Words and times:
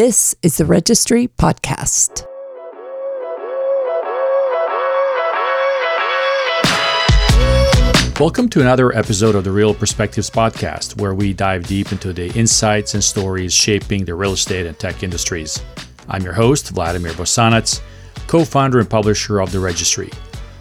This 0.00 0.32
is 0.42 0.58
the 0.58 0.64
Registry 0.64 1.26
Podcast. 1.26 2.24
Welcome 8.20 8.48
to 8.50 8.60
another 8.60 8.94
episode 8.94 9.34
of 9.34 9.42
the 9.42 9.50
Real 9.50 9.74
Perspectives 9.74 10.30
Podcast, 10.30 11.00
where 11.00 11.14
we 11.14 11.32
dive 11.32 11.66
deep 11.66 11.90
into 11.90 12.12
the 12.12 12.32
insights 12.38 12.94
and 12.94 13.02
stories 13.02 13.52
shaping 13.52 14.04
the 14.04 14.14
real 14.14 14.34
estate 14.34 14.66
and 14.66 14.78
tech 14.78 15.02
industries. 15.02 15.60
I'm 16.08 16.22
your 16.22 16.34
host, 16.34 16.70
Vladimir 16.70 17.10
Bosanac, 17.14 17.80
co 18.28 18.44
founder 18.44 18.78
and 18.78 18.88
publisher 18.88 19.40
of 19.40 19.50
The 19.50 19.58
Registry. 19.58 20.12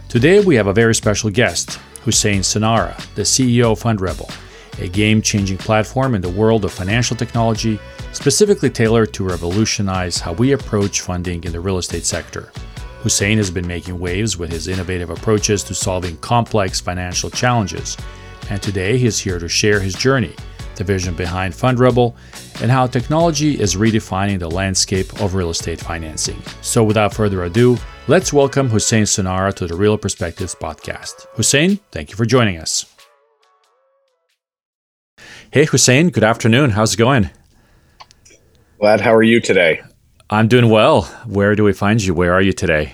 Today, 0.09 0.39
we 0.39 0.55
have 0.55 0.65
a 0.65 0.73
very 0.73 0.95
special 0.95 1.29
guest, 1.29 1.77
Husein 2.05 2.39
Sonara, 2.39 2.97
the 3.13 3.21
CEO 3.21 3.73
of 3.73 3.83
FundRebel, 3.83 4.33
a 4.81 4.87
game 4.87 5.21
changing 5.21 5.59
platform 5.59 6.15
in 6.15 6.23
the 6.23 6.29
world 6.29 6.65
of 6.65 6.73
financial 6.73 7.15
technology, 7.15 7.79
specifically 8.17 8.69
tailored 8.71 9.13
to 9.13 9.23
revolutionize 9.23 10.19
how 10.19 10.33
we 10.33 10.53
approach 10.53 11.01
funding 11.01 11.43
in 11.43 11.51
the 11.51 11.59
real 11.59 11.77
estate 11.77 12.03
sector. 12.03 12.51
Husein 13.03 13.37
has 13.37 13.51
been 13.51 13.67
making 13.67 13.99
waves 13.99 14.39
with 14.39 14.51
his 14.51 14.67
innovative 14.67 15.11
approaches 15.11 15.63
to 15.63 15.75
solving 15.75 16.17
complex 16.17 16.81
financial 16.81 17.29
challenges, 17.29 17.95
and 18.49 18.59
today 18.59 18.97
he 18.97 19.05
is 19.05 19.19
here 19.19 19.37
to 19.37 19.47
share 19.47 19.79
his 19.79 19.93
journey, 19.93 20.33
the 20.77 20.83
vision 20.83 21.13
behind 21.13 21.53
FundRebel, 21.53 22.15
and 22.59 22.71
how 22.71 22.87
technology 22.87 23.59
is 23.59 23.75
redefining 23.75 24.39
the 24.39 24.49
landscape 24.49 25.21
of 25.21 25.35
real 25.35 25.51
estate 25.51 25.79
financing. 25.79 26.41
So, 26.61 26.83
without 26.83 27.13
further 27.13 27.43
ado, 27.43 27.77
let's 28.07 28.33
welcome 28.33 28.67
Husein 28.67 29.03
Sonara 29.03 29.53
to 29.53 29.67
the 29.67 29.75
Real 29.75 29.95
Perspectives 29.95 30.55
podcast. 30.55 31.27
Husein, 31.35 31.79
thank 31.91 32.09
you 32.09 32.15
for 32.15 32.25
joining 32.25 32.57
us. 32.57 32.91
Hey, 35.51 35.67
Husein, 35.67 36.11
good 36.11 36.23
afternoon. 36.23 36.71
How's 36.71 36.95
it 36.95 36.97
going? 36.97 37.29
Vlad, 38.79 38.99
how 38.99 39.13
are 39.15 39.23
you 39.23 39.39
today? 39.39 39.81
I'm 40.29 40.47
doing 40.47 40.69
well. 40.69 41.03
Where 41.25 41.55
do 41.55 41.63
we 41.63 41.73
find 41.73 42.03
you? 42.03 42.13
Where 42.13 42.31
are 42.33 42.41
you 42.43 42.53
today? 42.53 42.93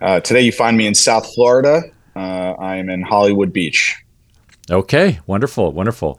Uh, 0.00 0.18
today, 0.18 0.40
you 0.40 0.50
find 0.50 0.76
me 0.76 0.88
in 0.88 0.94
South 0.96 1.32
Florida. 1.34 1.82
Uh, 2.16 2.54
I'm 2.58 2.90
in 2.90 3.02
Hollywood 3.02 3.52
Beach. 3.52 3.96
Okay, 4.68 5.20
wonderful, 5.28 5.70
wonderful. 5.72 6.18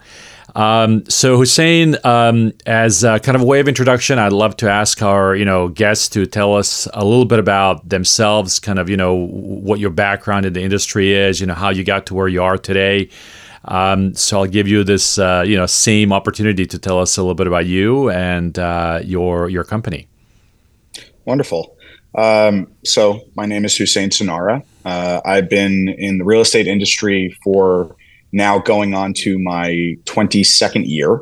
Um, 0.56 1.04
so 1.10 1.40
Husein, 1.40 2.04
um, 2.06 2.54
as 2.66 3.04
a 3.04 3.20
kind 3.20 3.36
of 3.36 3.42
a 3.42 3.46
way 3.46 3.60
of 3.60 3.68
introduction, 3.68 4.18
I'd 4.18 4.32
love 4.32 4.56
to 4.58 4.70
ask 4.70 5.02
our 5.02 5.36
you 5.36 5.44
know 5.44 5.68
guests 5.68 6.08
to 6.10 6.26
tell 6.26 6.56
us 6.56 6.88
a 6.94 7.04
little 7.04 7.26
bit 7.26 7.40
about 7.40 7.90
themselves, 7.90 8.60
kind 8.60 8.80
of 8.80 8.90
you 8.90 8.96
know 8.96 9.14
what 9.14 9.80
your 9.80 9.90
background 9.90 10.46
in 10.46 10.54
the 10.54 10.62
industry 10.62 11.12
is, 11.12 11.42
you 11.42 11.48
know 11.48 11.54
how 11.54 11.70
you 11.70 11.84
got 11.84 12.06
to 12.06 12.14
where 12.14 12.30
you 12.30 12.42
are 12.42 12.58
today. 12.58 13.10
Um, 13.66 14.14
so 14.14 14.40
I'll 14.40 14.48
give 14.48 14.68
you 14.68 14.84
this 14.84 15.18
uh, 15.18 15.44
you 15.46 15.56
know 15.56 15.66
same 15.66 16.12
opportunity 16.12 16.66
to 16.66 16.80
tell 16.80 17.00
us 17.00 17.18
a 17.18 17.22
little 17.22 17.36
bit 17.36 17.48
about 17.48 17.66
you 17.66 18.10
and 18.10 18.58
uh, 18.60 19.00
your 19.04 19.50
your 19.50 19.64
company. 19.64 20.08
Wonderful. 21.26 21.76
Um, 22.16 22.68
so 22.84 23.22
my 23.36 23.46
name 23.46 23.66
is 23.66 23.74
Husein 23.74 24.10
Sonara. 24.10 24.64
Uh, 24.86 25.22
I've 25.26 25.50
been 25.50 25.90
in 25.98 26.18
the 26.20 26.26
real 26.26 26.42
estate 26.42 26.68
industry 26.68 27.36
for 27.44 27.96
now 28.32 28.60
going 28.60 28.94
on 28.94 29.14
to 29.14 29.40
my 29.40 29.96
22nd 30.06 30.88
year. 30.88 31.22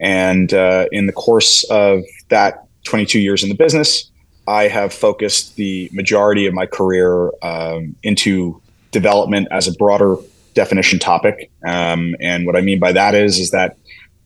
And 0.00 0.52
uh, 0.52 0.86
in 0.92 1.06
the 1.06 1.12
course 1.12 1.64
of 1.70 2.02
that 2.28 2.66
22 2.84 3.20
years 3.20 3.42
in 3.42 3.48
the 3.48 3.54
business, 3.54 4.10
I 4.46 4.64
have 4.64 4.92
focused 4.92 5.56
the 5.56 5.90
majority 5.92 6.46
of 6.46 6.54
my 6.54 6.66
career 6.66 7.30
um, 7.42 7.94
into 8.02 8.60
development 8.90 9.48
as 9.50 9.68
a 9.68 9.72
broader 9.72 10.16
definition 10.54 10.98
topic. 10.98 11.50
Um, 11.66 12.14
and 12.20 12.46
what 12.46 12.56
I 12.56 12.60
mean 12.60 12.78
by 12.78 12.92
that 12.92 13.14
is, 13.14 13.38
is 13.38 13.50
that 13.50 13.76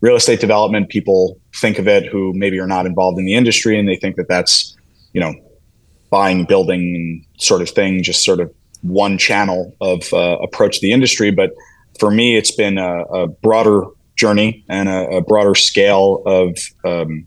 real 0.01 0.17
estate 0.17 0.41
development, 0.41 0.89
people 0.89 1.39
think 1.57 1.79
of 1.79 1.87
it 1.87 2.07
who 2.07 2.33
maybe 2.35 2.59
are 2.59 2.67
not 2.67 2.87
involved 2.87 3.19
in 3.19 3.25
the 3.25 3.35
industry 3.35 3.79
and 3.79 3.89
they 3.89 3.97
think 3.97 4.17
that 4.17 4.29
that's, 4.29 4.77
you 5.13 5.21
know, 5.21 5.35
buying, 6.11 6.45
building 6.45 7.25
sort 7.39 7.63
of 7.63 7.71
thing, 7.71 8.03
just 8.03 8.25
sort 8.25 8.41
of 8.41 8.53
one 8.83 9.17
channel 9.17 9.75
of 9.81 10.13
uh, 10.13 10.39
approach 10.43 10.77
to 10.77 10.83
the 10.83 10.93
industry. 10.93 11.31
But 11.31 11.53
for 11.99 12.11
me, 12.11 12.37
it's 12.37 12.51
been 12.51 12.79
a, 12.79 13.03
a 13.05 13.29
broader 13.29 13.85
journey 14.17 14.65
and 14.69 14.89
a, 14.89 15.17
a 15.17 15.21
broader 15.21 15.55
scale 15.55 16.23
of, 16.27 16.59
um, 16.85 17.27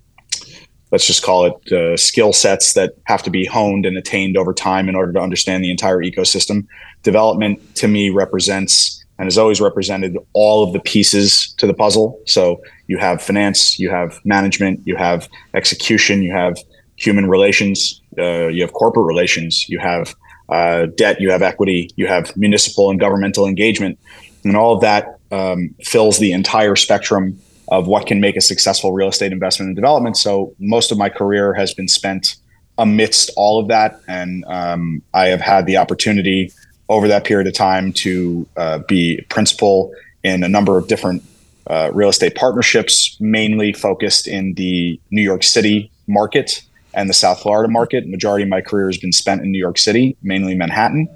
let's 0.95 1.05
just 1.05 1.23
call 1.23 1.43
it 1.43 1.73
uh, 1.73 1.97
skill 1.97 2.31
sets 2.31 2.71
that 2.71 2.93
have 3.03 3.21
to 3.21 3.29
be 3.29 3.43
honed 3.43 3.85
and 3.85 3.97
attained 3.97 4.37
over 4.37 4.53
time 4.53 4.87
in 4.87 4.95
order 4.95 5.11
to 5.11 5.19
understand 5.19 5.61
the 5.61 5.69
entire 5.69 5.97
ecosystem. 5.97 6.65
Development 7.03 7.59
to 7.75 7.89
me 7.89 8.09
represents 8.09 9.03
and 9.19 9.25
has 9.25 9.37
always 9.37 9.59
represented 9.59 10.17
all 10.31 10.63
of 10.63 10.71
the 10.71 10.79
pieces 10.79 11.53
to 11.57 11.67
the 11.67 11.73
puzzle. 11.73 12.17
So 12.25 12.61
you 12.87 12.97
have 12.97 13.21
finance, 13.21 13.77
you 13.77 13.89
have 13.89 14.21
management, 14.23 14.79
you 14.85 14.95
have 14.95 15.27
execution, 15.53 16.23
you 16.23 16.31
have 16.31 16.57
human 16.95 17.27
relations, 17.27 18.01
uh, 18.17 18.47
you 18.47 18.61
have 18.61 18.71
corporate 18.71 19.05
relations, 19.05 19.67
you 19.67 19.79
have 19.79 20.15
uh, 20.47 20.85
debt, 20.95 21.19
you 21.19 21.29
have 21.29 21.41
equity, 21.41 21.89
you 21.97 22.07
have 22.07 22.31
municipal 22.37 22.89
and 22.89 23.01
governmental 23.01 23.45
engagement 23.45 23.99
and 24.45 24.55
all 24.55 24.73
of 24.73 24.81
that 24.81 25.19
um, 25.31 25.75
fills 25.83 26.19
the 26.19 26.31
entire 26.31 26.77
spectrum 26.77 27.37
of 27.69 27.87
what 27.87 28.05
can 28.05 28.19
make 28.19 28.35
a 28.35 28.41
successful 28.41 28.93
real 28.93 29.09
estate 29.09 29.31
investment 29.31 29.69
and 29.69 29.75
development. 29.75 30.17
So 30.17 30.53
most 30.59 30.91
of 30.91 30.97
my 30.97 31.09
career 31.09 31.53
has 31.53 31.73
been 31.73 31.87
spent 31.87 32.35
amidst 32.77 33.31
all 33.37 33.59
of 33.59 33.67
that, 33.69 33.99
and 34.07 34.43
um, 34.45 35.01
I 35.13 35.27
have 35.27 35.41
had 35.41 35.65
the 35.65 35.77
opportunity 35.77 36.51
over 36.89 37.07
that 37.07 37.23
period 37.23 37.47
of 37.47 37.53
time 37.53 37.93
to 37.93 38.47
uh, 38.57 38.79
be 38.87 39.21
principal 39.29 39.93
in 40.23 40.43
a 40.43 40.49
number 40.49 40.77
of 40.77 40.87
different 40.87 41.23
uh, 41.67 41.89
real 41.93 42.09
estate 42.09 42.35
partnerships, 42.35 43.17
mainly 43.19 43.73
focused 43.73 44.27
in 44.27 44.53
the 44.53 44.99
New 45.09 45.21
York 45.21 45.43
City 45.43 45.89
market 46.07 46.61
and 46.93 47.09
the 47.09 47.13
South 47.13 47.41
Florida 47.41 47.71
market. 47.71 48.07
Majority 48.07 48.43
of 48.43 48.49
my 48.49 48.61
career 48.61 48.87
has 48.87 48.97
been 48.97 49.11
spent 49.11 49.41
in 49.41 49.51
New 49.51 49.59
York 49.59 49.77
City, 49.77 50.15
mainly 50.21 50.55
Manhattan. 50.55 51.07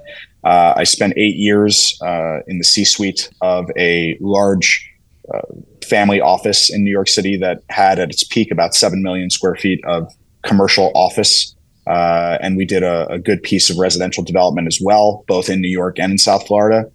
Uh, 0.43 0.73
I 0.75 0.85
spent 0.85 1.13
eight 1.17 1.35
years 1.35 1.99
uh, 2.01 2.39
in 2.47 2.57
the 2.57 2.63
C 2.63 2.83
suite 2.83 3.29
of 3.41 3.69
a 3.77 4.17
large 4.21 4.89
uh, 5.33 5.41
family 5.89 6.21
office 6.21 6.73
in 6.73 6.83
New 6.83 6.91
York 6.91 7.07
City 7.07 7.35
that 7.37 7.63
had 7.69 7.99
at 7.99 8.09
its 8.09 8.23
peak 8.23 8.51
about 8.51 8.75
7 8.75 9.01
million 9.01 9.29
square 9.29 9.55
feet 9.55 9.83
of 9.85 10.11
commercial 10.43 10.91
office. 10.95 11.55
Uh, 11.87 12.37
and 12.41 12.55
we 12.55 12.65
did 12.65 12.83
a, 12.83 13.07
a, 13.07 13.17
good 13.17 13.41
piece 13.41 13.69
of 13.69 13.77
residential 13.77 14.23
development 14.23 14.67
as 14.67 14.79
well, 14.79 15.23
both 15.27 15.49
in 15.49 15.59
New 15.59 15.69
York 15.69 15.97
and 15.97 16.11
in 16.11 16.17
South 16.19 16.45
Florida. 16.45 16.89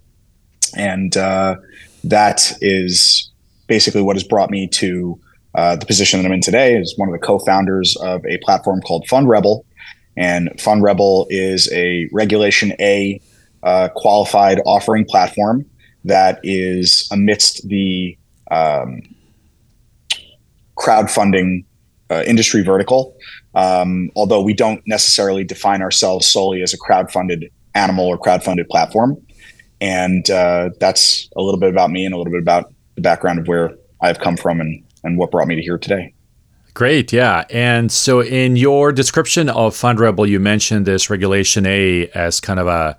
And 0.76 1.16
uh, 1.16 1.56
that 2.04 2.52
is 2.60 3.30
basically 3.66 4.02
what 4.02 4.14
has 4.14 4.22
brought 4.22 4.50
me 4.50 4.68
to 4.68 5.18
uh, 5.54 5.76
the 5.76 5.86
position 5.86 6.20
that 6.20 6.26
I'm 6.26 6.32
in 6.32 6.40
today 6.40 6.76
as 6.76 6.94
one 6.96 7.08
of 7.08 7.12
the 7.12 7.24
co-founders 7.24 7.96
of 7.96 8.24
a 8.26 8.38
platform 8.38 8.80
called 8.82 9.06
FundRebel, 9.08 9.64
And 10.16 10.50
FundRebel 10.58 11.26
is 11.30 11.72
a 11.72 12.08
Regulation 12.12 12.72
A 12.80 13.20
uh, 13.62 13.88
qualified 13.94 14.60
offering 14.66 15.04
platform 15.04 15.64
that 16.04 16.38
is 16.42 17.08
amidst 17.10 17.66
the 17.68 18.16
um, 18.54 19.02
crowdfunding 20.76 21.64
uh, 22.10 22.22
industry 22.26 22.62
vertical. 22.62 23.16
Um, 23.54 24.10
although 24.16 24.42
we 24.42 24.54
don't 24.54 24.82
necessarily 24.86 25.44
define 25.44 25.82
ourselves 25.82 26.26
solely 26.26 26.62
as 26.62 26.74
a 26.74 26.78
crowdfunded 26.78 27.50
animal 27.74 28.06
or 28.06 28.18
crowdfunded 28.18 28.68
platform. 28.68 29.16
And 29.80 30.28
uh, 30.30 30.70
that's 30.80 31.28
a 31.36 31.42
little 31.42 31.60
bit 31.60 31.70
about 31.70 31.90
me 31.90 32.04
and 32.04 32.14
a 32.14 32.18
little 32.18 32.32
bit 32.32 32.42
about 32.42 32.72
the 32.94 33.00
background 33.00 33.38
of 33.38 33.48
where 33.48 33.74
I've 34.00 34.18
come 34.18 34.36
from 34.36 34.60
and, 34.60 34.82
and 35.02 35.18
what 35.18 35.30
brought 35.30 35.48
me 35.48 35.56
to 35.56 35.62
here 35.62 35.78
today. 35.78 36.14
Great, 36.74 37.12
yeah. 37.12 37.44
And 37.50 37.92
so 37.92 38.20
in 38.20 38.56
your 38.56 38.92
description 38.92 39.48
of 39.48 39.74
FundRebel, 39.74 40.28
you 40.28 40.40
mentioned 40.40 40.86
this 40.86 41.08
Regulation 41.08 41.66
A 41.66 42.08
as 42.08 42.40
kind 42.40 42.58
of 42.58 42.66
a 42.66 42.96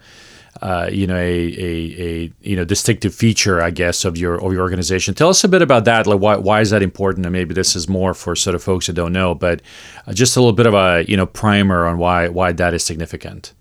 uh, 0.61 0.89
you 0.91 1.05
know, 1.05 1.17
a, 1.17 1.19
a, 1.19 2.01
a, 2.01 2.31
you 2.41 2.55
know 2.55 2.63
distinctive 2.63 3.13
feature, 3.13 3.61
I 3.61 3.71
guess, 3.71 4.05
of 4.05 4.17
your 4.17 4.35
of 4.43 4.53
your 4.53 4.61
organization. 4.61 5.13
Tell 5.13 5.29
us 5.29 5.43
a 5.43 5.49
bit 5.49 5.61
about 5.61 5.85
that. 5.85 6.07
Like, 6.07 6.19
why 6.19 6.37
why 6.37 6.61
is 6.61 6.69
that 6.69 6.81
important? 6.81 7.25
And 7.25 7.33
maybe 7.33 7.53
this 7.53 7.75
is 7.75 7.89
more 7.89 8.13
for 8.13 8.35
sort 8.35 8.55
of 8.55 8.63
folks 8.63 8.87
who 8.87 8.93
don't 8.93 9.13
know, 9.13 9.35
but 9.35 9.61
uh, 10.07 10.13
just 10.13 10.37
a 10.37 10.39
little 10.39 10.53
bit 10.53 10.65
of 10.65 10.73
a 10.73 11.03
you 11.07 11.17
know 11.17 11.25
primer 11.25 11.85
on 11.85 11.97
why 11.97 12.29
why 12.29 12.51
that 12.53 12.73
is 12.73 12.83
significant. 12.83 13.53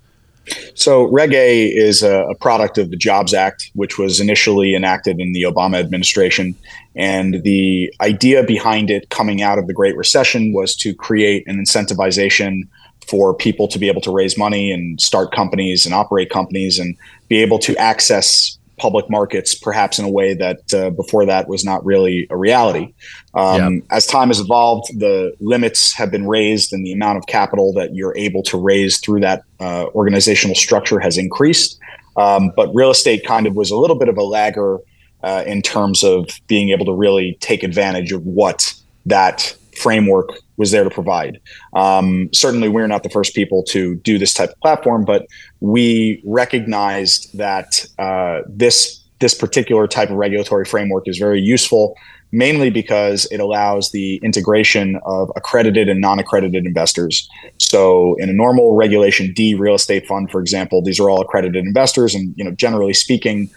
So, 0.74 1.04
Reg 1.04 1.32
A 1.32 1.66
is 1.68 2.02
a, 2.02 2.20
a, 2.24 2.34
product 2.34 2.76
of 2.76 2.90
the 2.90 2.96
Jobs 2.96 3.32
Act, 3.32 3.70
which 3.74 3.98
was 3.98 4.20
initially 4.20 4.74
enacted 4.74 5.18
in 5.18 5.32
the 5.32 5.42
Obama 5.42 5.78
administration. 5.78 6.54
And 6.94 7.42
the 7.42 7.92
idea 8.02 8.44
behind 8.44 8.90
it 8.90 9.08
coming 9.08 9.40
out 9.40 9.58
of 9.58 9.66
the 9.66 9.72
Great 9.72 9.96
Recession 9.96 10.52
was 10.52 10.76
to 10.76 10.94
create 10.94 11.44
an 11.46 11.56
incentivization 11.56 12.68
for 13.08 13.34
people 13.34 13.68
to 13.68 13.78
be 13.78 13.88
able 13.88 14.00
to 14.02 14.10
raise 14.10 14.36
money 14.36 14.70
and 14.70 15.00
start 15.00 15.32
companies 15.32 15.84
and 15.84 15.94
operate 15.94 16.30
companies 16.30 16.78
and 16.78 16.96
be 17.28 17.38
able 17.40 17.58
to 17.58 17.76
access 17.76 18.58
public 18.76 19.08
markets 19.08 19.54
perhaps 19.54 19.98
in 19.98 20.04
a 20.04 20.10
way 20.10 20.34
that 20.34 20.74
uh, 20.74 20.90
before 20.90 21.24
that 21.24 21.48
was 21.48 21.64
not 21.64 21.84
really 21.84 22.26
a 22.30 22.36
reality. 22.36 22.92
Um, 23.34 23.82
As 23.90 24.06
time 24.06 24.28
has 24.28 24.40
evolved, 24.40 24.98
the 24.98 25.32
limits 25.40 25.92
have 25.94 26.10
been 26.10 26.26
raised 26.26 26.72
and 26.72 26.84
the 26.84 26.92
amount 26.92 27.18
of 27.18 27.26
capital 27.26 27.72
that 27.74 27.94
you're 27.94 28.16
able 28.16 28.42
to 28.44 28.58
raise 28.58 28.98
through 28.98 29.20
that 29.20 29.44
uh, 29.60 29.86
organizational 29.94 30.56
structure 30.56 30.98
has 30.98 31.16
increased. 31.18 31.78
Um, 32.16 32.52
but 32.56 32.74
real 32.74 32.90
estate 32.90 33.24
kind 33.24 33.46
of 33.46 33.54
was 33.54 33.70
a 33.70 33.76
little 33.76 33.96
bit 33.96 34.08
of 34.08 34.16
a 34.16 34.22
lagger 34.22 34.78
uh, 35.22 35.42
in 35.46 35.62
terms 35.62 36.04
of 36.04 36.28
being 36.46 36.70
able 36.70 36.84
to 36.86 36.92
really 36.92 37.36
take 37.40 37.62
advantage 37.62 38.12
of 38.12 38.24
what 38.26 38.74
that 39.06 39.56
framework 39.76 40.30
was 40.56 40.70
there 40.70 40.84
to 40.84 40.90
provide. 40.90 41.40
Um, 41.74 42.28
certainly, 42.32 42.68
we're 42.68 42.86
not 42.86 43.02
the 43.02 43.10
first 43.10 43.34
people 43.34 43.62
to 43.64 43.96
do 43.96 44.18
this 44.18 44.34
type 44.34 44.50
of 44.50 44.60
platform, 44.60 45.04
but 45.04 45.26
we 45.60 46.22
recognized 46.24 47.36
that 47.36 47.86
uh, 47.98 48.40
this 48.48 49.00
this 49.20 49.34
particular 49.34 49.86
type 49.86 50.10
of 50.10 50.16
regulatory 50.16 50.64
framework 50.64 51.08
is 51.08 51.18
very 51.18 51.40
useful, 51.40 51.96
mainly 52.32 52.68
because 52.68 53.26
it 53.30 53.38
allows 53.38 53.90
the 53.92 54.16
integration 54.16 55.00
of 55.06 55.30
accredited 55.36 55.88
and 55.88 56.00
non-accredited 56.00 56.66
investors. 56.66 57.28
So, 57.58 58.16
in 58.18 58.28
a 58.28 58.32
normal 58.32 58.74
Regulation 58.74 59.32
D 59.32 59.54
real 59.54 59.74
estate 59.74 60.06
fund, 60.06 60.30
for 60.30 60.40
example, 60.40 60.82
these 60.82 61.00
are 61.00 61.08
all 61.08 61.20
accredited 61.20 61.64
investors, 61.64 62.14
and 62.14 62.34
you 62.36 62.44
know, 62.44 62.50
generally 62.50 62.92
speaking, 62.92 63.50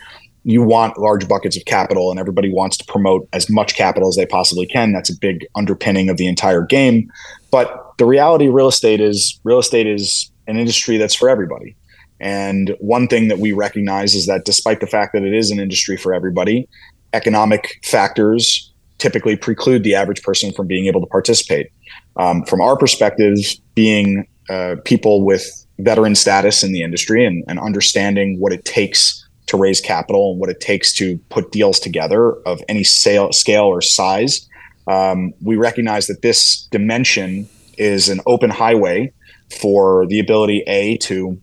you 0.48 0.64
want 0.64 0.98
large 0.98 1.28
buckets 1.28 1.58
of 1.58 1.66
capital 1.66 2.10
and 2.10 2.22
everybody 2.22 2.50
wants 2.50 2.78
to 2.78 2.86
promote 2.86 3.28
as 3.34 3.50
much 3.50 3.76
capital 3.76 4.08
as 4.08 4.16
they 4.16 4.26
possibly 4.26 4.66
can. 4.66 4.94
That's 4.94 5.10
a 5.10 5.18
big 5.20 5.46
underpinning 5.56 6.10
of 6.10 6.16
the 6.16 6.26
entire 6.26 6.62
game. 6.62 7.12
But 7.52 7.98
the 7.98 8.06
reality 8.06 8.48
of 8.48 8.54
real 8.54 8.70
estate 8.70 9.02
is 9.02 9.38
real 9.44 9.60
estate 9.60 9.88
is 9.88 10.32
an 10.48 10.58
industry 10.58 10.96
that's 10.96 11.14
for 11.14 11.28
everybody. 11.30 11.76
And 12.22 12.78
one 12.80 13.10
thing 13.10 13.28
that 13.28 13.40
we 13.40 13.52
recognize 13.52 14.16
is 14.16 14.26
that 14.28 14.46
despite 14.46 14.80
the 14.80 14.88
fact 14.88 15.12
that 15.14 15.24
it 15.24 15.34
is 15.34 15.52
an 15.52 15.60
industry 15.60 15.98
for 15.98 16.14
everybody 16.14 16.70
economic 17.14 17.80
factors 17.84 18.72
typically 19.00 19.36
preclude 19.36 19.84
the 19.84 19.96
average 19.96 20.24
person 20.24 20.54
from 20.54 20.66
being 20.66 20.86
able 20.88 21.02
to 21.02 21.08
participate. 21.08 21.72
Um, 22.16 22.44
from 22.46 22.62
our 22.62 22.78
perspective 22.78 23.38
being 23.76 24.26
uh, 24.50 24.76
people 24.86 25.26
with 25.26 25.66
veteran 25.80 26.16
status 26.16 26.64
in 26.64 26.72
the 26.72 26.84
industry 26.84 27.26
and, 27.26 27.44
and 27.48 27.60
understanding 27.60 28.40
what 28.40 28.54
it 28.54 28.64
takes 28.66 29.27
to 29.48 29.58
raise 29.58 29.82
capital 29.82 30.32
and 30.32 30.40
what 30.40 30.50
it 30.50 30.60
takes 30.60 30.94
to 30.94 31.18
put 31.30 31.52
deals 31.52 31.80
together 31.80 32.34
of 32.46 32.62
any 32.70 32.84
sale, 32.84 33.32
scale 33.32 33.66
or 33.66 33.82
size. 33.82 34.48
Um, 34.88 35.34
we 35.42 35.56
recognize 35.56 36.08
that 36.08 36.22
this 36.22 36.68
dimension 36.72 37.50
is 37.78 38.10
an 38.10 38.22
open 38.26 38.50
highway 38.50 39.12
for 39.60 40.06
the 40.08 40.20
ability 40.20 40.64
a 40.68 40.98
to 40.98 41.42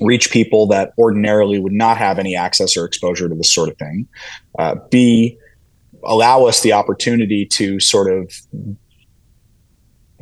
reach 0.00 0.30
people 0.30 0.66
that 0.68 0.92
ordinarily 0.98 1.58
would 1.58 1.72
not 1.72 1.96
have 1.96 2.18
any 2.18 2.34
access 2.36 2.76
or 2.76 2.84
exposure 2.84 3.28
to 3.28 3.34
this 3.34 3.52
sort 3.52 3.68
of 3.68 3.76
thing. 3.76 4.06
Uh, 4.58 4.76
b 4.90 5.38
allow 6.04 6.44
us 6.44 6.62
the 6.62 6.72
opportunity 6.72 7.46
to 7.46 7.78
sort 7.78 8.12
of 8.12 8.32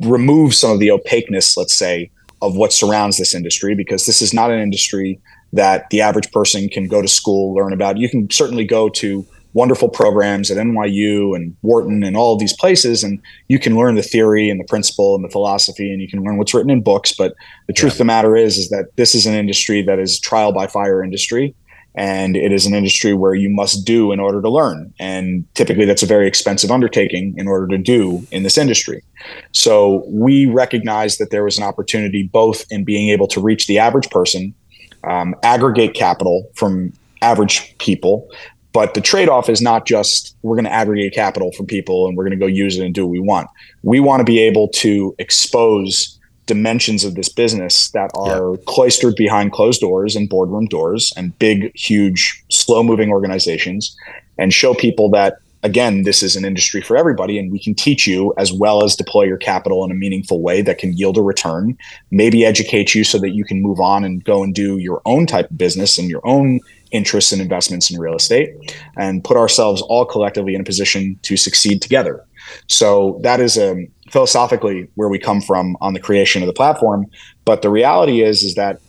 remove 0.01 0.53
some 0.53 0.71
of 0.71 0.79
the 0.79 0.91
opaqueness, 0.91 1.57
let's 1.57 1.73
say, 1.73 2.11
of 2.41 2.55
what 2.55 2.71
surrounds 2.73 3.17
this 3.17 3.33
industry, 3.33 3.75
because 3.75 4.05
this 4.05 4.21
is 4.21 4.33
not 4.33 4.51
an 4.51 4.59
industry 4.59 5.19
that 5.53 5.89
the 5.89 6.01
average 6.01 6.31
person 6.31 6.69
can 6.69 6.87
go 6.87 7.01
to 7.01 7.07
school, 7.07 7.53
learn 7.53 7.73
about. 7.73 7.97
You 7.97 8.09
can 8.09 8.29
certainly 8.29 8.65
go 8.65 8.89
to 8.89 9.25
wonderful 9.53 9.89
programs 9.89 10.49
at 10.49 10.57
NYU 10.57 11.35
and 11.35 11.55
Wharton 11.61 12.03
and 12.03 12.15
all 12.15 12.33
of 12.33 12.39
these 12.39 12.55
places, 12.55 13.03
and 13.03 13.21
you 13.47 13.59
can 13.59 13.75
learn 13.75 13.95
the 13.95 14.03
theory 14.03 14.49
and 14.49 14.59
the 14.59 14.65
principle 14.65 15.15
and 15.15 15.23
the 15.23 15.29
philosophy, 15.29 15.91
and 15.91 16.01
you 16.01 16.07
can 16.07 16.23
learn 16.23 16.37
what's 16.37 16.53
written 16.53 16.71
in 16.71 16.81
books. 16.81 17.13
But 17.13 17.35
the 17.67 17.73
truth 17.73 17.91
yeah. 17.91 17.95
of 17.95 17.97
the 17.99 18.05
matter 18.05 18.35
is, 18.35 18.57
is 18.57 18.69
that 18.69 18.95
this 18.95 19.13
is 19.13 19.25
an 19.25 19.33
industry 19.33 19.81
that 19.83 19.99
is 19.99 20.19
trial 20.19 20.53
by 20.53 20.67
fire 20.67 21.03
industry, 21.03 21.53
and 21.95 22.37
it 22.37 22.53
is 22.53 22.65
an 22.65 22.73
industry 22.73 23.13
where 23.13 23.35
you 23.35 23.49
must 23.49 23.85
do 23.85 24.13
in 24.13 24.19
order 24.19 24.41
to 24.41 24.49
learn. 24.49 24.93
And 24.99 25.43
typically, 25.55 25.85
that's 25.85 26.03
a 26.03 26.07
very 26.07 26.27
expensive 26.27 26.71
undertaking 26.71 27.33
in 27.37 27.47
order 27.47 27.67
to 27.67 27.77
do 27.77 28.25
in 28.31 28.43
this 28.43 28.57
industry. 28.57 29.03
So 29.51 30.05
we 30.07 30.45
recognize 30.45 31.17
that 31.17 31.31
there 31.31 31.43
was 31.43 31.57
an 31.57 31.65
opportunity 31.65 32.29
both 32.31 32.63
in 32.69 32.85
being 32.85 33.09
able 33.09 33.27
to 33.27 33.41
reach 33.41 33.67
the 33.67 33.79
average 33.79 34.09
person 34.09 34.55
um, 35.03 35.35
aggregate 35.43 35.93
capital 35.93 36.49
from 36.55 36.93
average 37.21 37.77
people. 37.77 38.29
But 38.73 38.93
the 38.93 39.01
trade 39.01 39.27
off 39.27 39.49
is 39.49 39.61
not 39.61 39.85
just 39.85 40.35
we're 40.43 40.55
going 40.55 40.65
to 40.65 40.73
aggregate 40.73 41.13
capital 41.13 41.51
from 41.51 41.65
people 41.65 42.07
and 42.07 42.15
we're 42.15 42.23
going 42.23 42.39
to 42.39 42.43
go 42.43 42.47
use 42.47 42.77
it 42.77 42.85
and 42.85 42.95
do 42.95 43.05
what 43.05 43.11
we 43.11 43.19
want. 43.19 43.49
We 43.83 43.99
want 43.99 44.21
to 44.21 44.23
be 44.23 44.39
able 44.39 44.69
to 44.69 45.13
expose 45.19 46.17
dimensions 46.45 47.03
of 47.03 47.15
this 47.15 47.29
business 47.29 47.91
that 47.91 48.11
are 48.15 48.57
cloistered 48.65 49.15
behind 49.15 49.51
closed 49.51 49.81
doors 49.81 50.15
and 50.15 50.27
boardroom 50.27 50.65
doors 50.65 51.13
and 51.15 51.37
big, 51.39 51.71
huge, 51.75 52.43
slow 52.49 52.83
moving 52.83 53.09
organizations 53.09 53.95
and 54.37 54.53
show 54.53 54.73
people 54.73 55.09
that 55.11 55.37
again, 55.63 56.03
this 56.03 56.23
is 56.23 56.35
an 56.35 56.45
industry 56.45 56.81
for 56.81 56.97
everybody, 56.97 57.37
and 57.37 57.51
we 57.51 57.59
can 57.59 57.75
teach 57.75 58.07
you 58.07 58.33
as 58.37 58.51
well 58.51 58.83
as 58.83 58.95
deploy 58.95 59.23
your 59.23 59.37
capital 59.37 59.85
in 59.85 59.91
a 59.91 59.95
meaningful 59.95 60.41
way 60.41 60.61
that 60.61 60.77
can 60.77 60.93
yield 60.93 61.17
a 61.17 61.21
return, 61.21 61.77
maybe 62.09 62.45
educate 62.45 62.95
you 62.95 63.03
so 63.03 63.19
that 63.19 63.31
you 63.31 63.43
can 63.43 63.61
move 63.61 63.79
on 63.79 64.03
and 64.03 64.23
go 64.23 64.43
and 64.43 64.55
do 64.55 64.77
your 64.77 65.01
own 65.05 65.25
type 65.25 65.49
of 65.49 65.57
business 65.57 65.97
and 65.97 66.09
your 66.09 66.25
own 66.25 66.59
interests 66.91 67.31
and 67.31 67.41
investments 67.41 67.89
in 67.89 67.99
real 67.99 68.15
estate 68.15 68.49
and 68.97 69.23
put 69.23 69.37
ourselves 69.37 69.81
all 69.83 70.05
collectively 70.05 70.55
in 70.55 70.61
a 70.61 70.63
position 70.63 71.17
to 71.21 71.37
succeed 71.37 71.81
together. 71.81 72.25
So 72.67 73.19
that 73.23 73.39
is 73.39 73.57
um, 73.57 73.87
philosophically 74.09 74.89
where 74.95 75.07
we 75.09 75.19
come 75.19 75.41
from 75.41 75.77
on 75.79 75.93
the 75.93 75.99
creation 75.99 76.41
of 76.41 76.47
the 76.47 76.53
platform. 76.53 77.05
But 77.45 77.61
the 77.61 77.69
reality 77.69 78.23
is, 78.23 78.43
is 78.43 78.55
that 78.55 78.81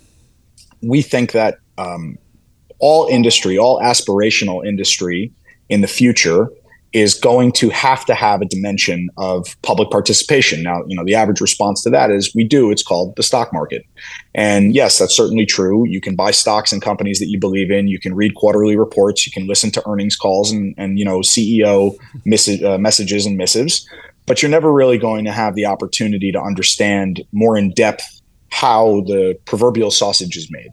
we 0.80 1.00
think 1.00 1.32
that 1.32 1.58
um, 1.78 2.18
all 2.80 3.06
industry, 3.06 3.56
all 3.56 3.80
aspirational 3.80 4.66
industry 4.66 5.32
in 5.68 5.80
the 5.80 5.86
future 5.86 6.48
is 6.92 7.14
going 7.14 7.52
to 7.52 7.70
have 7.70 8.04
to 8.04 8.14
have 8.14 8.42
a 8.42 8.44
dimension 8.44 9.08
of 9.16 9.56
public 9.62 9.90
participation. 9.90 10.62
Now, 10.62 10.82
you 10.86 10.94
know, 10.94 11.04
the 11.04 11.14
average 11.14 11.40
response 11.40 11.82
to 11.84 11.90
that 11.90 12.10
is 12.10 12.34
we 12.34 12.44
do. 12.44 12.70
It's 12.70 12.82
called 12.82 13.16
the 13.16 13.22
stock 13.22 13.52
market. 13.52 13.84
And 14.34 14.74
yes, 14.74 14.98
that's 14.98 15.16
certainly 15.16 15.46
true. 15.46 15.86
You 15.88 16.00
can 16.00 16.14
buy 16.14 16.32
stocks 16.32 16.72
in 16.72 16.80
companies 16.80 17.18
that 17.20 17.28
you 17.28 17.38
believe 17.38 17.70
in. 17.70 17.88
You 17.88 17.98
can 17.98 18.14
read 18.14 18.34
quarterly 18.34 18.76
reports. 18.76 19.26
You 19.26 19.32
can 19.32 19.46
listen 19.46 19.70
to 19.72 19.88
earnings 19.88 20.16
calls 20.16 20.52
and, 20.52 20.74
and 20.76 20.98
you 20.98 21.04
know, 21.04 21.20
CEO 21.20 21.96
miss- 22.26 22.62
uh, 22.62 22.76
messages 22.78 23.24
and 23.24 23.38
missives. 23.38 23.88
But 24.26 24.42
you're 24.42 24.50
never 24.50 24.72
really 24.72 24.98
going 24.98 25.24
to 25.24 25.32
have 25.32 25.54
the 25.54 25.66
opportunity 25.66 26.30
to 26.30 26.40
understand 26.40 27.22
more 27.32 27.56
in 27.56 27.70
depth 27.70 28.04
how 28.50 29.00
the 29.06 29.38
proverbial 29.46 29.90
sausage 29.90 30.36
is 30.36 30.50
made. 30.50 30.70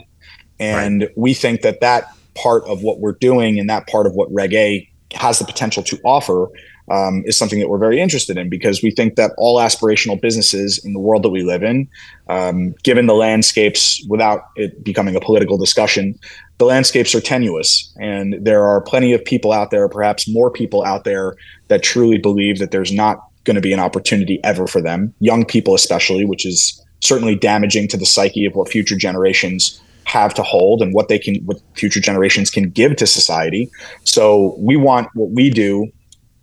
And 0.60 1.04
right. 1.04 1.12
we 1.16 1.34
think 1.34 1.62
that 1.62 1.80
that 1.80 2.14
part 2.36 2.64
of 2.66 2.84
what 2.84 3.00
we're 3.00 3.14
doing 3.14 3.58
and 3.58 3.70
that 3.70 3.88
part 3.88 4.06
of 4.06 4.14
what 4.14 4.32
Reg 4.32 4.54
A 4.54 4.89
has 5.14 5.40
the 5.40 5.46
potential 5.46 5.84
to 5.84 6.00
offer 6.04 6.48
um, 6.92 7.24
is 7.26 7.38
something 7.38 7.60
that 7.60 7.70
we're 7.70 7.78
very 7.78 8.00
interested 8.00 8.38
in 8.38 8.50
because 8.50 8.82
we 8.82 8.92
think 8.92 9.16
that 9.16 9.32
all 9.38 9.60
aspirational 9.60 10.20
businesses 10.20 10.84
in 10.84 10.94
the 10.94 11.00
world 11.00 11.24
that 11.24 11.30
we 11.30 11.44
live 11.44 11.64
in, 11.64 11.88
um, 12.30 12.74
given 12.84 13.06
the 13.06 13.14
landscapes, 13.14 14.04
without 14.08 14.50
it 14.56 14.84
becoming 14.84 15.16
a 15.16 15.20
political 15.20 15.58
discussion, 15.58 16.18
the 16.58 16.66
landscapes 16.66 17.14
are 17.14 17.22
tenuous. 17.22 17.94
And 18.00 18.36
there 18.42 18.66
are 18.66 18.82
plenty 18.82 19.14
of 19.14 19.24
people 19.24 19.52
out 19.52 19.72
there, 19.72 19.88
perhaps 19.88 20.28
more 20.28 20.52
people 20.52 20.84
out 20.84 21.04
there, 21.04 21.36
that 21.68 21.84
truly 21.84 22.18
believe 22.18 22.60
that 22.60 22.72
there's 22.72 22.92
not 22.92 23.24
going 23.44 23.56
to 23.56 23.62
be 23.62 23.74
an 23.74 23.80
opportunity 23.80 24.40
ever 24.44 24.68
for 24.68 24.82
them, 24.82 25.14
young 25.20 25.46
people 25.46 25.74
especially, 25.74 26.26
which 26.26 26.46
is 26.46 26.84
certainly 27.02 27.36
damaging 27.36 27.88
to 27.88 27.98
the 27.98 28.06
psyche 28.06 28.46
of 28.46 28.56
what 28.56 28.70
future 28.70 28.98
generations 28.98 29.80
have 30.10 30.34
to 30.34 30.44
hold 30.44 30.82
and 30.82 30.94
what 30.94 31.08
they 31.08 31.20
can 31.20 31.36
what 31.46 31.62
future 31.76 32.00
generations 32.00 32.50
can 32.50 32.70
give 32.70 32.96
to 32.96 33.06
society. 33.06 33.70
So 34.04 34.56
we 34.58 34.76
want 34.76 35.08
what 35.14 35.30
we 35.32 35.50
do. 35.50 35.88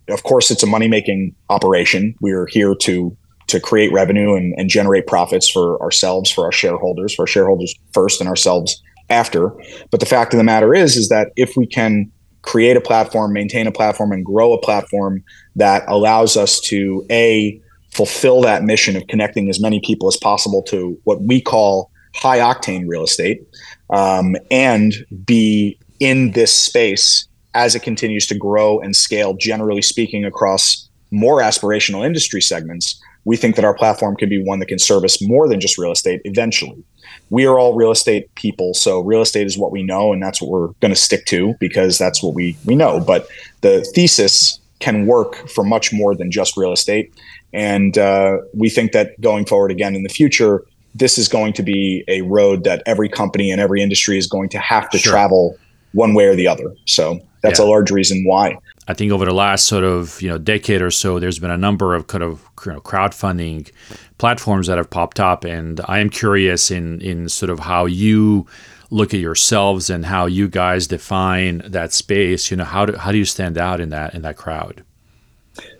Of 0.09 0.23
course 0.23 0.49
it's 0.49 0.63
a 0.63 0.67
money 0.67 0.87
making 0.87 1.35
operation. 1.49 2.15
We're 2.21 2.47
here 2.47 2.73
to 2.75 3.15
to 3.47 3.59
create 3.59 3.91
revenue 3.93 4.35
and, 4.35 4.53
and 4.57 4.69
generate 4.69 5.07
profits 5.07 5.49
for 5.49 5.81
ourselves 5.81 6.31
for 6.31 6.45
our 6.45 6.51
shareholders 6.51 7.13
for 7.13 7.23
our 7.23 7.27
shareholders 7.27 7.75
first 7.93 8.21
and 8.21 8.29
ourselves 8.29 8.81
after. 9.09 9.51
But 9.91 9.99
the 9.99 10.05
fact 10.05 10.33
of 10.33 10.37
the 10.37 10.43
matter 10.45 10.73
is 10.73 10.95
is 10.95 11.09
that 11.09 11.31
if 11.35 11.57
we 11.57 11.67
can 11.67 12.09
create 12.43 12.77
a 12.77 12.81
platform 12.81 13.33
maintain 13.33 13.67
a 13.67 13.71
platform 13.71 14.13
and 14.13 14.23
grow 14.23 14.53
a 14.53 14.61
platform 14.61 15.21
that 15.57 15.83
allows 15.87 16.37
us 16.37 16.61
to 16.61 17.05
a 17.11 17.59
fulfill 17.91 18.41
that 18.41 18.63
mission 18.63 18.95
of 18.95 19.05
connecting 19.07 19.49
as 19.49 19.59
many 19.59 19.81
people 19.81 20.07
as 20.07 20.15
possible 20.15 20.61
to 20.61 20.97
what 21.03 21.21
we 21.21 21.41
call 21.41 21.91
high 22.17 22.39
octane 22.39 22.87
real 22.87 23.03
estate 23.03 23.47
um, 23.89 24.35
and 24.51 24.93
be 25.25 25.77
in 25.99 26.31
this 26.31 26.53
space 26.53 27.27
as 27.53 27.75
it 27.75 27.81
continues 27.81 28.27
to 28.27 28.35
grow 28.35 28.79
and 28.79 28.95
scale, 28.95 29.33
generally 29.33 29.81
speaking, 29.81 30.25
across 30.25 30.87
more 31.11 31.41
aspirational 31.41 32.05
industry 32.05 32.41
segments. 32.41 33.01
We 33.25 33.35
think 33.35 33.55
that 33.55 33.65
our 33.65 33.73
platform 33.73 34.15
can 34.15 34.29
be 34.29 34.41
one 34.41 34.59
that 34.59 34.67
can 34.67 34.79
service 34.79 35.21
more 35.21 35.49
than 35.49 35.59
just 35.59 35.77
real 35.77 35.91
estate 35.91 36.21
eventually. 36.23 36.83
We 37.29 37.45
are 37.45 37.59
all 37.59 37.75
real 37.75 37.91
estate 37.91 38.33
people, 38.35 38.73
so 38.73 39.01
real 39.01 39.21
estate 39.21 39.47
is 39.47 39.57
what 39.57 39.71
we 39.71 39.83
know, 39.83 40.13
and 40.13 40.21
that's 40.21 40.41
what 40.41 40.49
we're 40.49 40.67
going 40.79 40.93
to 40.93 40.95
stick 40.95 41.25
to 41.25 41.55
because 41.59 41.97
that's 41.97 42.23
what 42.23 42.33
we 42.33 42.55
we 42.65 42.75
know. 42.75 42.99
But 42.99 43.27
the 43.61 43.83
thesis 43.93 44.59
can 44.79 45.07
work 45.07 45.49
for 45.49 45.63
much 45.63 45.91
more 45.91 46.15
than 46.15 46.31
just 46.31 46.55
real 46.55 46.71
estate, 46.71 47.13
and 47.53 47.97
uh, 47.97 48.37
we 48.53 48.69
think 48.69 48.91
that 48.91 49.19
going 49.19 49.45
forward 49.45 49.71
again 49.71 49.95
in 49.95 50.03
the 50.03 50.09
future, 50.09 50.63
this 50.97 51.17
is 51.17 51.27
going 51.27 51.53
to 51.53 51.63
be 51.63 52.03
a 52.07 52.21
road 52.21 52.63
that 52.63 52.83
every 52.85 53.09
company 53.09 53.51
and 53.51 53.61
every 53.61 53.81
industry 53.81 54.17
is 54.17 54.27
going 54.27 54.49
to 54.49 54.59
have 54.59 54.89
to 54.89 54.97
sure. 54.97 55.11
travel 55.11 55.57
one 55.93 56.13
way 56.13 56.25
or 56.25 56.35
the 56.35 56.47
other. 56.47 56.75
So 56.85 57.19
that's 57.41 57.59
yeah. 57.59 57.65
a 57.65 57.67
large 57.67 57.91
reason 57.91 58.23
why. 58.25 58.57
I 58.87 58.93
think 58.93 59.11
over 59.11 59.25
the 59.25 59.33
last 59.33 59.67
sort 59.67 59.83
of 59.83 60.21
you 60.21 60.29
know 60.29 60.37
decade 60.37 60.81
or 60.81 60.91
so, 60.91 61.19
there's 61.19 61.39
been 61.39 61.51
a 61.51 61.57
number 61.57 61.93
of 61.93 62.07
kind 62.07 62.23
of 62.23 62.43
you 62.65 62.73
know, 62.73 62.81
crowdfunding 62.81 63.69
platforms 64.17 64.67
that 64.67 64.77
have 64.77 64.89
popped 64.89 65.19
up, 65.19 65.43
and 65.43 65.81
I 65.87 65.99
am 65.99 66.09
curious 66.09 66.71
in 66.71 67.01
in 67.01 67.29
sort 67.29 67.49
of 67.49 67.59
how 67.59 67.85
you 67.85 68.47
look 68.89 69.13
at 69.13 69.19
yourselves 69.19 69.89
and 69.89 70.05
how 70.05 70.25
you 70.25 70.47
guys 70.47 70.87
define 70.87 71.61
that 71.65 71.91
space. 71.91 72.49
You 72.49 72.57
know, 72.57 72.63
how 72.63 72.85
do 72.85 72.95
how 72.95 73.11
do 73.11 73.17
you 73.17 73.25
stand 73.25 73.57
out 73.57 73.81
in 73.81 73.89
that 73.89 74.15
in 74.15 74.21
that 74.21 74.37
crowd? 74.37 74.83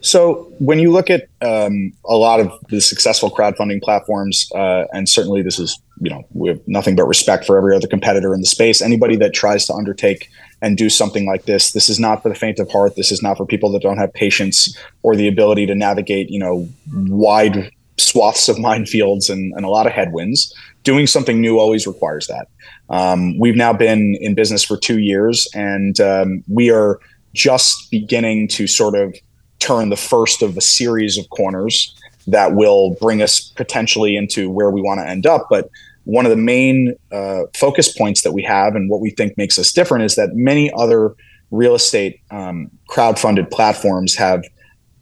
So 0.01 0.51
when 0.60 0.79
you 0.79 0.91
look 0.91 1.10
at 1.10 1.27
um, 1.41 1.91
a 2.05 2.15
lot 2.15 2.39
of 2.39 2.51
the 2.69 2.79
successful 2.81 3.29
crowdfunding 3.29 3.81
platforms, 3.81 4.50
uh, 4.55 4.86
and 4.93 5.10
certainly 5.10 5.41
this 5.41 5.60
is 5.60 5.79
you 6.00 6.10
know 6.10 6.24
we 6.34 6.50
have 6.50 6.62
nothing 6.67 6.96
but 6.96 7.05
respect 7.05 7.46
for 7.46 7.57
every 7.57 7.75
other 7.75 7.88
competitor 7.88 8.34
in 8.34 8.41
the 8.41 8.48
space. 8.48 8.81
Anybody 8.81 9.15
that 9.17 9.34
tries 9.34 9.65
to 9.67 9.74
undertake 9.74 10.29
and 10.62 10.77
do 10.77 10.89
something 10.89 11.25
like 11.25 11.46
this, 11.46 11.72
this 11.72 11.89
is 11.89 12.00
not 12.00 12.24
for 12.24 12.29
the 12.29 12.36
faint 12.36 12.60
of 12.60 12.69
heart. 12.72 12.96
This 12.96 13.12
is 13.12 13.22
not 13.22 13.38
for 13.38 13.46
people 13.46 13.72
that 13.74 13.81
don't 13.81 13.98
have 13.98 14.13
patience 14.13 14.75
or 15.03 15.15
the 15.15 15.27
ability 15.27 15.65
to 15.65 15.75
navigate 15.75 16.29
you 16.29 16.39
know 16.39 16.67
wide 16.93 17.72
swaths 17.98 18.48
of 18.48 18.55
minefields 18.69 19.29
and, 19.29 19.53
and 19.55 19.65
a 19.65 19.69
lot 19.69 19.88
of 19.88 19.93
headwinds. 19.93 20.53
Doing 20.84 21.07
something 21.07 21.41
new 21.41 21.60
always 21.60 21.86
requires 21.86 22.27
that. 22.27 22.48
Um, 22.89 23.38
we've 23.38 23.57
now 23.57 23.74
been 23.74 24.15
in 24.22 24.36
business 24.36 24.63
for 24.63 24.77
two 24.77 25.00
years, 25.00 25.48
and 25.53 26.00
um, 26.00 26.43
we 26.48 26.72
are 26.72 27.00
just 27.34 27.91
beginning 27.91 28.48
to 28.48 28.67
sort 28.67 28.96
of 28.96 29.13
turn 29.59 29.89
the 29.89 29.97
first 29.97 30.41
of 30.41 30.57
a 30.57 30.61
series 30.61 31.17
of 31.17 31.29
corners 31.29 31.95
that 32.27 32.53
will 32.53 32.95
bring 33.01 33.21
us 33.21 33.39
potentially 33.39 34.15
into 34.15 34.49
where 34.49 34.69
we 34.69 34.81
want 34.81 34.99
to 34.99 35.07
end 35.07 35.25
up. 35.25 35.47
But 35.49 35.69
one 36.03 36.25
of 36.25 36.29
the 36.29 36.37
main 36.37 36.95
uh, 37.11 37.43
focus 37.53 37.95
points 37.97 38.21
that 38.21 38.31
we 38.31 38.43
have 38.43 38.75
and 38.75 38.89
what 38.89 39.01
we 39.01 39.09
think 39.09 39.37
makes 39.37 39.57
us 39.59 39.71
different 39.71 40.03
is 40.05 40.15
that 40.15 40.35
many 40.35 40.71
other 40.73 41.15
real 41.51 41.75
estate 41.75 42.19
um, 42.31 42.69
crowd-funded 42.87 43.49
platforms 43.51 44.15
have 44.15 44.43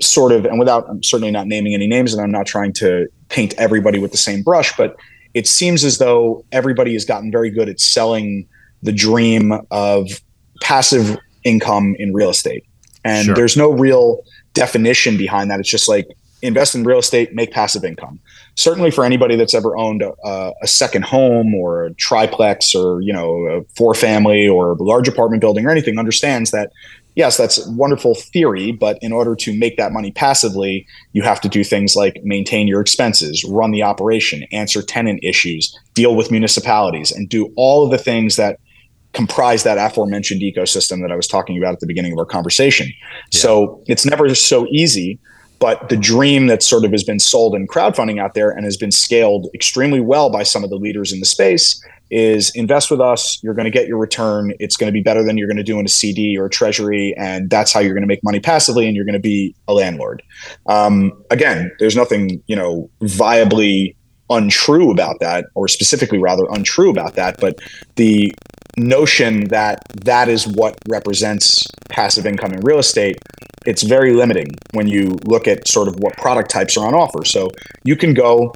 sort 0.01 0.31
of, 0.31 0.45
and 0.45 0.59
without 0.59 0.87
I'm 0.89 1.01
certainly 1.03 1.31
not 1.31 1.47
naming 1.47 1.73
any 1.73 1.87
names, 1.87 2.13
and 2.13 2.21
I'm 2.21 2.31
not 2.31 2.45
trying 2.45 2.73
to 2.73 3.07
paint 3.29 3.53
everybody 3.57 3.99
with 3.99 4.11
the 4.11 4.17
same 4.17 4.43
brush, 4.43 4.75
but 4.77 4.95
it 5.33 5.47
seems 5.47 5.83
as 5.83 5.97
though 5.97 6.45
everybody 6.51 6.93
has 6.93 7.05
gotten 7.05 7.31
very 7.31 7.49
good 7.49 7.69
at 7.69 7.79
selling 7.79 8.47
the 8.83 8.91
dream 8.91 9.53
of 9.71 10.07
passive 10.61 11.17
income 11.43 11.95
in 11.97 12.13
real 12.13 12.29
estate. 12.29 12.65
And 13.03 13.25
sure. 13.25 13.35
there's 13.35 13.55
no 13.57 13.71
real 13.71 14.21
definition 14.55 15.17
behind 15.17 15.51
that. 15.51 15.59
It's 15.59 15.69
just 15.69 15.87
like 15.87 16.07
invest 16.41 16.75
in 16.75 16.83
real 16.83 16.99
estate, 16.99 17.33
make 17.33 17.51
passive 17.51 17.83
income. 17.83 18.19
Certainly 18.55 18.91
for 18.91 19.05
anybody 19.05 19.35
that's 19.35 19.53
ever 19.53 19.77
owned 19.77 20.01
a, 20.01 20.53
a 20.61 20.67
second 20.67 21.05
home 21.05 21.53
or 21.53 21.85
a 21.85 21.93
triplex 21.93 22.73
or, 22.73 23.01
you 23.01 23.13
know, 23.13 23.45
a 23.45 23.63
four 23.75 23.93
family 23.93 24.47
or 24.47 24.71
a 24.71 24.83
large 24.83 25.07
apartment 25.07 25.41
building 25.41 25.65
or 25.65 25.69
anything 25.69 25.99
understands 25.99 26.51
that 26.51 26.71
yes, 27.15 27.37
that's 27.37 27.65
wonderful 27.67 28.13
theory, 28.13 28.71
but 28.71 28.99
in 29.01 29.11
order 29.11 29.35
to 29.35 29.57
make 29.57 29.77
that 29.77 29.91
money 29.91 30.11
passively, 30.11 30.85
you 31.13 31.23
have 31.23 31.41
to 31.41 31.49
do 31.49 31.63
things 31.63 31.95
like 31.95 32.21
maintain 32.23 32.67
your 32.67 32.81
expenses, 32.81 33.43
run 33.45 33.71
the 33.71 33.83
operation, 33.83 34.43
answer 34.51 34.81
tenant 34.81 35.21
issues, 35.23 35.77
deal 35.93 36.15
with 36.15 36.29
municipalities, 36.29 37.11
and 37.11 37.29
do 37.29 37.51
all 37.55 37.85
of 37.85 37.91
the 37.91 37.97
things 37.97 38.35
that 38.35 38.59
comprise 39.15 39.63
that 39.63 39.77
aforementioned 39.77 40.41
ecosystem 40.41 41.01
that 41.01 41.11
I 41.11 41.15
was 41.15 41.27
talking 41.27 41.57
about 41.57 41.73
at 41.73 41.79
the 41.79 41.87
beginning 41.87 42.11
of 42.11 42.19
our 42.19 42.25
conversation. 42.25 42.87
Yeah. 43.31 43.39
So 43.39 43.83
it's 43.87 44.05
never 44.05 44.33
so 44.35 44.67
easy, 44.69 45.17
but 45.59 45.89
the 45.89 45.97
dream 45.97 46.47
that 46.47 46.61
sort 46.61 46.85
of 46.85 46.91
has 46.91 47.03
been 47.03 47.19
sold 47.19 47.55
in 47.55 47.67
crowdfunding 47.67 48.19
out 48.19 48.33
there 48.33 48.51
and 48.51 48.65
has 48.65 48.77
been 48.77 48.91
scaled 48.91 49.47
extremely 49.55 50.01
well 50.01 50.29
by 50.29 50.43
some 50.43 50.63
of 50.63 50.69
the 50.69 50.75
leaders 50.75 51.11
in 51.11 51.19
the 51.19 51.25
space 51.25 51.81
is 52.11 52.51
invest 52.55 52.91
with 52.91 53.01
us. 53.01 53.39
You're 53.41 53.55
going 53.55 53.65
to 53.65 53.71
get 53.71 53.87
your 53.87 53.97
return. 53.97 54.53
It's 54.59 54.75
going 54.75 54.87
to 54.87 54.93
be 54.93 55.01
better 55.01 55.23
than 55.23 55.37
you're 55.37 55.47
going 55.47 55.57
to 55.57 55.63
do 55.63 55.79
in 55.79 55.85
a 55.85 55.89
CD 55.89 56.37
or 56.37 56.45
a 56.45 56.49
treasury. 56.49 57.15
And 57.17 57.49
that's 57.49 57.71
how 57.71 57.79
you're 57.79 57.93
going 57.93 58.03
to 58.03 58.07
make 58.07 58.23
money 58.23 58.39
passively 58.39 58.85
and 58.85 58.95
you're 58.95 59.05
going 59.05 59.13
to 59.13 59.19
be 59.19 59.55
a 59.67 59.73
landlord. 59.73 60.21
Um, 60.67 61.11
again, 61.31 61.71
there's 61.79 61.95
nothing, 61.95 62.43
you 62.47 62.55
know, 62.55 62.89
viably 63.01 63.95
untrue 64.29 64.91
about 64.91 65.19
that, 65.19 65.45
or 65.55 65.67
specifically 65.67 66.17
rather 66.17 66.45
untrue 66.51 66.89
about 66.89 67.15
that. 67.15 67.39
But 67.39 67.59
the 67.95 68.33
notion 68.77 69.45
that 69.45 69.79
that 70.03 70.27
is 70.29 70.47
what 70.47 70.77
represents 70.89 71.63
passive 71.89 72.25
income 72.25 72.51
in 72.53 72.59
real 72.61 72.79
estate 72.79 73.17
it's 73.65 73.81
very 73.81 74.13
limiting 74.13 74.47
when 74.73 74.87
you 74.87 75.17
look 75.25 75.47
at 75.47 75.67
sort 75.67 75.87
of 75.87 75.95
what 75.99 76.15
product 76.17 76.51
types 76.51 76.77
are 76.77 76.85
on 76.87 76.93
offer. 76.93 77.25
So 77.25 77.49
you 77.83 77.95
can 77.95 78.13
go 78.13 78.53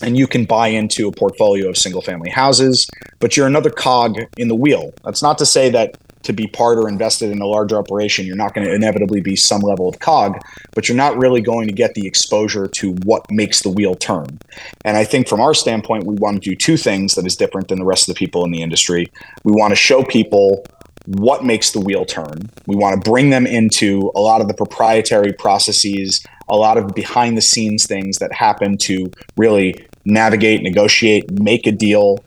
and 0.00 0.16
you 0.16 0.26
can 0.26 0.44
buy 0.44 0.68
into 0.68 1.08
a 1.08 1.12
portfolio 1.12 1.68
of 1.68 1.76
single 1.76 2.00
family 2.00 2.30
houses 2.30 2.88
but 3.20 3.36
you're 3.36 3.46
another 3.46 3.70
cog 3.70 4.16
in 4.36 4.48
the 4.48 4.54
wheel. 4.54 4.92
That's 5.04 5.22
not 5.22 5.38
to 5.38 5.46
say 5.46 5.70
that 5.70 5.96
to 6.22 6.32
be 6.32 6.46
part 6.46 6.78
or 6.78 6.88
invested 6.88 7.30
in 7.30 7.40
a 7.40 7.46
larger 7.46 7.76
operation, 7.76 8.26
you're 8.26 8.36
not 8.36 8.54
going 8.54 8.66
to 8.66 8.74
inevitably 8.74 9.20
be 9.20 9.36
some 9.36 9.60
level 9.60 9.88
of 9.88 9.98
cog, 10.00 10.38
but 10.72 10.88
you're 10.88 10.96
not 10.96 11.16
really 11.16 11.40
going 11.40 11.68
to 11.68 11.72
get 11.72 11.94
the 11.94 12.06
exposure 12.06 12.66
to 12.66 12.92
what 13.04 13.30
makes 13.30 13.62
the 13.62 13.70
wheel 13.70 13.94
turn. 13.94 14.38
And 14.84 14.96
I 14.96 15.04
think 15.04 15.28
from 15.28 15.40
our 15.40 15.54
standpoint, 15.54 16.04
we 16.04 16.14
want 16.16 16.42
to 16.42 16.50
do 16.50 16.56
two 16.56 16.76
things 16.76 17.14
that 17.14 17.26
is 17.26 17.36
different 17.36 17.68
than 17.68 17.78
the 17.78 17.84
rest 17.84 18.08
of 18.08 18.14
the 18.14 18.18
people 18.18 18.44
in 18.44 18.50
the 18.50 18.62
industry. 18.62 19.10
We 19.44 19.52
want 19.52 19.72
to 19.72 19.76
show 19.76 20.02
people 20.02 20.64
what 21.06 21.44
makes 21.44 21.70
the 21.70 21.80
wheel 21.80 22.04
turn. 22.04 22.50
We 22.66 22.76
want 22.76 23.02
to 23.02 23.10
bring 23.10 23.30
them 23.30 23.46
into 23.46 24.12
a 24.14 24.20
lot 24.20 24.40
of 24.40 24.48
the 24.48 24.54
proprietary 24.54 25.32
processes, 25.32 26.24
a 26.48 26.56
lot 26.56 26.76
of 26.76 26.94
behind 26.94 27.36
the 27.36 27.42
scenes 27.42 27.86
things 27.86 28.18
that 28.18 28.32
happen 28.32 28.76
to 28.78 29.10
really 29.36 29.86
navigate, 30.04 30.62
negotiate, 30.62 31.30
make 31.40 31.66
a 31.66 31.72
deal, 31.72 32.18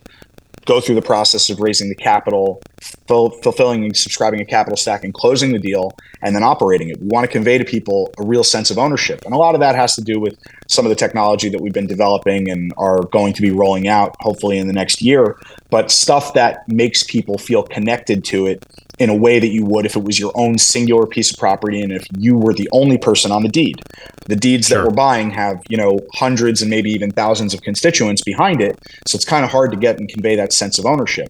go 0.65 0.79
through 0.79 0.95
the 0.95 1.01
process 1.01 1.49
of 1.49 1.59
raising 1.59 1.89
the 1.89 1.95
capital, 1.95 2.61
fulfilling 3.07 3.83
and 3.83 3.97
subscribing 3.97 4.41
a 4.41 4.45
capital 4.45 4.77
stack, 4.77 5.03
and 5.03 5.13
closing 5.13 5.51
the 5.53 5.59
deal, 5.59 5.91
and 6.21 6.35
then 6.35 6.43
operating 6.43 6.89
it. 6.89 6.99
We 7.01 7.07
want 7.07 7.25
to 7.25 7.31
convey 7.31 7.57
to 7.57 7.65
people 7.65 8.13
a 8.19 8.23
real 8.23 8.43
sense 8.43 8.69
of 8.69 8.77
ownership. 8.77 9.23
And 9.25 9.33
a 9.33 9.37
lot 9.37 9.55
of 9.55 9.61
that 9.61 9.75
has 9.75 9.95
to 9.95 10.01
do 10.01 10.19
with 10.19 10.37
some 10.67 10.85
of 10.85 10.89
the 10.89 10.95
technology 10.95 11.49
that 11.49 11.61
we've 11.61 11.73
been 11.73 11.87
developing 11.87 12.49
and 12.49 12.73
are 12.77 13.03
going 13.05 13.33
to 13.33 13.41
be 13.41 13.51
rolling 13.51 13.87
out 13.87 14.15
hopefully 14.19 14.57
in 14.57 14.67
the 14.67 14.73
next 14.73 15.01
year, 15.01 15.37
but 15.69 15.91
stuff 15.91 16.33
that 16.33 16.67
makes 16.67 17.03
people 17.03 17.37
feel 17.37 17.63
connected 17.63 18.23
to 18.25 18.45
it 18.45 18.65
in 19.01 19.10
a 19.10 19.15
way 19.15 19.39
that 19.39 19.48
you 19.48 19.65
would 19.65 19.84
if 19.84 19.96
it 19.96 20.03
was 20.03 20.20
your 20.20 20.31
own 20.36 20.60
singular 20.60 21.08
piece 21.08 21.31
of 21.31 21.39
property 21.39 21.81
and 21.81 21.91
if 21.91 22.05
you 22.20 22.38
were 22.38 22.53
the 22.53 22.70
only 22.72 23.00
person 23.00 23.31
on 23.31 23.41
the 23.41 23.50
deed. 23.50 23.81
The 24.27 24.36
deeds 24.36 24.67
sure. 24.67 24.77
that 24.77 24.88
we're 24.88 24.93
buying 24.93 25.31
have, 25.31 25.58
you 25.70 25.75
know, 25.75 26.00
hundreds 26.13 26.62
and 26.62 26.70
maybe 26.70 26.91
even 26.91 27.10
thousands 27.10 27.55
of 27.55 27.63
constituents 27.63 28.22
behind 28.22 28.62
it. 28.62 28.77
So 29.08 29.15
it's 29.15 29.25
kind 29.25 29.43
of 29.43 29.50
hard 29.50 29.72
to 29.72 29.77
get 29.77 29.98
and 29.98 30.08
convey 30.08 30.36
that 30.36 30.53
sense 30.53 30.77
of 30.77 30.86
ownership. 30.86 31.29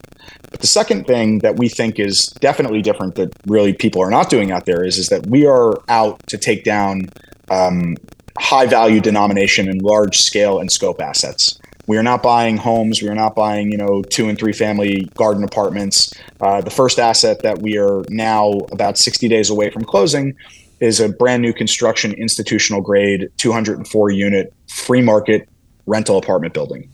But 0.50 0.60
the 0.60 0.68
second 0.68 1.08
thing 1.08 1.40
that 1.40 1.56
we 1.56 1.70
think 1.70 1.98
is 1.98 2.26
definitely 2.42 2.82
different 2.82 3.16
that 3.16 3.32
really 3.48 3.72
people 3.72 4.02
are 4.02 4.12
not 4.12 4.30
doing 4.30 4.52
out 4.52 4.66
there 4.66 4.84
is, 4.84 4.98
is 4.98 5.08
that 5.08 5.28
we 5.28 5.46
are 5.46 5.76
out 5.88 6.20
to 6.28 6.38
take 6.38 6.66
down 6.66 7.08
um, 7.50 7.96
high 8.38 8.66
value 8.66 9.00
denomination 9.00 9.70
and 9.70 9.82
large 9.82 10.18
scale 10.18 10.60
and 10.60 10.70
scope 10.70 11.02
assets. 11.02 11.58
We 11.92 11.98
are 11.98 12.04
not 12.04 12.24
buying 12.24 12.56
homes. 12.56 13.02
We 13.02 13.10
are 13.10 13.16
not 13.16 13.36
buying, 13.36 13.70
you 13.70 13.78
know, 13.78 14.02
two 14.02 14.30
and 14.30 14.40
three 14.40 14.54
family 14.54 15.10
garden 15.16 15.44
apartments. 15.44 16.14
Uh, 16.40 16.62
the 16.62 16.70
first 16.70 17.00
asset 17.00 17.42
that 17.42 17.62
we 17.62 17.78
are 17.78 18.06
now 18.08 18.52
about 18.72 18.98
60 18.98 19.28
days 19.28 19.50
away 19.50 19.72
from 19.72 19.84
closing 19.84 20.34
is 20.80 21.02
a 21.02 21.10
brand 21.10 21.42
new 21.42 21.52
construction, 21.52 22.14
institutional 22.14 22.80
grade, 22.80 23.30
204 23.36 24.10
unit 24.10 24.54
free 24.70 25.02
market 25.02 25.50
rental 25.86 26.18
apartment 26.18 26.54
building. 26.54 26.90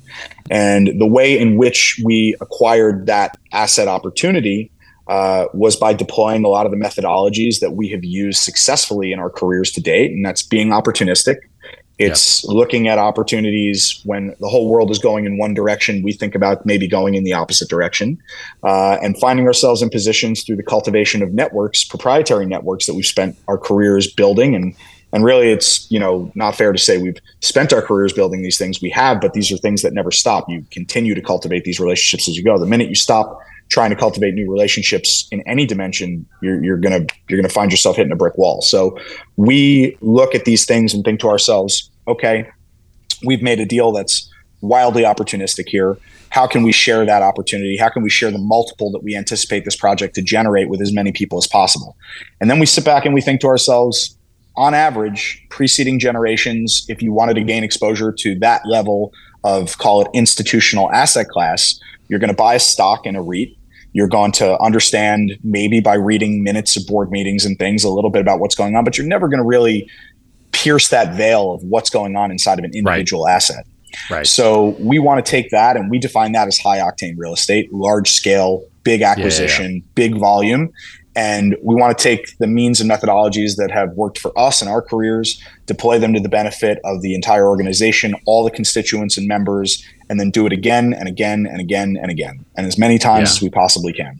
And 0.50 1.00
the 1.00 1.06
way 1.06 1.38
in 1.38 1.58
which 1.58 2.02
we 2.04 2.36
acquired 2.42 3.06
that 3.06 3.38
asset 3.52 3.88
opportunity 3.88 4.72
uh, 5.08 5.46
was 5.54 5.76
by 5.76 5.94
deploying 5.94 6.44
a 6.44 6.48
lot 6.48 6.66
of 6.66 6.72
the 6.72 6.78
methodologies 6.78 7.60
that 7.60 7.74
we 7.74 7.88
have 7.90 8.04
used 8.04 8.42
successfully 8.42 9.12
in 9.12 9.20
our 9.20 9.30
careers 9.30 9.72
to 9.74 9.80
date. 9.80 10.10
And 10.10 10.26
that's 10.26 10.42
being 10.42 10.70
opportunistic, 10.70 11.36
it's 12.00 12.44
yep. 12.44 12.54
looking 12.54 12.88
at 12.88 13.00
opportunities 13.00 14.02
when 14.04 14.36
the 14.40 14.48
whole 14.48 14.70
world 14.70 14.92
is 14.92 15.00
going 15.00 15.26
in 15.26 15.38
one 15.38 15.54
direction. 15.54 16.04
We 16.04 16.12
think 16.12 16.36
about 16.36 16.66
maybe 16.66 16.88
going 16.88 17.16
in 17.16 17.24
the 17.24 17.34
opposite 17.34 17.70
direction 17.70 18.22
uh, 18.64 18.98
and 19.02 19.18
finding 19.18 19.48
ourselves 19.48 19.82
in 19.82 19.90
positions 19.90 20.44
through 20.44 20.58
the 20.58 20.64
cultivation 20.64 21.24
of 21.24 21.34
networks, 21.34 21.84
proprietary 21.84 22.46
networks 22.46 22.86
that 22.86 22.94
we've 22.94 23.06
spent 23.06 23.36
our 23.48 23.58
careers 23.58 24.12
building. 24.12 24.54
And, 24.54 24.76
and 25.12 25.24
really, 25.24 25.50
it's 25.50 25.90
you 25.90 26.00
know 26.00 26.32
not 26.36 26.56
fair 26.56 26.72
to 26.72 26.78
say 26.78 27.00
we've 27.00 27.18
spent 27.42 27.74
our 27.74 27.82
careers 27.82 28.14
building 28.14 28.44
these 28.44 28.58
things. 28.58 28.82
We 28.82 28.92
have, 28.92 29.20
but 29.20 29.34
these 29.34 29.52
are 29.52 29.58
things 29.58 29.82
that 29.82 29.94
never 29.94 30.12
stop. 30.12 30.48
You 30.50 30.66
continue 30.70 31.16
to 31.16 31.22
cultivate 31.22 31.64
these 31.64 31.80
relationships 31.80 32.28
as 32.28 32.38
you 32.38 32.44
go. 32.44 32.60
The 32.60 32.66
minute 32.66 32.90
you 32.90 32.96
stop 32.96 33.42
trying 33.70 33.90
to 33.90 33.96
cultivate 33.96 34.34
new 34.34 34.50
relationships 34.50 35.28
in 35.32 35.42
any 35.48 35.66
dimension, 35.66 36.26
you're, 36.42 36.64
you're 36.64 36.78
gonna 36.78 37.06
you're 37.28 37.40
gonna 37.40 37.50
find 37.50 37.72
yourself 37.72 37.98
hitting 37.98 38.12
a 38.12 38.16
brick 38.16 38.38
wall. 38.38 38.62
So 38.62 38.98
we 39.36 39.98
look 40.02 40.36
at 40.36 40.46
these 40.46 40.66
things 40.66 40.94
and 40.94 41.04
think 41.04 41.20
to 41.22 41.28
ourselves, 41.28 41.90
okay, 42.08 42.50
we've 43.26 43.42
made 43.42 43.60
a 43.60 43.66
deal 43.66 43.92
that's 43.92 44.32
wildly 44.62 45.04
opportunistic 45.04 45.68
here. 45.68 45.98
How 46.30 46.48
can 46.48 46.64
we 46.64 46.72
share 46.72 47.06
that 47.06 47.22
opportunity? 47.22 47.78
How 47.78 47.90
can 47.90 48.04
we 48.04 48.10
share 48.10 48.32
the 48.32 48.38
multiple 48.38 48.92
that 48.92 49.04
we 49.04 49.16
anticipate 49.16 49.66
this 49.66 49.76
project 49.76 50.16
to 50.16 50.22
generate 50.22 50.70
with 50.70 50.82
as 50.82 50.94
many 50.94 51.12
people 51.12 51.38
as 51.38 51.48
possible? 51.48 51.96
And 52.42 52.50
then 52.50 52.60
we 52.60 52.66
sit 52.66 52.84
back 52.84 53.06
and 53.06 53.14
we 53.14 53.22
think 53.22 53.42
to 53.42 53.48
ourselves, 53.48 54.18
on 54.56 54.74
average, 54.74 55.46
preceding 55.50 56.00
generations, 56.00 56.86
if 56.90 57.02
you 57.02 57.14
wanted 57.14 57.36
to 57.36 57.44
gain 57.44 57.64
exposure 57.64 58.12
to 58.12 58.36
that 58.40 58.62
level 58.66 59.14
of 59.44 59.78
call 59.78 60.02
it 60.02 60.08
institutional 60.14 60.92
asset 60.92 61.30
class, 61.30 61.80
you're 62.08 62.20
going 62.20 62.30
to 62.32 62.36
buy 62.36 62.56
a 62.56 62.60
stock 62.60 63.06
in 63.06 63.16
a 63.16 63.22
REIT 63.22 63.50
you're 63.98 64.08
going 64.08 64.32
to 64.32 64.62
understand 64.62 65.40
maybe 65.44 65.80
by 65.80 65.96
reading 65.96 66.44
minutes 66.44 66.78
of 66.78 66.86
board 66.86 67.10
meetings 67.10 67.46
and 67.46 67.58
things 67.58 67.84
a 67.84 67.90
little 67.90 68.12
bit 68.12 68.22
about 68.22 68.40
what's 68.40 68.54
going 68.54 68.76
on, 68.76 68.84
but 68.84 68.96
you're 68.96 69.08
never 69.08 69.28
going 69.28 69.40
to 69.40 69.44
really 69.44 69.90
pierce 70.52 70.90
that 70.90 71.16
veil 71.16 71.52
of 71.54 71.64
what's 71.64 71.90
going 71.90 72.16
on 72.16 72.30
inside 72.30 72.60
of 72.60 72.66
an 72.66 72.76
individual 72.76 73.24
right. 73.24 73.34
asset. 73.34 73.66
Right. 74.12 74.28
So 74.28 74.76
we 74.80 75.00
want 75.00 75.26
to 75.26 75.28
take 75.28 75.50
that 75.50 75.78
and 75.78 75.90
we 75.90 75.98
define 75.98 76.34
that 76.34 76.48
as 76.48 76.60
high 76.60 76.78
octane 76.78 77.16
real 77.18 77.34
estate, 77.34 77.74
large 77.74 78.12
scale, 78.12 78.64
big 78.84 79.02
acquisition, 79.02 79.66
yeah, 79.66 79.78
yeah, 79.78 79.92
big 79.96 80.20
volume. 80.20 80.72
And 81.16 81.58
we 81.64 81.74
want 81.74 81.98
to 81.98 82.04
take 82.04 82.38
the 82.38 82.46
means 82.46 82.80
and 82.80 82.88
methodologies 82.88 83.56
that 83.56 83.72
have 83.72 83.94
worked 83.94 84.20
for 84.20 84.32
us 84.38 84.62
in 84.62 84.68
our 84.68 84.84
careers, 84.84 85.42
deploy 85.66 85.98
them 85.98 86.14
to 86.14 86.20
the 86.20 86.30
benefit 86.30 86.80
of 86.86 87.02
the 87.02 87.16
entire 87.16 87.48
organization, 87.48 88.14
all 88.28 88.44
the 88.44 88.52
constituents 88.52 89.18
and 89.18 89.28
members, 89.28 89.84
and 90.10 90.20
then 90.20 90.32
do 90.32 90.46
it 90.46 90.54
again 90.54 90.94
and 90.94 91.08
again 91.08 91.46
and 91.46 91.60
again 91.60 91.98
and 92.02 92.12
again, 92.12 92.46
and 92.56 92.66
as 92.66 92.78
many 92.78 92.98
times 92.98 93.30
yeah. 93.30 93.36
as 93.36 93.42
we 93.42 93.50
possibly 93.50 93.94
can. 93.94 94.20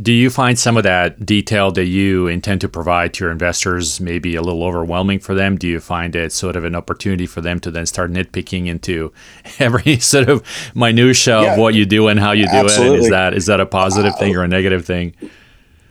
Do 0.00 0.12
you 0.12 0.28
find 0.28 0.58
some 0.58 0.76
of 0.76 0.82
that 0.82 1.24
detail 1.24 1.70
that 1.70 1.84
you 1.84 2.26
intend 2.26 2.60
to 2.62 2.68
provide 2.68 3.14
to 3.14 3.24
your 3.24 3.30
investors 3.30 4.00
maybe 4.00 4.34
a 4.34 4.42
little 4.42 4.64
overwhelming 4.64 5.20
for 5.20 5.36
them? 5.36 5.56
Do 5.56 5.68
you 5.68 5.78
find 5.78 6.16
it 6.16 6.32
sort 6.32 6.56
of 6.56 6.64
an 6.64 6.74
opportunity 6.74 7.26
for 7.26 7.40
them 7.40 7.60
to 7.60 7.70
then 7.70 7.86
start 7.86 8.10
nitpicking 8.10 8.66
into 8.66 9.12
every 9.60 9.98
sort 10.00 10.28
of 10.28 10.42
minutia 10.74 11.40
yeah, 11.40 11.52
of 11.52 11.60
what 11.60 11.74
you 11.74 11.86
do 11.86 12.08
and 12.08 12.18
how 12.18 12.32
you 12.32 12.46
do 12.46 12.56
absolutely. 12.56 12.86
it? 12.86 12.94
And 12.94 13.04
is 13.04 13.10
that 13.10 13.34
is 13.34 13.46
that 13.46 13.60
a 13.60 13.66
positive 13.66 14.14
uh, 14.14 14.16
thing 14.16 14.34
or 14.34 14.42
a 14.42 14.48
negative 14.48 14.84
thing? 14.84 15.14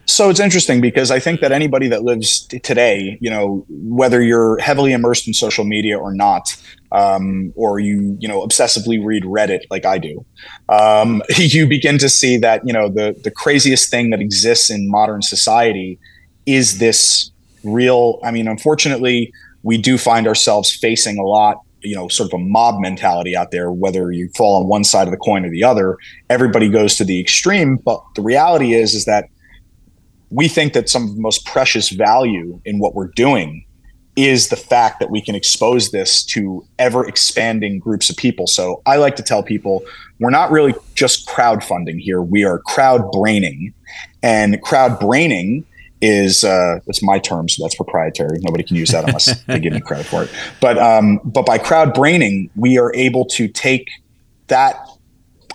So 0.06 0.30
it's 0.30 0.40
interesting 0.40 0.82
because 0.82 1.12
I 1.12 1.20
think 1.20 1.40
that 1.40 1.52
anybody 1.52 1.88
that 1.88 2.04
lives 2.04 2.46
t- 2.46 2.60
today, 2.60 3.18
you 3.22 3.30
know, 3.30 3.66
whether 3.70 4.22
you're 4.22 4.58
heavily 4.60 4.92
immersed 4.92 5.28
in 5.28 5.34
social 5.34 5.64
media 5.64 5.98
or 5.98 6.14
not, 6.14 6.56
um, 6.92 7.54
or 7.56 7.80
you, 7.80 8.18
you 8.20 8.28
know, 8.28 8.46
obsessively 8.46 9.04
read 9.04 9.24
Reddit 9.24 9.62
like 9.72 9.86
I 9.86 9.98
do, 9.98 10.26
um, 10.70 11.24
you 11.38 11.68
begin 11.68 11.98
to 12.00 12.10
see 12.10 12.38
that 12.38 12.62
you 12.66 12.74
know 12.74 12.90
the 12.90 13.16
the 13.24 13.32
craziest 13.32 13.90
thing 13.90 14.10
that 14.10 14.20
exists 14.20 14.70
in 14.70 14.90
modern 14.90 15.22
society 15.22 15.98
is 16.46 16.80
this 16.80 17.32
real. 17.64 18.20
I 18.24 18.32
mean, 18.32 18.48
unfortunately, 18.48 19.32
we 19.64 19.78
do 19.78 19.98
find 19.98 20.28
ourselves 20.28 20.76
facing 20.76 21.18
a 21.18 21.24
lot 21.24 21.62
you 21.82 21.96
know 21.96 22.08
sort 22.08 22.32
of 22.32 22.40
a 22.40 22.44
mob 22.44 22.80
mentality 22.80 23.36
out 23.36 23.52
there 23.52 23.72
whether 23.72 24.12
you 24.12 24.30
fall 24.36 24.62
on 24.62 24.68
one 24.68 24.86
side 24.86 25.06
of 25.06 25.12
the 25.12 25.18
coin 25.18 25.44
or 25.44 25.50
the 25.50 25.64
other 25.66 25.98
everybody 26.30 26.70
goes 26.70 26.96
to 26.96 27.04
the 27.04 27.20
extreme 27.20 27.76
but 27.76 28.02
the 28.16 28.22
reality 28.22 28.74
is 28.74 28.94
is 28.94 29.04
that 29.04 29.26
we 30.34 30.48
think 30.48 30.74
that 30.74 30.90
some 30.90 31.04
of 31.04 31.16
the 31.16 31.22
most 31.22 31.46
precious 31.46 31.90
value 31.90 32.60
in 32.66 32.80
what 32.80 32.96
we're 32.96 33.10
doing 33.10 33.66
is 34.16 34.50
the 34.50 34.56
fact 34.56 35.00
that 35.00 35.10
we 35.10 35.22
can 35.22 35.36
expose 35.36 35.92
this 35.92 36.24
to 36.24 36.66
ever 36.78 37.06
expanding 37.08 37.80
groups 37.80 38.10
of 38.10 38.18
people. 38.18 38.48
So 38.48 38.82
I 38.86 38.98
like 38.98 39.16
to 39.18 39.24
tell 39.24 39.44
people 39.44 39.84
we're 40.20 40.30
not 40.30 40.52
really 40.52 40.74
just 40.96 41.28
crowdfunding 41.28 42.00
here. 42.00 42.22
We 42.22 42.44
are 42.44 42.60
crowd 42.60 43.12
braining. 43.12 43.74
And 44.22 44.62
crowd 44.62 45.00
braining 45.00 45.66
is 46.02 46.44
uh, 46.44 46.80
that's 46.86 47.02
my 47.02 47.18
term, 47.20 47.48
so 47.48 47.64
that's 47.64 47.76
proprietary. 47.76 48.38
Nobody 48.42 48.64
can 48.64 48.76
use 48.76 48.92
that 48.92 49.06
unless 49.06 49.42
they 49.46 49.60
give 49.60 49.74
me 49.74 49.82
credit 49.82 50.06
for 50.06 50.24
it. 50.24 50.32
But 50.60 50.78
um, 50.78 51.20
but 51.24 51.46
by 51.46 51.58
crowd 51.58 51.94
braining, 51.94 52.50
we 52.56 52.78
are 52.78 52.94
able 52.94 53.26
to 53.26 53.48
take 53.48 53.88
that 54.48 54.78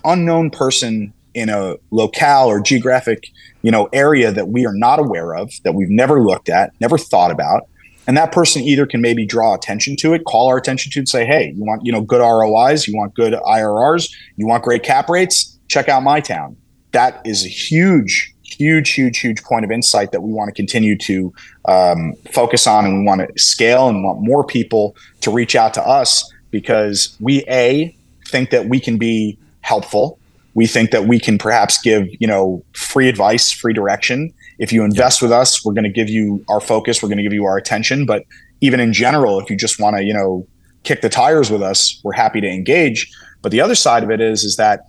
unknown 0.04 0.50
person 0.50 1.12
in 1.34 1.48
a 1.48 1.76
locale 1.90 2.48
or 2.48 2.60
geographic 2.60 3.28
you 3.62 3.70
know 3.70 3.88
area 3.92 4.32
that 4.32 4.48
we 4.48 4.66
are 4.66 4.74
not 4.74 4.98
aware 4.98 5.34
of 5.34 5.52
that 5.64 5.74
we've 5.74 5.90
never 5.90 6.22
looked 6.22 6.48
at 6.48 6.72
never 6.80 6.98
thought 6.98 7.30
about. 7.30 7.68
And 8.06 8.16
that 8.16 8.32
person 8.32 8.62
either 8.62 8.86
can 8.86 9.02
maybe 9.02 9.26
draw 9.26 9.54
attention 9.54 9.94
to 9.96 10.14
it 10.14 10.24
call 10.24 10.48
our 10.48 10.56
attention 10.56 10.90
to 10.92 10.98
it 10.98 11.02
and 11.02 11.08
say 11.08 11.26
hey 11.26 11.52
you 11.56 11.64
want 11.64 11.84
you 11.84 11.92
know 11.92 12.00
good 12.00 12.20
rois 12.20 12.86
you 12.86 12.96
want 12.96 13.14
good 13.14 13.34
irrs 13.34 14.10
you 14.36 14.46
want 14.46 14.62
great 14.62 14.82
cap 14.82 15.08
rates 15.10 15.58
check 15.68 15.88
out 15.88 16.02
my 16.02 16.20
town. 16.20 16.56
That 16.92 17.20
is 17.24 17.44
a 17.44 17.48
huge 17.48 18.34
huge 18.42 18.90
huge 18.90 19.18
huge 19.18 19.42
point 19.42 19.64
of 19.64 19.70
insight 19.70 20.10
that 20.10 20.22
we 20.22 20.32
want 20.32 20.48
to 20.48 20.52
continue 20.52 20.96
to 20.96 21.32
um, 21.66 22.14
focus 22.32 22.66
on 22.66 22.86
and 22.86 23.00
we 23.00 23.04
want 23.04 23.20
to 23.20 23.40
scale 23.40 23.88
and 23.88 24.02
want 24.02 24.20
more 24.22 24.42
people 24.42 24.96
to 25.20 25.30
reach 25.30 25.54
out 25.54 25.74
to 25.74 25.86
us 25.86 26.32
because 26.50 27.14
we 27.20 27.44
a 27.46 27.94
think 28.26 28.50
that 28.50 28.66
we 28.66 28.80
can 28.80 28.96
be 28.96 29.38
helpful 29.60 30.18
we 30.58 30.66
think 30.66 30.90
that 30.90 31.04
we 31.04 31.20
can 31.20 31.38
perhaps 31.38 31.80
give 31.80 32.08
you 32.18 32.26
know 32.26 32.64
free 32.72 33.08
advice 33.08 33.52
free 33.52 33.72
direction. 33.72 34.34
If 34.58 34.72
you 34.72 34.82
invest 34.82 35.22
with 35.22 35.30
us 35.30 35.64
we're 35.64 35.72
going 35.72 35.84
to 35.84 35.96
give 36.00 36.08
you 36.08 36.44
our 36.48 36.60
focus 36.60 37.00
we're 37.00 37.08
going 37.08 37.18
to 37.18 37.22
give 37.22 37.32
you 37.32 37.44
our 37.44 37.56
attention. 37.56 38.06
But 38.06 38.24
even 38.60 38.80
in 38.80 38.92
general 38.92 39.38
if 39.38 39.48
you 39.50 39.56
just 39.56 39.78
want 39.78 39.96
to 39.96 40.02
you 40.02 40.12
know 40.12 40.44
kick 40.82 41.00
the 41.00 41.08
tires 41.08 41.48
with 41.48 41.62
us 41.62 42.00
we're 42.02 42.18
happy 42.24 42.40
to 42.40 42.48
engage. 42.48 43.08
But 43.40 43.52
the 43.52 43.60
other 43.60 43.76
side 43.76 44.02
of 44.02 44.10
it 44.10 44.20
is 44.20 44.42
is 44.42 44.56
that 44.56 44.88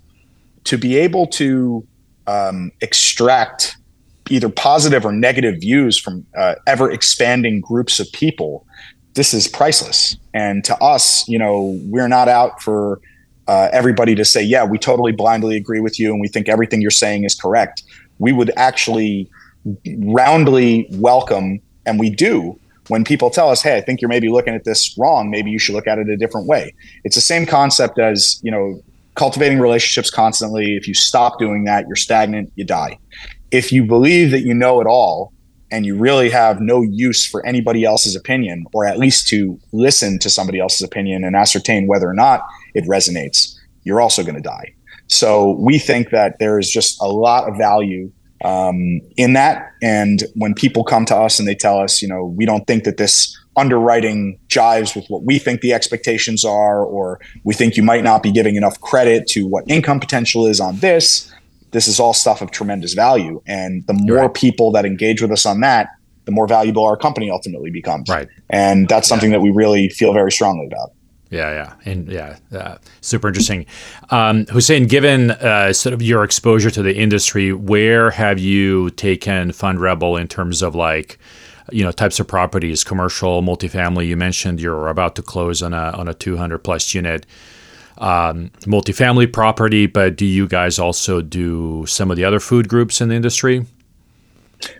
to 0.64 0.76
be 0.76 0.98
able 0.98 1.28
to 1.28 1.88
um, 2.26 2.72
extract 2.82 3.78
either 4.32 4.50
positive 4.50 5.06
or 5.06 5.12
negative 5.12 5.62
views 5.62 6.00
from 6.00 6.26
uh, 6.36 6.56
ever 6.66 6.90
expanding 6.90 7.62
groups 7.62 8.00
of 8.00 8.12
people 8.12 8.66
this 9.14 9.34
is 9.36 9.48
priceless. 9.48 10.18
And 10.34 10.64
to 10.66 10.76
us 10.78 11.28
you 11.28 11.38
know 11.38 11.80
we're 11.84 12.08
not 12.08 12.28
out 12.28 12.60
for 12.60 13.02
uh, 13.50 13.68
everybody 13.74 14.14
to 14.14 14.24
say, 14.24 14.44
yeah, 14.44 14.64
we 14.64 14.78
totally 14.78 15.12
blindly 15.12 15.58
agree 15.58 15.80
with 15.80 16.00
you 16.00 16.12
and 16.12 16.22
we 16.22 16.28
think 16.28 16.48
everything 16.48 16.82
you're 16.82 16.92
saying 16.92 17.24
is 17.24 17.34
correct. 17.34 17.82
We 18.20 18.32
would 18.32 18.52
actually 18.56 19.28
roundly 19.98 20.88
welcome, 20.92 21.60
and 21.84 22.00
we 22.00 22.12
do, 22.12 22.60
when 22.90 23.04
people 23.04 23.32
tell 23.32 23.50
us, 23.50 23.64
hey, 23.64 23.76
I 23.76 23.82
think 23.82 24.02
you're 24.02 24.10
maybe 24.10 24.30
looking 24.30 24.54
at 24.54 24.66
this 24.66 24.96
wrong. 25.00 25.32
Maybe 25.32 25.50
you 25.50 25.58
should 25.58 25.74
look 25.74 25.88
at 25.88 25.98
it 25.98 26.08
a 26.10 26.16
different 26.16 26.46
way. 26.46 26.76
It's 27.04 27.16
the 27.16 27.22
same 27.22 27.48
concept 27.48 27.98
as, 27.98 28.40
you 28.44 28.52
know, 28.52 28.84
cultivating 29.16 29.60
relationships 29.60 30.12
constantly. 30.12 30.76
If 30.76 30.88
you 30.88 30.94
stop 30.94 31.40
doing 31.40 31.64
that, 31.64 31.88
you're 31.88 31.96
stagnant, 31.96 32.52
you 32.56 32.66
die. 32.66 33.00
If 33.50 33.72
you 33.72 33.84
believe 33.84 34.30
that 34.30 34.42
you 34.42 34.54
know 34.54 34.80
it 34.80 34.86
all, 34.86 35.34
and 35.72 35.88
you 35.88 35.98
really 35.98 36.30
have 36.30 36.62
no 36.62 36.84
use 36.84 37.26
for 37.26 37.44
anybody 37.46 37.84
else's 37.84 38.16
opinion, 38.16 38.66
or 38.74 38.86
at 38.86 39.00
least 39.00 39.28
to 39.30 39.60
listen 39.72 40.20
to 40.20 40.30
somebody 40.30 40.60
else's 40.60 40.84
opinion 40.84 41.24
and 41.24 41.36
ascertain 41.36 41.88
whether 41.88 42.08
or 42.08 42.14
not 42.14 42.42
it 42.74 42.86
resonates, 42.86 43.56
you're 43.84 44.02
also 44.02 44.24
going 44.24 44.36
to 44.36 44.42
die. 44.42 44.74
So 45.08 45.52
we 45.52 45.80
think 45.80 46.12
that 46.12 46.40
there 46.40 46.60
is 46.60 46.70
just 46.70 47.02
a 47.02 47.08
lot 47.08 47.50
of 47.50 47.58
value 47.58 48.12
um, 48.46 49.02
in 49.18 49.34
that. 49.34 49.72
And 49.82 50.24
when 50.36 50.54
people 50.54 50.84
come 50.84 51.06
to 51.06 51.16
us 51.16 51.40
and 51.40 51.48
they 51.48 51.56
tell 51.56 51.80
us, 51.80 52.02
you 52.02 52.08
know, 52.08 52.26
we 52.26 52.46
don't 52.46 52.66
think 52.68 52.84
that 52.84 52.98
this 52.98 53.36
underwriting 53.58 54.40
jives 54.48 54.96
with 54.96 55.06
what 55.08 55.24
we 55.24 55.40
think 55.40 55.62
the 55.62 55.74
expectations 55.74 56.46
are, 56.46 56.84
or 56.84 57.20
we 57.44 57.54
think 57.54 57.76
you 57.76 57.84
might 57.84 58.04
not 58.04 58.24
be 58.24 58.32
giving 58.32 58.56
enough 58.56 58.80
credit 58.80 59.28
to 59.28 59.48
what 59.48 59.64
income 59.68 60.00
potential 60.00 60.46
is 60.46 60.60
on 60.60 60.78
this, 60.78 61.34
this 61.72 61.88
is 61.88 62.00
all 62.00 62.14
stuff 62.14 62.42
of 62.42 62.52
tremendous 62.52 62.94
value. 62.94 63.42
And 63.46 63.86
the 63.88 63.94
more 63.94 64.18
right. 64.18 64.34
people 64.34 64.72
that 64.72 64.86
engage 64.86 65.22
with 65.22 65.32
us 65.32 65.46
on 65.46 65.60
that, 65.62 65.90
the 66.26 66.32
more 66.32 66.48
valuable 66.48 66.86
our 66.86 66.96
company 66.96 67.30
ultimately 67.30 67.72
becomes. 67.72 68.08
Right. 68.08 68.30
And 68.50 68.88
that's 68.88 69.08
something 69.08 69.32
yeah. 69.32 69.38
that 69.38 69.42
we 69.42 69.50
really 69.50 69.90
feel 69.90 70.14
very 70.14 70.32
strongly 70.32 70.68
about. 70.68 70.92
Yeah, 71.30 71.52
yeah, 71.52 71.92
and 71.92 72.08
yeah, 72.08 72.38
uh, 72.52 72.78
super 73.02 73.28
interesting. 73.28 73.68
Um, 74.10 74.46
Husein, 74.46 74.90
given 74.90 75.32
uh, 75.32 75.74
sort 75.74 75.94
of 75.94 76.02
your 76.02 76.24
exposure 76.24 76.72
to 76.72 76.82
the 76.82 76.96
industry, 76.96 77.54
where 77.54 78.10
have 78.10 78.40
you 78.40 78.90
taken 78.92 79.52
FundRebel 79.52 80.20
in 80.20 80.28
terms 80.28 80.64
of 80.64 80.74
like, 80.74 81.20
you 81.72 81.84
know, 81.84 81.92
types 81.92 82.20
of 82.20 82.28
properties, 82.28 82.84
commercial, 82.84 83.44
multifamily? 83.44 84.08
You 84.08 84.18
mentioned 84.18 84.60
you're 84.60 84.88
about 84.88 85.16
to 85.18 85.22
close 85.22 85.62
on 85.62 85.72
a 85.72 85.92
on 85.92 86.08
a 86.08 86.16
200 86.16 86.60
plus 86.60 86.96
unit 86.96 87.28
um, 88.00 88.50
multifamily 88.62 89.32
property, 89.32 89.86
but 89.86 90.16
do 90.16 90.26
you 90.26 90.48
guys 90.48 90.80
also 90.80 91.22
do 91.22 91.86
some 91.86 92.10
of 92.10 92.18
the 92.18 92.24
other 92.24 92.40
food 92.40 92.68
groups 92.68 93.02
in 93.02 93.10
the 93.10 93.16
industry? 93.16 93.66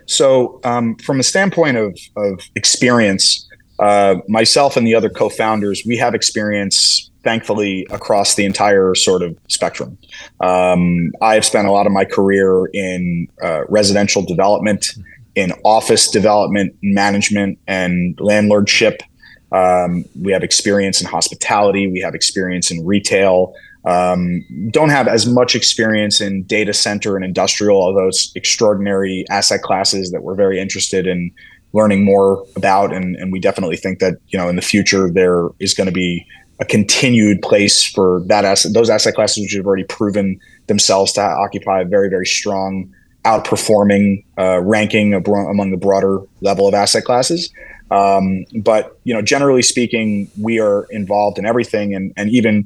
So, 0.06 0.60
um, 0.64 0.96
from 0.96 1.20
a 1.20 1.22
standpoint 1.22 1.76
of, 1.76 1.98
of 2.16 2.40
experience, 2.54 3.48
uh, 3.80 4.16
myself 4.28 4.76
and 4.76 4.86
the 4.86 4.94
other 4.94 5.08
co-founders, 5.08 5.82
we 5.86 5.96
have 5.96 6.14
experience, 6.14 7.10
thankfully, 7.24 7.86
across 7.90 8.34
the 8.34 8.44
entire 8.44 8.94
sort 8.94 9.22
of 9.22 9.36
spectrum. 9.48 9.96
Um, 10.40 11.12
I 11.22 11.34
have 11.34 11.44
spent 11.44 11.66
a 11.66 11.72
lot 11.72 11.86
of 11.86 11.92
my 11.92 12.04
career 12.04 12.66
in 12.66 13.26
uh, 13.42 13.64
residential 13.68 14.22
development, 14.22 14.90
in 15.34 15.52
office 15.64 16.10
development, 16.10 16.76
management, 16.82 17.58
and 17.66 18.16
landlordship. 18.18 19.00
Um, 19.52 20.04
we 20.20 20.32
have 20.32 20.42
experience 20.42 21.00
in 21.00 21.06
hospitality. 21.06 21.86
We 21.90 22.00
have 22.00 22.14
experience 22.14 22.70
in 22.70 22.84
retail. 22.84 23.54
Um, 23.86 24.44
don't 24.70 24.90
have 24.90 25.08
as 25.08 25.26
much 25.26 25.54
experience 25.54 26.20
in 26.20 26.42
data 26.42 26.74
center 26.74 27.16
and 27.16 27.24
industrial, 27.24 27.80
although 27.80 28.08
it's 28.08 28.30
extraordinary 28.36 29.24
asset 29.30 29.62
classes 29.62 30.10
that 30.10 30.22
we're 30.22 30.34
very 30.34 30.60
interested 30.60 31.06
in 31.06 31.32
learning 31.72 32.04
more 32.04 32.44
about. 32.56 32.92
And, 32.92 33.16
and 33.16 33.32
we 33.32 33.40
definitely 33.40 33.76
think 33.76 33.98
that, 34.00 34.14
you 34.28 34.38
know, 34.38 34.48
in 34.48 34.56
the 34.56 34.62
future, 34.62 35.10
there 35.10 35.48
is 35.58 35.74
going 35.74 35.86
to 35.86 35.92
be 35.92 36.26
a 36.58 36.64
continued 36.64 37.40
place 37.42 37.84
for 37.84 38.22
that 38.26 38.44
asset, 38.44 38.74
those 38.74 38.90
asset 38.90 39.14
classes, 39.14 39.42
which 39.42 39.54
have 39.54 39.66
already 39.66 39.84
proven 39.84 40.38
themselves 40.66 41.12
to 41.12 41.22
occupy 41.22 41.80
a 41.80 41.84
very, 41.84 42.08
very 42.08 42.26
strong 42.26 42.92
outperforming 43.24 44.24
uh, 44.38 44.60
ranking 44.60 45.14
among 45.14 45.70
the 45.70 45.76
broader 45.76 46.20
level 46.40 46.66
of 46.66 46.74
asset 46.74 47.04
classes. 47.04 47.50
Um, 47.90 48.44
but 48.62 48.98
you 49.04 49.12
know, 49.12 49.22
generally 49.22 49.62
speaking, 49.62 50.30
we 50.40 50.60
are 50.60 50.86
involved 50.90 51.38
in 51.38 51.44
everything, 51.44 51.94
and 51.94 52.12
and 52.16 52.30
even 52.30 52.64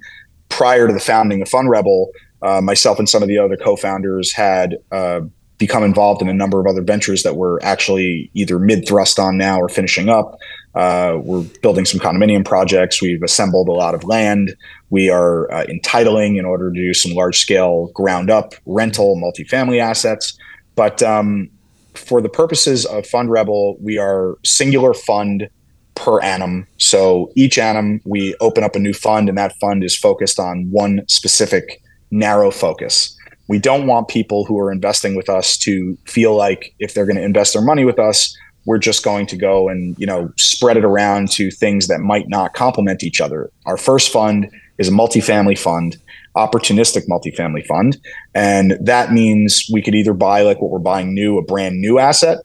prior 0.48 0.86
to 0.86 0.92
the 0.92 1.00
founding 1.00 1.40
of 1.40 1.48
FundRebel, 1.48 2.06
uh, 2.42 2.60
myself 2.60 2.98
and 2.98 3.08
some 3.08 3.22
of 3.22 3.28
the 3.28 3.38
other 3.38 3.56
co-founders 3.56 4.32
had 4.32 4.76
uh, 4.92 5.20
become 5.64 5.82
involved 5.82 6.20
in 6.20 6.28
a 6.28 6.34
number 6.34 6.60
of 6.60 6.66
other 6.66 6.82
ventures 6.82 7.22
that 7.22 7.36
we're 7.36 7.58
actually 7.62 8.30
either 8.34 8.58
mid 8.58 8.86
thrust 8.86 9.18
on 9.18 9.38
now 9.38 9.58
or 9.58 9.70
finishing 9.70 10.10
up. 10.10 10.38
Uh, 10.74 11.18
we're 11.22 11.42
building 11.62 11.86
some 11.86 11.98
condominium 11.98 12.44
projects. 12.44 13.00
We've 13.00 13.22
assembled 13.22 13.68
a 13.68 13.72
lot 13.72 13.94
of 13.94 14.04
land. 14.04 14.54
We 14.90 15.08
are 15.08 15.50
uh, 15.50 15.64
entitling 15.64 16.36
in 16.36 16.44
order 16.44 16.70
to 16.70 16.78
do 16.78 16.92
some 16.92 17.12
large 17.12 17.38
scale 17.38 17.86
ground 17.94 18.28
up 18.30 18.52
rental 18.66 19.16
multifamily 19.16 19.80
assets. 19.80 20.36
But 20.74 21.02
um, 21.02 21.48
for 21.94 22.20
the 22.20 22.28
purposes 22.28 22.84
of 22.84 23.04
FundRebel, 23.04 23.80
we 23.80 23.96
are 23.96 24.36
singular 24.44 24.92
fund 24.92 25.48
per 25.94 26.20
annum. 26.20 26.66
So 26.76 27.32
each 27.36 27.56
annum, 27.56 28.02
we 28.04 28.34
open 28.40 28.64
up 28.64 28.76
a 28.76 28.80
new 28.80 28.92
fund, 28.92 29.30
and 29.30 29.38
that 29.38 29.56
fund 29.60 29.82
is 29.82 29.96
focused 29.96 30.38
on 30.38 30.70
one 30.70 31.04
specific 31.08 31.80
narrow 32.10 32.50
focus. 32.50 33.16
We 33.48 33.58
don't 33.58 33.86
want 33.86 34.08
people 34.08 34.44
who 34.44 34.58
are 34.58 34.72
investing 34.72 35.14
with 35.14 35.28
us 35.28 35.56
to 35.58 35.98
feel 36.06 36.34
like 36.34 36.74
if 36.78 36.94
they're 36.94 37.06
going 37.06 37.16
to 37.16 37.22
invest 37.22 37.52
their 37.52 37.62
money 37.62 37.84
with 37.84 37.98
us, 37.98 38.36
we're 38.66 38.78
just 38.78 39.04
going 39.04 39.26
to 39.26 39.36
go 39.36 39.68
and 39.68 39.98
you 39.98 40.06
know 40.06 40.32
spread 40.36 40.76
it 40.76 40.84
around 40.84 41.30
to 41.32 41.50
things 41.50 41.86
that 41.88 42.00
might 42.00 42.28
not 42.28 42.54
complement 42.54 43.02
each 43.02 43.20
other. 43.20 43.50
Our 43.66 43.76
first 43.76 44.10
fund 44.12 44.50
is 44.78 44.88
a 44.88 44.92
multifamily 44.92 45.58
fund, 45.58 45.96
opportunistic 46.36 47.06
multifamily 47.08 47.66
fund, 47.66 47.98
and 48.34 48.76
that 48.80 49.12
means 49.12 49.68
we 49.72 49.82
could 49.82 49.94
either 49.94 50.14
buy 50.14 50.42
like 50.42 50.60
what 50.60 50.70
we're 50.70 50.78
buying 50.78 51.14
new, 51.14 51.38
a 51.38 51.42
brand 51.42 51.80
new 51.80 51.98
asset, 51.98 52.38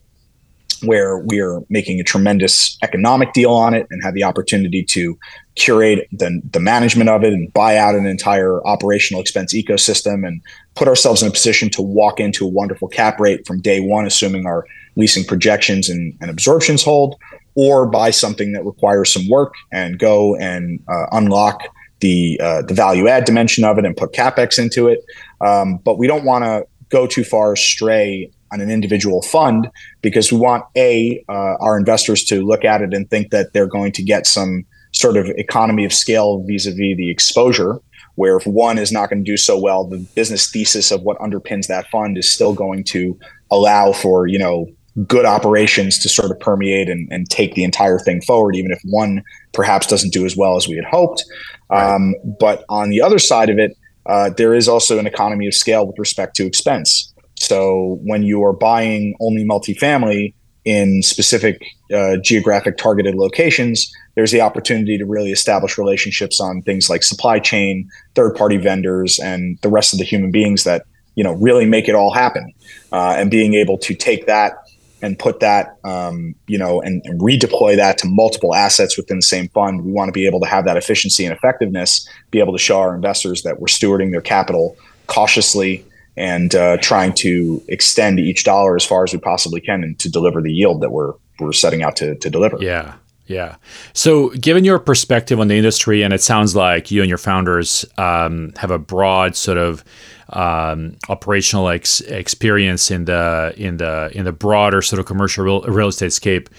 where 0.83 1.19
we're 1.19 1.61
making 1.69 1.99
a 1.99 2.03
tremendous 2.03 2.77
economic 2.83 3.33
deal 3.33 3.53
on 3.53 3.73
it 3.73 3.87
and 3.89 4.03
have 4.03 4.13
the 4.13 4.23
opportunity 4.23 4.83
to 4.83 5.17
curate 5.59 6.07
the, 6.11 6.41
the 6.51 6.59
management 6.59 7.09
of 7.09 7.23
it 7.23 7.33
and 7.33 7.51
buy 7.53 7.77
out 7.77 7.93
an 7.93 8.05
entire 8.05 8.65
operational 8.65 9.21
expense 9.21 9.53
ecosystem 9.53 10.25
and 10.25 10.41
put 10.75 10.87
ourselves 10.87 11.21
in 11.21 11.27
a 11.27 11.31
position 11.31 11.69
to 11.69 11.81
walk 11.81 12.19
into 12.19 12.45
a 12.45 12.49
wonderful 12.49 12.87
cap 12.87 13.19
rate 13.19 13.45
from 13.45 13.59
day 13.59 13.81
one, 13.81 14.05
assuming 14.05 14.45
our 14.45 14.65
leasing 14.95 15.25
projections 15.25 15.89
and, 15.89 16.17
and 16.21 16.31
absorptions 16.31 16.81
hold, 16.81 17.15
or 17.55 17.85
buy 17.85 18.09
something 18.09 18.53
that 18.53 18.65
requires 18.65 19.11
some 19.13 19.27
work 19.29 19.53
and 19.71 19.99
go 19.99 20.35
and 20.37 20.79
uh, 20.87 21.05
unlock 21.11 21.63
the 21.99 22.39
uh, 22.41 22.61
the 22.61 22.73
value 22.73 23.09
add 23.09 23.25
dimension 23.25 23.65
of 23.65 23.77
it 23.77 23.85
and 23.85 23.97
put 23.97 24.13
capex 24.13 24.57
into 24.57 24.87
it. 24.87 25.03
Um, 25.41 25.77
but 25.77 25.97
we 25.97 26.07
don't 26.07 26.23
want 26.23 26.45
to 26.45 26.65
go 26.87 27.05
too 27.05 27.25
far 27.25 27.53
astray 27.53 28.31
on 28.51 28.61
an 28.61 28.71
individual 28.71 29.21
fund 29.21 29.69
because 30.01 30.31
we 30.31 30.37
want 30.37 30.63
a 30.77 31.21
uh, 31.27 31.55
our 31.59 31.77
investors 31.77 32.23
to 32.25 32.41
look 32.45 32.63
at 32.63 32.81
it 32.81 32.93
and 32.93 33.09
think 33.09 33.31
that 33.31 33.51
they're 33.51 33.67
going 33.67 33.91
to 33.91 34.03
get 34.03 34.25
some 34.25 34.65
sort 34.99 35.17
of 35.17 35.27
economy 35.37 35.85
of 35.85 35.93
scale 35.93 36.43
vis-a-vis 36.47 36.97
the 36.97 37.09
exposure 37.09 37.79
where 38.15 38.35
if 38.35 38.45
one 38.45 38.77
is 38.77 38.91
not 38.91 39.09
going 39.09 39.23
to 39.23 39.31
do 39.31 39.37
so 39.37 39.57
well 39.57 39.85
the 39.85 39.97
business 40.13 40.51
thesis 40.51 40.91
of 40.91 41.01
what 41.03 41.17
underpins 41.19 41.67
that 41.67 41.87
fund 41.89 42.17
is 42.17 42.29
still 42.29 42.53
going 42.53 42.83
to 42.83 43.17
allow 43.49 43.93
for 43.93 44.27
you 44.27 44.37
know 44.37 44.67
good 45.07 45.25
operations 45.25 45.97
to 45.97 46.09
sort 46.09 46.29
of 46.29 46.39
permeate 46.39 46.89
and, 46.89 47.07
and 47.11 47.29
take 47.29 47.53
the 47.55 47.63
entire 47.63 47.97
thing 47.97 48.21
forward 48.21 48.55
even 48.55 48.71
if 48.71 48.79
one 48.83 49.23
perhaps 49.53 49.87
doesn't 49.87 50.11
do 50.11 50.25
as 50.25 50.35
well 50.35 50.57
as 50.57 50.67
we 50.67 50.75
had 50.75 50.83
hoped. 50.83 51.23
Um, 51.69 52.15
but 52.39 52.65
on 52.67 52.89
the 52.89 53.01
other 53.01 53.19
side 53.19 53.49
of 53.49 53.57
it 53.57 53.77
uh, 54.07 54.31
there 54.31 54.53
is 54.53 54.67
also 54.67 54.99
an 54.99 55.07
economy 55.07 55.47
of 55.47 55.53
scale 55.53 55.85
with 55.87 55.97
respect 55.97 56.35
to 56.35 56.45
expense. 56.45 57.13
So 57.35 57.99
when 58.03 58.23
you 58.23 58.43
are 58.43 58.53
buying 58.53 59.15
only 59.21 59.45
multifamily 59.45 60.33
in 60.65 61.01
specific 61.01 61.63
uh, 61.93 62.17
geographic 62.17 62.77
targeted 62.77 63.15
locations, 63.15 63.89
there's 64.19 64.31
the 64.31 64.41
opportunity 64.41 64.97
to 64.97 65.05
really 65.05 65.31
establish 65.31 65.77
relationships 65.77 66.41
on 66.41 66.61
things 66.61 66.89
like 66.89 67.03
supply 67.03 67.39
chain, 67.39 67.89
third 68.15 68.35
party 68.35 68.57
vendors, 68.57 69.17
and 69.17 69.57
the 69.61 69.69
rest 69.69 69.93
of 69.93 69.99
the 69.99 70.03
human 70.03 70.29
beings 70.29 70.65
that 70.65 70.85
you 71.15 71.23
know 71.23 71.31
really 71.35 71.65
make 71.65 71.87
it 71.87 71.95
all 71.95 72.13
happen. 72.13 72.53
Uh, 72.91 73.15
and 73.17 73.31
being 73.31 73.53
able 73.53 73.77
to 73.77 73.95
take 73.95 74.25
that 74.27 74.57
and 75.01 75.17
put 75.17 75.39
that, 75.39 75.77
um, 75.85 76.35
you 76.47 76.57
know, 76.57 76.81
and, 76.81 77.01
and, 77.05 77.21
redeploy 77.21 77.77
that 77.77 77.97
to 77.97 78.07
multiple 78.07 78.53
assets 78.53 78.97
within 78.97 79.19
the 79.19 79.21
same 79.21 79.47
fund. 79.49 79.85
We 79.85 79.93
want 79.93 80.09
to 80.09 80.11
be 80.11 80.27
able 80.27 80.41
to 80.41 80.47
have 80.47 80.65
that 80.65 80.75
efficiency 80.75 81.23
and 81.23 81.33
effectiveness, 81.33 82.05
be 82.29 82.41
able 82.41 82.51
to 82.51 82.59
show 82.59 82.79
our 82.79 82.93
investors 82.93 83.43
that 83.43 83.61
we're 83.61 83.67
stewarding 83.67 84.11
their 84.11 84.19
capital 84.19 84.75
cautiously 85.07 85.85
and 86.17 86.53
uh, 86.55 86.75
trying 86.81 87.13
to 87.13 87.63
extend 87.69 88.19
each 88.19 88.43
dollar 88.43 88.75
as 88.75 88.83
far 88.83 89.05
as 89.05 89.13
we 89.13 89.19
possibly 89.19 89.61
can 89.61 89.81
and 89.81 89.97
to 89.99 90.11
deliver 90.11 90.41
the 90.41 90.51
yield 90.51 90.81
that 90.81 90.91
we're 90.91 91.13
we're 91.39 91.53
setting 91.53 91.83
out 91.83 91.95
to, 91.95 92.15
to 92.15 92.29
deliver. 92.29 92.57
Yeah. 92.59 92.95
Yeah. 93.29 93.57
So, 93.93 94.29
given 94.29 94.65
your 94.65 94.79
perspective 94.79 95.39
on 95.39 95.49
the 95.49 95.55
industry, 95.55 96.01
and 96.01 96.15
it 96.15 96.21
sounds 96.21 96.55
like 96.55 96.89
you 96.89 97.01
and 97.01 97.09
your 97.09 97.19
founders 97.19 97.85
um, 97.99 98.53
have 98.57 98.71
a 98.71 98.79
broad 98.79 99.35
sort 99.35 99.59
of 99.59 99.83
um, 100.29 100.97
operational 101.09 101.69
ex- 101.69 102.01
experience 102.01 102.89
in 102.89 103.05
the 103.05 103.53
in 103.55 103.77
the 103.77 104.09
in 104.15 104.25
the 104.25 104.31
broader 104.31 104.81
sort 104.81 104.99
of 104.99 105.05
commercial 105.05 105.45
real, 105.45 105.61
real 105.61 105.89
estate 105.89 106.11
scape. 106.11 106.49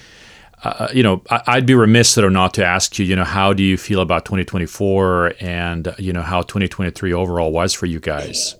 Uh, 0.62 0.86
you 0.94 1.02
know, 1.02 1.22
I, 1.28 1.56
would 1.56 1.66
be 1.66 1.74
remiss 1.74 2.10
sort 2.10 2.24
of 2.24 2.32
not 2.32 2.54
to 2.54 2.64
ask 2.64 3.00
you. 3.00 3.04
You 3.04 3.16
know, 3.16 3.24
how 3.24 3.52
do 3.52 3.64
you 3.64 3.76
feel 3.76 4.00
about 4.00 4.24
2024, 4.24 5.34
and 5.40 5.92
you 5.98 6.12
know 6.12 6.22
how 6.22 6.42
2023 6.42 7.12
overall 7.12 7.50
was 7.50 7.74
for 7.74 7.86
you 7.86 7.98
guys? 7.98 8.54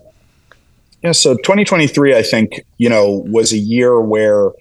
Yeah, 1.01 1.13
so 1.13 1.35
2023, 1.35 2.13
I 2.13 2.23
think, 2.23 2.65
you 2.77 2.89
know, 2.89 3.23
was 3.25 3.53
a 3.53 3.57
year 3.57 4.01
where 4.01 4.51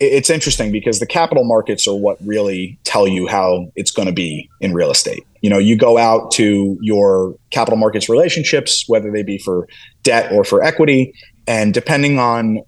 it's 0.00 0.30
interesting 0.30 0.72
because 0.72 0.98
the 0.98 1.06
capital 1.06 1.44
markets 1.44 1.86
are 1.86 1.94
what 1.94 2.16
really 2.24 2.78
tell 2.84 3.06
you 3.06 3.26
how 3.26 3.70
it's 3.76 3.90
going 3.90 4.06
to 4.06 4.12
be 4.12 4.48
in 4.60 4.72
real 4.72 4.90
estate. 4.90 5.24
You 5.42 5.50
know, 5.50 5.58
you 5.58 5.76
go 5.76 5.98
out 5.98 6.30
to 6.32 6.78
your 6.80 7.34
capital 7.50 7.76
markets 7.76 8.08
relationships, 8.08 8.88
whether 8.88 9.10
they 9.12 9.22
be 9.22 9.38
for 9.38 9.68
debt 10.02 10.32
or 10.32 10.42
for 10.42 10.62
equity, 10.62 11.12
and 11.46 11.74
depending 11.74 12.18
on 12.18 12.60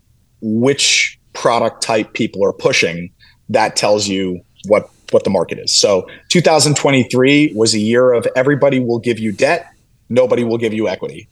which 0.42 1.18
product 1.32 1.82
type 1.82 2.12
people 2.12 2.44
are 2.44 2.52
pushing, 2.52 3.10
that 3.48 3.76
tells 3.76 4.08
you 4.08 4.40
what 4.66 4.90
what 5.10 5.24
the 5.24 5.30
market 5.30 5.58
is. 5.58 5.74
So 5.74 6.08
2023 6.28 7.52
was 7.54 7.74
a 7.74 7.78
year 7.78 8.12
of 8.12 8.26
everybody 8.34 8.80
will 8.80 8.98
give 8.98 9.18
you 9.18 9.32
debt 9.32 9.71
nobody 10.12 10.44
will 10.44 10.58
give 10.58 10.74
you 10.74 10.88
equity. 10.88 11.28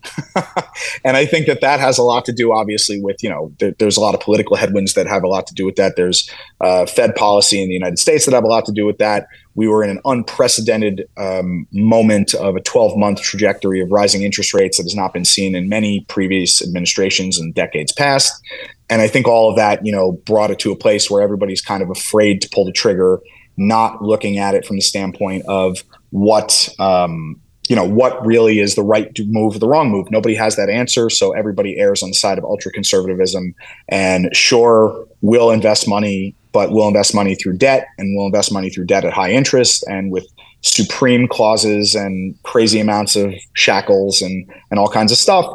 and 1.04 1.16
I 1.16 1.26
think 1.26 1.46
that 1.46 1.60
that 1.60 1.80
has 1.80 1.98
a 1.98 2.02
lot 2.02 2.24
to 2.24 2.32
do, 2.32 2.52
obviously, 2.52 3.00
with, 3.00 3.22
you 3.22 3.28
know, 3.28 3.52
there, 3.58 3.72
there's 3.78 3.98
a 3.98 4.00
lot 4.00 4.14
of 4.14 4.20
political 4.20 4.56
headwinds 4.56 4.94
that 4.94 5.06
have 5.06 5.22
a 5.22 5.28
lot 5.28 5.46
to 5.48 5.54
do 5.54 5.66
with 5.66 5.76
that. 5.76 5.96
There's 5.96 6.28
uh, 6.62 6.86
Fed 6.86 7.14
policy 7.14 7.62
in 7.62 7.68
the 7.68 7.74
United 7.74 7.98
States 7.98 8.24
that 8.24 8.34
have 8.34 8.44
a 8.44 8.48
lot 8.48 8.64
to 8.66 8.72
do 8.72 8.86
with 8.86 8.96
that. 8.98 9.28
We 9.54 9.68
were 9.68 9.84
in 9.84 9.90
an 9.90 10.00
unprecedented 10.06 11.06
um, 11.18 11.66
moment 11.72 12.32
of 12.34 12.56
a 12.56 12.60
12 12.60 12.96
month 12.96 13.20
trajectory 13.20 13.82
of 13.82 13.90
rising 13.90 14.22
interest 14.22 14.54
rates 14.54 14.78
that 14.78 14.84
has 14.84 14.96
not 14.96 15.12
been 15.12 15.26
seen 15.26 15.54
in 15.54 15.68
many 15.68 16.06
previous 16.08 16.62
administrations 16.62 17.38
and 17.38 17.54
decades 17.54 17.92
past. 17.92 18.32
And 18.88 19.02
I 19.02 19.08
think 19.08 19.28
all 19.28 19.50
of 19.50 19.56
that, 19.56 19.84
you 19.84 19.92
know, 19.92 20.12
brought 20.12 20.50
it 20.50 20.58
to 20.60 20.72
a 20.72 20.76
place 20.76 21.10
where 21.10 21.22
everybody's 21.22 21.60
kind 21.60 21.82
of 21.82 21.90
afraid 21.90 22.40
to 22.42 22.48
pull 22.48 22.64
the 22.64 22.72
trigger, 22.72 23.20
not 23.58 24.02
looking 24.02 24.38
at 24.38 24.54
it 24.54 24.64
from 24.64 24.76
the 24.76 24.82
standpoint 24.82 25.44
of 25.46 25.84
what, 26.10 26.68
um, 26.78 27.40
you 27.70 27.76
know 27.76 27.84
what 27.84 28.26
really 28.26 28.58
is 28.58 28.74
the 28.74 28.82
right 28.82 29.16
move 29.26 29.60
the 29.60 29.68
wrong 29.68 29.92
move? 29.92 30.10
Nobody 30.10 30.34
has 30.34 30.56
that 30.56 30.68
answer 30.68 31.08
so 31.08 31.30
everybody 31.30 31.78
errs 31.78 32.02
on 32.02 32.10
the 32.10 32.14
side 32.14 32.36
of 32.36 32.42
ultra 32.42 32.72
conservatism 32.72 33.54
and 33.88 34.28
sure 34.34 35.06
we'll 35.20 35.52
invest 35.52 35.86
money 35.86 36.34
but 36.50 36.72
we'll 36.72 36.88
invest 36.88 37.14
money 37.14 37.36
through 37.36 37.56
debt 37.56 37.86
and 37.96 38.16
we'll 38.16 38.26
invest 38.26 38.52
money 38.52 38.70
through 38.70 38.86
debt 38.86 39.04
at 39.04 39.12
high 39.12 39.30
interest 39.30 39.84
and 39.86 40.10
with 40.10 40.26
supreme 40.62 41.28
clauses 41.28 41.94
and 41.94 42.34
crazy 42.42 42.80
amounts 42.80 43.14
of 43.14 43.32
shackles 43.52 44.20
and 44.20 44.50
and 44.72 44.80
all 44.80 44.88
kinds 44.88 45.12
of 45.12 45.18
stuff. 45.18 45.46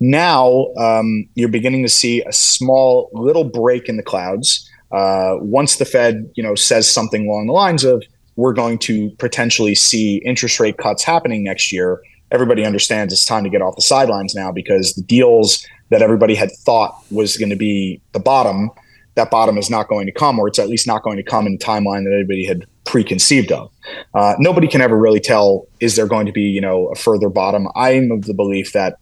Now 0.00 0.66
um, 0.76 1.28
you're 1.36 1.48
beginning 1.48 1.84
to 1.84 1.88
see 1.88 2.24
a 2.24 2.32
small 2.32 3.08
little 3.12 3.44
break 3.44 3.88
in 3.88 3.96
the 3.96 4.02
clouds. 4.02 4.68
Uh, 4.90 5.36
once 5.38 5.76
the 5.76 5.84
fed 5.84 6.28
you 6.34 6.42
know 6.42 6.56
says 6.56 6.90
something 6.90 7.28
along 7.28 7.46
the 7.46 7.52
lines 7.52 7.84
of 7.84 8.02
we're 8.36 8.52
going 8.52 8.78
to 8.78 9.10
potentially 9.18 9.74
see 9.74 10.16
interest 10.18 10.58
rate 10.58 10.78
cuts 10.78 11.02
happening 11.02 11.44
next 11.44 11.72
year, 11.72 12.00
everybody 12.30 12.64
understands 12.64 13.12
it's 13.12 13.24
time 13.24 13.44
to 13.44 13.50
get 13.50 13.62
off 13.62 13.76
the 13.76 13.82
sidelines 13.82 14.34
now 14.34 14.50
because 14.50 14.94
the 14.94 15.02
deals 15.02 15.66
that 15.90 16.02
everybody 16.02 16.34
had 16.34 16.50
thought 16.50 16.98
was 17.10 17.36
going 17.36 17.50
to 17.50 17.56
be 17.56 18.00
the 18.12 18.18
bottom, 18.18 18.70
that 19.14 19.30
bottom 19.30 19.58
is 19.58 19.68
not 19.68 19.88
going 19.88 20.06
to 20.06 20.12
come, 20.12 20.38
or 20.38 20.48
it's 20.48 20.58
at 20.58 20.68
least 20.68 20.86
not 20.86 21.02
going 21.02 21.18
to 21.18 21.22
come 21.22 21.46
in 21.46 21.52
the 21.52 21.58
timeline 21.58 22.04
that 22.04 22.14
anybody 22.14 22.46
had 22.46 22.64
preconceived 22.84 23.52
of. 23.52 23.70
Uh, 24.14 24.34
nobody 24.38 24.66
can 24.66 24.80
ever 24.80 24.96
really 24.96 25.20
tell 25.20 25.66
is 25.80 25.96
there 25.96 26.06
going 26.06 26.24
to 26.24 26.32
be, 26.32 26.42
you 26.42 26.60
know, 26.60 26.86
a 26.88 26.94
further 26.94 27.28
bottom. 27.28 27.68
I'm 27.76 28.10
of 28.10 28.24
the 28.24 28.32
belief 28.32 28.72
that 28.72 28.96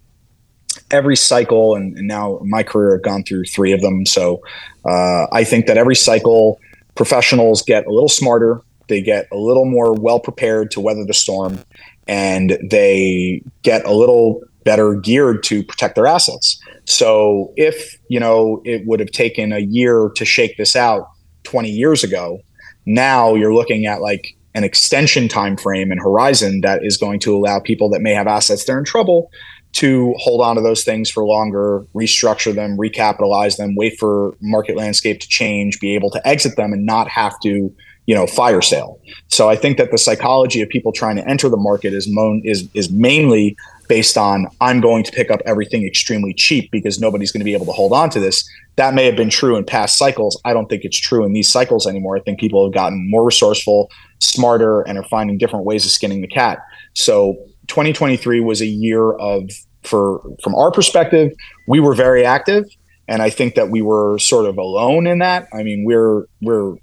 every 0.91 1.17
cycle, 1.17 1.77
and, 1.77 1.97
and 1.97 2.09
now 2.09 2.41
my 2.43 2.65
career 2.65 2.97
I've 2.97 3.03
gone 3.03 3.23
through 3.23 3.45
three 3.45 3.73
of 3.73 3.81
them, 3.81 4.05
so 4.05 4.43
uh, 4.85 5.27
I 5.33 5.45
think 5.45 5.67
that 5.67 5.77
every 5.77 5.97
cycle 5.97 6.59
professionals 6.97 7.63
get 7.63 7.87
a 7.87 7.93
little 7.93 8.09
smarter 8.09 8.61
they 8.91 9.01
get 9.01 9.27
a 9.33 9.37
little 9.37 9.65
more 9.65 9.95
well 9.95 10.21
prepared 10.21 10.71
to 10.73 10.81
weather 10.81 11.07
the 11.07 11.15
storm, 11.15 11.61
and 12.07 12.59
they 12.63 13.43
get 13.63 13.87
a 13.87 13.95
little 13.95 14.43
better 14.65 14.95
geared 14.95 15.43
to 15.45 15.65
protect 15.65 15.95
their 15.95 16.07
assets. 16.07 16.61
So 16.85 17.55
if, 17.57 17.97
you 18.09 18.21
know, 18.21 18.61
it 18.65 18.87
would 18.87 19.01
have 19.01 19.11
taken 19.11 19.53
a 19.53 19.61
year 19.61 20.11
to 20.17 20.25
shake 20.27 20.59
this 20.59 20.77
out 20.77 21.09
20 21.45 21.71
years 21.71 22.05
ago, 22.05 22.41
now 22.85 23.35
you're 23.35 23.55
looking 23.55 23.87
at 23.87 24.03
like 24.03 24.37
an 24.55 24.65
extension 24.65 25.29
time 25.29 25.57
frame 25.57 25.91
and 25.91 26.01
horizon 26.01 26.61
that 26.63 26.85
is 26.85 26.97
going 26.97 27.21
to 27.21 27.35
allow 27.35 27.61
people 27.61 27.89
that 27.91 28.01
may 28.01 28.13
have 28.13 28.27
assets 28.27 28.65
that 28.65 28.73
are 28.73 28.79
in 28.79 28.85
trouble 28.85 29.31
to 29.73 30.15
hold 30.19 30.41
on 30.41 30.57
to 30.57 30.63
those 30.63 30.83
things 30.83 31.11
for 31.11 31.25
longer, 31.25 31.87
restructure 31.95 32.55
them, 32.55 32.77
recapitalize 32.77 33.57
them, 33.57 33.75
wait 33.77 33.99
for 33.99 34.35
market 34.41 34.77
landscape 34.77 35.21
to 35.21 35.29
change, 35.29 35.79
be 35.81 35.95
able 35.95 36.11
to 36.11 36.27
exit 36.27 36.57
them 36.57 36.73
and 36.73 36.85
not 36.85 37.09
have 37.09 37.39
to 37.41 37.73
you 38.07 38.15
know 38.17 38.27
fire 38.27 38.61
sale. 38.61 39.01
So 39.29 39.49
I 39.49 39.55
think 39.55 39.79
that 39.79 39.93
the 39.93 39.99
psychology 39.99 40.63
of 40.63 40.69
people 40.69 40.91
trying 40.91 41.15
to 41.17 41.29
enter 41.29 41.49
the 41.49 41.57
market 41.57 41.95
is 41.95 42.09
is 42.45 42.69
is 42.75 42.91
mainly 42.91 43.57
based 43.87 44.17
on 44.17 44.49
I'm 44.61 44.81
going 44.81 45.05
to 45.05 45.13
pick 45.13 45.31
up 45.31 45.41
everything 45.47 45.87
extremely 45.87 46.35
cheap 46.35 46.71
because 46.73 46.99
nobody's 46.99 47.31
going 47.31 47.41
to 47.41 47.45
be 47.45 47.55
able 47.55 47.67
to 47.67 47.73
hold 47.73 47.93
on 47.93 48.11
to 48.11 48.19
this. 48.19 48.49
That 48.77 48.95
may 48.95 49.05
have 49.07 49.17
been 49.17 49.31
true 49.31 49.57
in 49.57 49.65
past 49.65 49.97
cycles. 49.97 50.41
I 50.45 50.53
don't 50.53 50.69
think 50.69 50.85
it's 50.85 50.99
true 50.99 51.25
in 51.25 51.33
these 51.35 51.49
cycles 51.49 51.87
anymore. 51.87 52.17
I 52.17 52.21
think 52.21 52.41
people 52.41 52.65
have 52.65 52.75
gotten 52.75 53.09
more 53.09 53.25
resourceful, 53.25 53.91
smarter, 54.19 54.83
and 54.83 54.99
are 54.99 55.05
finding 55.05 55.39
different 55.39 55.65
ways 55.65 55.85
of 55.85 55.93
skinning 55.93 56.21
the 56.21 56.29
cat. 56.29 56.59
So 56.95 57.37
2023 57.71 58.41
was 58.41 58.61
a 58.61 58.67
year 58.67 59.13
of 59.13 59.51
for 59.83 60.21
from 60.43 60.55
our 60.55 60.71
perspective, 60.71 61.33
we 61.67 61.81
were 61.81 61.95
very 61.95 62.25
active 62.25 62.67
and 63.11 63.23
I 63.23 63.29
think 63.29 63.57
that 63.57 63.71
we 63.71 63.83
were 63.83 64.21
sort 64.21 64.47
of 64.47 64.57
alone 64.57 65.09
in 65.09 65.19
that. 65.19 65.49
I 65.53 65.65
mean, 65.65 65.83
we're 65.85 66.27
we're 66.41 66.77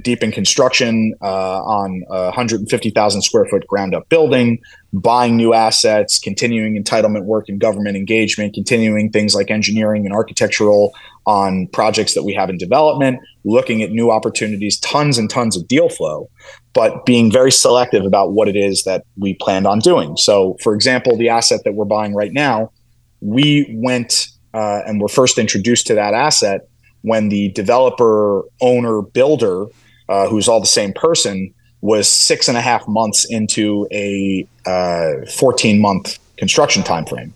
deep 0.00 0.22
in 0.22 0.32
construction 0.32 1.12
uh, 1.20 1.62
on 1.62 2.04
a 2.08 2.24
150,000 2.24 3.22
square 3.22 3.44
foot 3.44 3.66
ground 3.66 3.94
up 3.94 4.08
building, 4.08 4.60
buying 4.94 5.36
new 5.36 5.52
assets, 5.52 6.18
continuing 6.18 6.82
entitlement 6.82 7.24
work 7.24 7.50
and 7.50 7.60
government 7.60 7.98
engagement, 7.98 8.54
continuing 8.54 9.10
things 9.10 9.34
like 9.34 9.50
engineering 9.50 10.06
and 10.06 10.14
architectural 10.14 10.94
on 11.26 11.66
projects 11.66 12.14
that 12.14 12.22
we 12.22 12.32
have 12.32 12.48
in 12.48 12.56
development, 12.56 13.20
looking 13.44 13.82
at 13.82 13.90
new 13.90 14.10
opportunities, 14.10 14.80
tons 14.80 15.18
and 15.18 15.28
tons 15.28 15.54
of 15.54 15.68
deal 15.68 15.90
flow, 15.90 16.30
but 16.74 17.06
being 17.06 17.32
very 17.32 17.52
selective 17.52 18.04
about 18.04 18.32
what 18.32 18.48
it 18.48 18.56
is 18.56 18.82
that 18.82 19.04
we 19.16 19.34
planned 19.34 19.66
on 19.66 19.78
doing. 19.78 20.16
So, 20.16 20.56
for 20.62 20.74
example, 20.74 21.16
the 21.16 21.28
asset 21.28 21.60
that 21.64 21.74
we're 21.74 21.84
buying 21.84 22.14
right 22.14 22.32
now, 22.32 22.72
we 23.20 23.72
went 23.78 24.28
uh, 24.52 24.82
and 24.86 25.00
were 25.00 25.08
first 25.08 25.38
introduced 25.38 25.86
to 25.86 25.94
that 25.94 26.14
asset 26.14 26.68
when 27.02 27.28
the 27.28 27.50
developer, 27.50 28.42
owner, 28.60 29.02
builder, 29.02 29.66
uh, 30.08 30.28
who's 30.28 30.48
all 30.48 30.60
the 30.60 30.66
same 30.66 30.92
person, 30.92 31.54
was 31.80 32.10
six 32.10 32.48
and 32.48 32.56
a 32.56 32.60
half 32.60 32.86
months 32.88 33.24
into 33.30 33.86
a 33.92 34.46
uh, 34.66 35.26
14 35.30 35.80
month 35.80 36.18
construction 36.36 36.82
timeframe. 36.82 37.30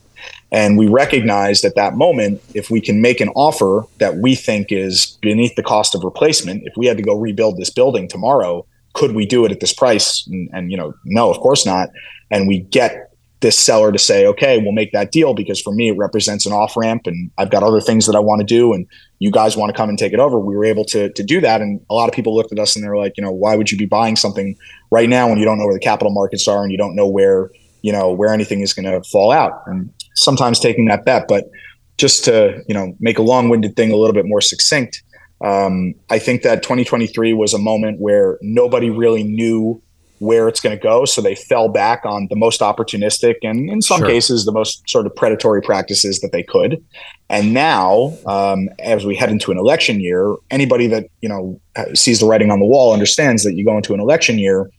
And 0.50 0.78
we 0.78 0.88
recognized 0.88 1.64
at 1.64 1.74
that 1.74 1.94
moment 1.94 2.40
if 2.54 2.70
we 2.70 2.80
can 2.80 3.02
make 3.02 3.20
an 3.20 3.28
offer 3.30 3.84
that 3.98 4.16
we 4.16 4.34
think 4.34 4.72
is 4.72 5.18
beneath 5.20 5.54
the 5.54 5.62
cost 5.62 5.94
of 5.94 6.02
replacement, 6.02 6.62
if 6.64 6.72
we 6.76 6.86
had 6.86 6.96
to 6.96 7.02
go 7.02 7.14
rebuild 7.14 7.58
this 7.58 7.70
building 7.70 8.08
tomorrow, 8.08 8.66
could 8.98 9.14
we 9.14 9.24
do 9.24 9.44
it 9.44 9.52
at 9.52 9.60
this 9.60 9.72
price? 9.72 10.26
And, 10.26 10.50
and 10.52 10.70
you 10.70 10.76
know, 10.76 10.92
no, 11.04 11.30
of 11.30 11.38
course 11.38 11.64
not. 11.64 11.90
And 12.30 12.48
we 12.48 12.60
get 12.60 13.12
this 13.40 13.56
seller 13.56 13.92
to 13.92 13.98
say, 13.98 14.26
okay, 14.26 14.58
we'll 14.58 14.72
make 14.72 14.90
that 14.90 15.12
deal 15.12 15.32
because 15.32 15.60
for 15.60 15.72
me 15.72 15.90
it 15.90 15.96
represents 15.96 16.44
an 16.44 16.52
off 16.52 16.76
ramp 16.76 17.06
and 17.06 17.30
I've 17.38 17.50
got 17.50 17.62
other 17.62 17.80
things 17.80 18.06
that 18.06 18.16
I 18.16 18.18
want 18.18 18.40
to 18.40 18.44
do 18.44 18.72
and 18.72 18.84
you 19.20 19.30
guys 19.30 19.56
want 19.56 19.70
to 19.70 19.76
come 19.76 19.88
and 19.88 19.96
take 19.96 20.12
it 20.12 20.18
over. 20.18 20.40
We 20.40 20.56
were 20.56 20.64
able 20.64 20.84
to 20.86 21.12
to 21.12 21.22
do 21.22 21.40
that. 21.42 21.60
And 21.60 21.80
a 21.88 21.94
lot 21.94 22.08
of 22.08 22.14
people 22.14 22.34
looked 22.34 22.50
at 22.50 22.58
us 22.58 22.74
and 22.74 22.84
they're 22.84 22.96
like, 22.96 23.16
you 23.16 23.22
know, 23.22 23.30
why 23.30 23.54
would 23.54 23.70
you 23.70 23.78
be 23.78 23.86
buying 23.86 24.16
something 24.16 24.56
right 24.90 25.08
now 25.08 25.28
when 25.28 25.38
you 25.38 25.44
don't 25.44 25.58
know 25.58 25.66
where 25.66 25.74
the 25.74 25.80
capital 25.80 26.12
markets 26.12 26.48
are 26.48 26.62
and 26.62 26.72
you 26.72 26.78
don't 26.78 26.96
know 26.96 27.06
where, 27.06 27.50
you 27.82 27.92
know, 27.92 28.10
where 28.10 28.32
anything 28.34 28.60
is 28.60 28.74
going 28.74 28.86
to 28.86 29.08
fall 29.08 29.30
out? 29.30 29.62
And 29.66 29.88
sometimes 30.16 30.58
taking 30.58 30.86
that 30.86 31.04
bet. 31.04 31.28
But 31.28 31.48
just 31.96 32.24
to, 32.24 32.64
you 32.66 32.74
know, 32.74 32.96
make 32.98 33.18
a 33.18 33.22
long-winded 33.22 33.76
thing 33.76 33.92
a 33.92 33.96
little 33.96 34.14
bit 34.14 34.26
more 34.26 34.40
succinct, 34.40 35.02
um, 35.40 35.94
I 36.10 36.18
think 36.18 36.42
that 36.42 36.62
2023 36.62 37.32
was 37.32 37.54
a 37.54 37.58
moment 37.58 38.00
where 38.00 38.38
nobody 38.42 38.90
really 38.90 39.22
knew 39.22 39.80
where 40.18 40.48
it's 40.48 40.60
going 40.60 40.76
to 40.76 40.82
go. 40.82 41.04
So 41.04 41.20
they 41.20 41.34
fell 41.34 41.68
back 41.68 42.04
on 42.04 42.26
the 42.28 42.36
most 42.36 42.60
opportunistic 42.60 43.36
and, 43.42 43.70
in 43.70 43.80
some 43.82 44.00
sure. 44.00 44.08
cases, 44.08 44.44
the 44.44 44.52
most 44.52 44.88
sort 44.88 45.06
of 45.06 45.14
predatory 45.14 45.62
practices 45.62 46.20
that 46.20 46.32
they 46.32 46.42
could. 46.42 46.84
And 47.28 47.54
now, 47.54 48.14
um, 48.26 48.68
as 48.80 49.04
we 49.04 49.14
head 49.14 49.30
into 49.30 49.52
an 49.52 49.58
election 49.58 50.00
year, 50.00 50.34
anybody 50.50 50.86
that 50.88 51.06
you 51.20 51.28
know 51.28 51.60
sees 51.94 52.20
the 52.20 52.26
writing 52.26 52.50
on 52.50 52.58
the 52.58 52.66
wall 52.66 52.92
understands 52.92 53.44
that 53.44 53.54
you 53.54 53.64
go 53.64 53.76
into 53.76 53.94
an 53.94 54.00
election 54.00 54.38
year. 54.38 54.70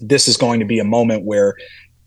This 0.00 0.26
is 0.26 0.36
going 0.36 0.60
to 0.60 0.66
be 0.66 0.78
a 0.78 0.84
moment 0.84 1.24
where 1.24 1.54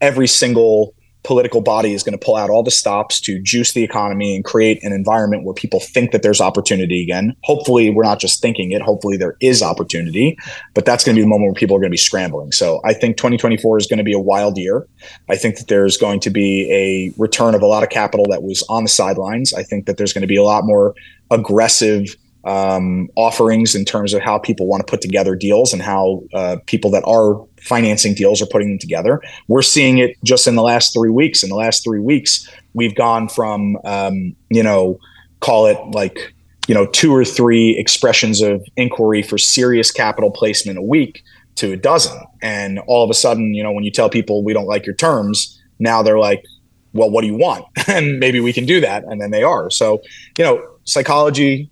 every 0.01 0.27
single 0.27 0.93
political 1.23 1.62
body 1.62 1.93
is 1.93 2.03
going 2.03 2.17
to 2.17 2.23
pull 2.23 2.36
out 2.36 2.49
all 2.49 2.63
the 2.63 2.71
stops 2.71 3.19
to 3.21 3.39
juice 3.41 3.73
the 3.73 3.84
economy 3.84 4.36
and 4.36 4.45
create 4.45 4.84
an 4.84 4.93
environment 4.93 5.43
where 5.43 5.53
people 5.53 5.79
think 5.79 6.12
that 6.12 6.23
there's 6.23 6.41
opportunity 6.41 7.03
again. 7.03 7.36
Hopefully, 7.43 7.89
we're 7.89 8.03
not 8.03 8.19
just 8.19 8.41
thinking 8.41 8.71
it. 8.71 8.82
Hopefully, 8.82 9.17
there 9.17 9.36
is 9.41 9.62
opportunity, 9.62 10.38
but 10.73 10.86
that's 10.86 11.03
going 11.03 11.15
to 11.15 11.19
be 11.19 11.23
the 11.23 11.29
moment 11.29 11.49
where 11.49 11.60
people 11.60 11.75
are 11.75 11.79
going 11.79 11.91
to 11.91 11.93
be 11.93 11.97
scrambling. 11.97 12.51
So 12.51 12.79
I 12.86 12.93
think 12.93 13.17
2024 13.17 13.77
is 13.77 13.88
going 13.88 13.97
to 13.97 14.03
be 14.03 14.13
a 14.13 14.19
wild 14.19 14.58
year. 14.58 14.88
I 15.29 15.36
think 15.36 15.58
that 15.58 15.67
there's 15.67 15.97
going 15.97 16.19
to 16.21 16.29
be 16.29 16.71
a 16.71 17.13
return 17.21 17.55
of 17.55 17.62
a 17.62 17.67
lot 17.67 17.84
of 17.84 17.89
capital 17.89 18.25
that 18.29 18.43
was 18.43 18.63
on 18.69 18.84
the 18.84 18.89
sidelines. 18.89 19.53
I 19.53 19.63
think 19.63 19.86
that 19.86 19.97
there's 19.97 20.13
going 20.13 20.21
to 20.21 20.27
be 20.27 20.38
a 20.38 20.43
lot 20.43 20.63
more 20.63 20.95
aggressive 21.32 22.15
um, 22.45 23.10
offerings 23.15 23.75
in 23.75 23.86
terms 23.86 24.13
of 24.13 24.21
how 24.21 24.38
people 24.38 24.67
want 24.67 24.86
to 24.86 24.89
put 24.89 25.02
together 25.02 25.36
deals 25.36 25.73
and 25.73 25.82
how 25.82 26.23
uh, 26.34 26.58
people 26.65 26.89
that 26.91 27.04
are 27.06 27.45
financing 27.62 28.13
deals 28.13 28.41
are 28.41 28.45
putting 28.45 28.69
them 28.69 28.80
together. 28.80 29.21
We're 29.47 29.62
seeing 29.62 29.97
it 29.97 30.15
just 30.23 30.47
in 30.47 30.56
the 30.56 30.62
last 30.62 30.93
three 30.93 31.10
weeks. 31.10 31.43
In 31.43 31.49
the 31.49 31.56
last 31.56 31.84
three 31.84 31.99
weeks, 31.99 32.49
we've 32.73 32.95
gone 32.95 33.28
from, 33.28 33.78
um, 33.84 34.36
you 34.49 34.63
know, 34.63 34.99
call 35.41 35.67
it 35.67 35.78
like, 35.91 36.34
you 36.67 36.75
know, 36.75 36.86
two 36.86 37.13
or 37.13 37.25
three 37.25 37.78
expressions 37.78 38.41
of 38.41 38.65
inquiry 38.78 39.21
for 39.21 39.38
serious 39.38 39.91
capital 39.91 40.32
placement 40.32 40.78
a 40.78 40.82
week 40.82 41.23
to 41.56 41.73
a 41.73 41.78
dozen. 41.78 42.21
And 42.41 42.80
all 42.88 43.04
of 43.04 43.10
a 43.10 43.13
sudden, 43.13 43.54
you 43.54 43.63
know, 43.63 43.71
when 43.71 43.84
you 43.84 43.91
tell 43.91 44.10
people 44.10 44.43
we 44.43 44.54
don't 44.54 44.67
like 44.67 44.86
your 44.86 44.95
terms, 44.95 45.62
now 45.80 46.02
they're 46.02 46.19
like, 46.19 46.43
well, 46.93 47.10
what 47.10 47.21
do 47.21 47.28
you 47.28 47.36
want? 47.36 47.65
and 47.88 48.19
maybe 48.19 48.39
we 48.39 48.54
can 48.54 48.65
do 48.65 48.80
that. 48.82 49.04
And 49.04 49.21
then 49.21 49.32
they 49.32 49.43
are. 49.43 49.69
So, 49.69 50.02
you 50.38 50.45
know, 50.45 50.65
psychology, 50.86 51.69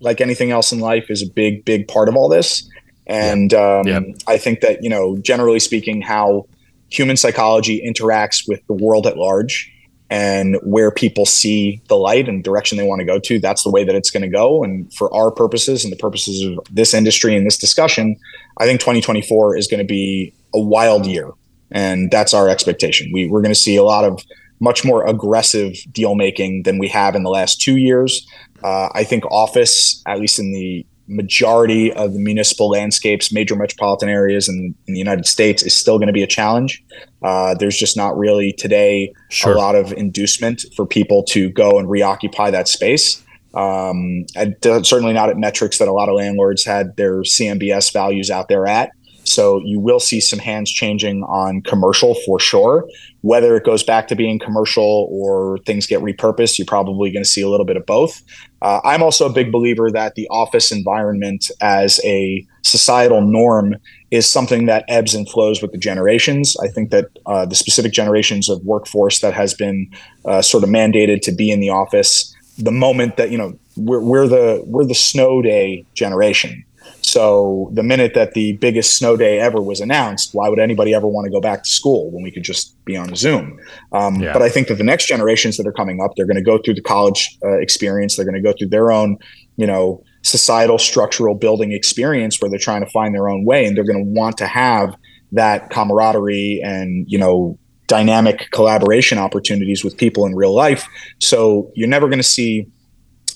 like 0.00 0.20
anything 0.20 0.50
else 0.50 0.72
in 0.72 0.80
life, 0.80 1.10
is 1.10 1.22
a 1.22 1.30
big, 1.30 1.64
big 1.64 1.88
part 1.88 2.08
of 2.08 2.16
all 2.16 2.28
this. 2.28 2.68
And 3.06 3.52
um, 3.54 3.86
yeah. 3.86 4.00
I 4.26 4.38
think 4.38 4.60
that, 4.60 4.82
you 4.82 4.90
know, 4.90 5.18
generally 5.18 5.60
speaking, 5.60 6.00
how 6.00 6.46
human 6.90 7.16
psychology 7.16 7.82
interacts 7.86 8.48
with 8.48 8.64
the 8.66 8.72
world 8.74 9.06
at 9.06 9.16
large 9.16 9.72
and 10.10 10.56
where 10.64 10.90
people 10.90 11.24
see 11.24 11.80
the 11.88 11.96
light 11.96 12.28
and 12.28 12.42
direction 12.42 12.76
they 12.76 12.86
want 12.86 13.00
to 13.00 13.04
go 13.04 13.18
to, 13.20 13.38
that's 13.38 13.62
the 13.62 13.70
way 13.70 13.84
that 13.84 13.94
it's 13.94 14.10
going 14.10 14.22
to 14.22 14.28
go. 14.28 14.64
And 14.64 14.92
for 14.94 15.12
our 15.14 15.30
purposes 15.30 15.84
and 15.84 15.92
the 15.92 15.96
purposes 15.96 16.44
of 16.44 16.58
this 16.70 16.92
industry 16.92 17.36
and 17.36 17.46
this 17.46 17.56
discussion, 17.56 18.16
I 18.58 18.66
think 18.66 18.80
2024 18.80 19.56
is 19.56 19.68
going 19.68 19.78
to 19.78 19.84
be 19.84 20.34
a 20.52 20.60
wild 20.60 21.06
year. 21.06 21.30
And 21.70 22.10
that's 22.10 22.34
our 22.34 22.48
expectation. 22.48 23.12
We, 23.12 23.28
we're 23.28 23.42
going 23.42 23.54
to 23.54 23.60
see 23.60 23.76
a 23.76 23.84
lot 23.84 24.04
of 24.04 24.24
much 24.58 24.84
more 24.84 25.06
aggressive 25.06 25.76
deal 25.92 26.16
making 26.16 26.64
than 26.64 26.78
we 26.78 26.88
have 26.88 27.14
in 27.14 27.22
the 27.22 27.30
last 27.30 27.60
two 27.60 27.76
years. 27.76 28.26
Uh, 28.62 28.88
I 28.92 29.04
think 29.04 29.24
office, 29.26 30.02
at 30.06 30.18
least 30.18 30.38
in 30.38 30.52
the 30.52 30.86
majority 31.10 31.92
of 31.92 32.12
the 32.12 32.20
municipal 32.20 32.70
landscapes, 32.70 33.32
major 33.32 33.56
metropolitan 33.56 34.08
areas 34.08 34.48
in, 34.48 34.74
in 34.86 34.94
the 34.94 34.98
United 34.98 35.26
States, 35.26 35.62
is 35.62 35.74
still 35.74 35.98
going 35.98 36.06
to 36.06 36.12
be 36.12 36.22
a 36.22 36.26
challenge. 36.26 36.82
Uh, 37.22 37.54
there's 37.54 37.76
just 37.76 37.96
not 37.96 38.16
really 38.16 38.52
today 38.52 39.12
sure. 39.28 39.52
a 39.52 39.58
lot 39.58 39.74
of 39.74 39.92
inducement 39.92 40.64
for 40.76 40.86
people 40.86 41.22
to 41.24 41.50
go 41.50 41.78
and 41.78 41.90
reoccupy 41.90 42.50
that 42.50 42.68
space. 42.68 43.22
Um, 43.52 44.26
certainly 44.62 45.12
not 45.12 45.28
at 45.28 45.36
metrics 45.36 45.78
that 45.78 45.88
a 45.88 45.92
lot 45.92 46.08
of 46.08 46.14
landlords 46.14 46.64
had 46.64 46.96
their 46.96 47.22
CMBS 47.22 47.92
values 47.92 48.30
out 48.30 48.48
there 48.48 48.66
at. 48.66 48.90
So 49.30 49.60
you 49.64 49.78
will 49.78 50.00
see 50.00 50.20
some 50.20 50.38
hands 50.38 50.70
changing 50.70 51.22
on 51.24 51.62
commercial 51.62 52.14
for 52.26 52.40
sure. 52.40 52.88
Whether 53.22 53.56
it 53.56 53.64
goes 53.64 53.82
back 53.82 54.08
to 54.08 54.16
being 54.16 54.38
commercial 54.38 55.08
or 55.10 55.58
things 55.66 55.86
get 55.86 56.00
repurposed, 56.00 56.58
you're 56.58 56.66
probably 56.66 57.10
going 57.12 57.22
to 57.22 57.28
see 57.28 57.42
a 57.42 57.48
little 57.48 57.66
bit 57.66 57.76
of 57.76 57.86
both. 57.86 58.22
Uh, 58.62 58.80
I'm 58.82 59.02
also 59.02 59.26
a 59.26 59.32
big 59.32 59.52
believer 59.52 59.90
that 59.90 60.14
the 60.14 60.26
office 60.30 60.72
environment 60.72 61.50
as 61.60 62.00
a 62.04 62.46
societal 62.62 63.20
norm 63.20 63.76
is 64.10 64.28
something 64.28 64.66
that 64.66 64.84
ebbs 64.88 65.14
and 65.14 65.28
flows 65.28 65.62
with 65.62 65.72
the 65.72 65.78
generations. 65.78 66.56
I 66.62 66.68
think 66.68 66.90
that 66.90 67.06
uh, 67.26 67.46
the 67.46 67.54
specific 67.54 67.92
generations 67.92 68.48
of 68.48 68.62
workforce 68.64 69.20
that 69.20 69.34
has 69.34 69.54
been 69.54 69.90
uh, 70.24 70.42
sort 70.42 70.64
of 70.64 70.70
mandated 70.70 71.20
to 71.22 71.32
be 71.32 71.50
in 71.50 71.60
the 71.60 71.70
office, 71.70 72.34
the 72.58 72.72
moment 72.72 73.16
that 73.16 73.30
you 73.30 73.38
know 73.38 73.58
we're, 73.76 74.00
we're 74.00 74.28
the 74.28 74.62
we're 74.66 74.84
the 74.84 74.94
snow 74.94 75.40
day 75.40 75.84
generation 75.94 76.64
so 77.02 77.70
the 77.72 77.82
minute 77.82 78.14
that 78.14 78.34
the 78.34 78.54
biggest 78.54 78.96
snow 78.96 79.16
day 79.16 79.40
ever 79.40 79.60
was 79.60 79.80
announced, 79.80 80.34
why 80.34 80.48
would 80.48 80.58
anybody 80.58 80.94
ever 80.94 81.06
want 81.06 81.24
to 81.26 81.30
go 81.30 81.40
back 81.40 81.62
to 81.64 81.70
school 81.70 82.10
when 82.10 82.22
we 82.22 82.30
could 82.30 82.42
just 82.42 82.82
be 82.84 82.96
on 82.96 83.14
Zoom? 83.14 83.58
Um, 83.92 84.16
yeah. 84.16 84.32
But 84.32 84.42
I 84.42 84.48
think 84.48 84.68
that 84.68 84.76
the 84.76 84.84
next 84.84 85.06
generations 85.06 85.56
that 85.56 85.66
are 85.66 85.72
coming 85.72 86.00
up, 86.00 86.12
they're 86.16 86.26
going 86.26 86.36
to 86.36 86.42
go 86.42 86.58
through 86.58 86.74
the 86.74 86.82
college 86.82 87.38
uh, 87.44 87.58
experience. 87.58 88.16
They're 88.16 88.24
going 88.24 88.34
to 88.34 88.42
go 88.42 88.54
through 88.56 88.68
their 88.68 88.92
own, 88.92 89.18
you 89.56 89.66
know, 89.66 90.02
societal 90.22 90.78
structural 90.78 91.34
building 91.34 91.72
experience 91.72 92.40
where 92.40 92.50
they're 92.50 92.58
trying 92.58 92.84
to 92.84 92.90
find 92.90 93.14
their 93.14 93.28
own 93.28 93.44
way, 93.44 93.66
and 93.66 93.76
they're 93.76 93.84
going 93.84 94.04
to 94.04 94.10
want 94.10 94.36
to 94.38 94.46
have 94.46 94.94
that 95.32 95.70
camaraderie 95.70 96.60
and 96.64 97.06
you 97.08 97.18
know 97.18 97.58
dynamic 97.86 98.48
collaboration 98.52 99.18
opportunities 99.18 99.82
with 99.82 99.96
people 99.96 100.24
in 100.24 100.34
real 100.36 100.54
life. 100.54 100.86
So 101.18 101.72
you're 101.74 101.88
never 101.88 102.06
going 102.06 102.20
to 102.20 102.22
see 102.22 102.68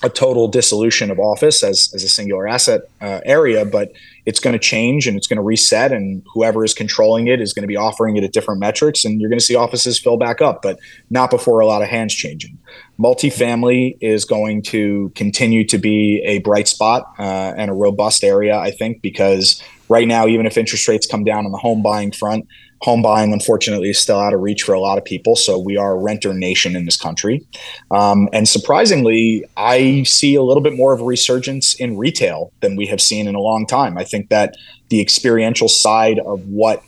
a 0.05 0.09
total 0.09 0.47
dissolution 0.47 1.09
of 1.09 1.17
office 1.17 1.63
as, 1.63 1.91
as 1.95 2.03
a 2.03 2.07
singular 2.07 2.47
asset 2.47 2.81
uh, 3.01 3.21
area, 3.25 3.65
but 3.65 3.91
it's 4.27 4.39
going 4.39 4.53
to 4.53 4.59
change 4.59 5.07
and 5.07 5.17
it's 5.17 5.25
going 5.25 5.37
to 5.37 5.43
reset, 5.43 5.91
and 5.91 6.23
whoever 6.31 6.63
is 6.63 6.75
controlling 6.75 7.27
it 7.27 7.41
is 7.41 7.53
going 7.53 7.63
to 7.63 7.67
be 7.67 7.75
offering 7.75 8.15
it 8.15 8.23
at 8.23 8.31
different 8.31 8.59
metrics, 8.59 9.03
and 9.03 9.19
you're 9.19 9.29
going 9.29 9.39
to 9.39 9.45
see 9.45 9.55
offices 9.55 9.97
fill 9.99 10.17
back 10.17 10.41
up, 10.41 10.61
but 10.61 10.77
not 11.09 11.31
before 11.31 11.59
a 11.59 11.65
lot 11.65 11.81
of 11.81 11.87
hands 11.87 12.13
changing. 12.13 12.55
Multifamily 12.99 13.97
is 13.99 14.25
going 14.25 14.61
to 14.61 15.11
continue 15.15 15.65
to 15.65 15.79
be 15.79 16.21
a 16.23 16.37
bright 16.39 16.67
spot 16.67 17.11
uh, 17.17 17.53
and 17.57 17.71
a 17.71 17.73
robust 17.73 18.23
area, 18.23 18.55
I 18.55 18.69
think, 18.69 19.01
because 19.01 19.61
right 19.89 20.07
now, 20.07 20.27
even 20.27 20.45
if 20.45 20.55
interest 20.55 20.87
rates 20.87 21.07
come 21.07 21.23
down 21.23 21.45
on 21.45 21.51
the 21.51 21.57
home 21.57 21.81
buying 21.81 22.11
front, 22.11 22.47
home 22.81 23.01
buying, 23.01 23.33
unfortunately, 23.33 23.89
is 23.89 23.99
still 23.99 24.19
out 24.19 24.33
of 24.33 24.41
reach 24.41 24.63
for 24.63 24.73
a 24.73 24.79
lot 24.79 24.97
of 24.97 25.05
people. 25.05 25.35
So 25.35 25.57
we 25.57 25.77
are 25.77 25.93
a 25.93 25.97
renter 25.97 26.33
nation 26.33 26.75
in 26.75 26.85
this 26.85 26.97
country. 26.97 27.45
Um, 27.91 28.29
and 28.33 28.47
surprisingly, 28.47 29.45
I 29.57 30.03
see 30.03 30.35
a 30.35 30.43
little 30.43 30.61
bit 30.61 30.75
more 30.75 30.93
of 30.93 31.01
a 31.01 31.03
resurgence 31.03 31.73
in 31.75 31.97
retail 31.97 32.51
than 32.59 32.75
we 32.75 32.85
have 32.87 33.01
seen 33.01 33.27
in 33.27 33.35
a 33.35 33.39
long 33.39 33.65
time. 33.65 33.97
I 33.97 34.03
think 34.03 34.29
that 34.29 34.55
the 34.89 35.01
experiential 35.01 35.67
side 35.67 36.19
of 36.19 36.45
what 36.47 36.83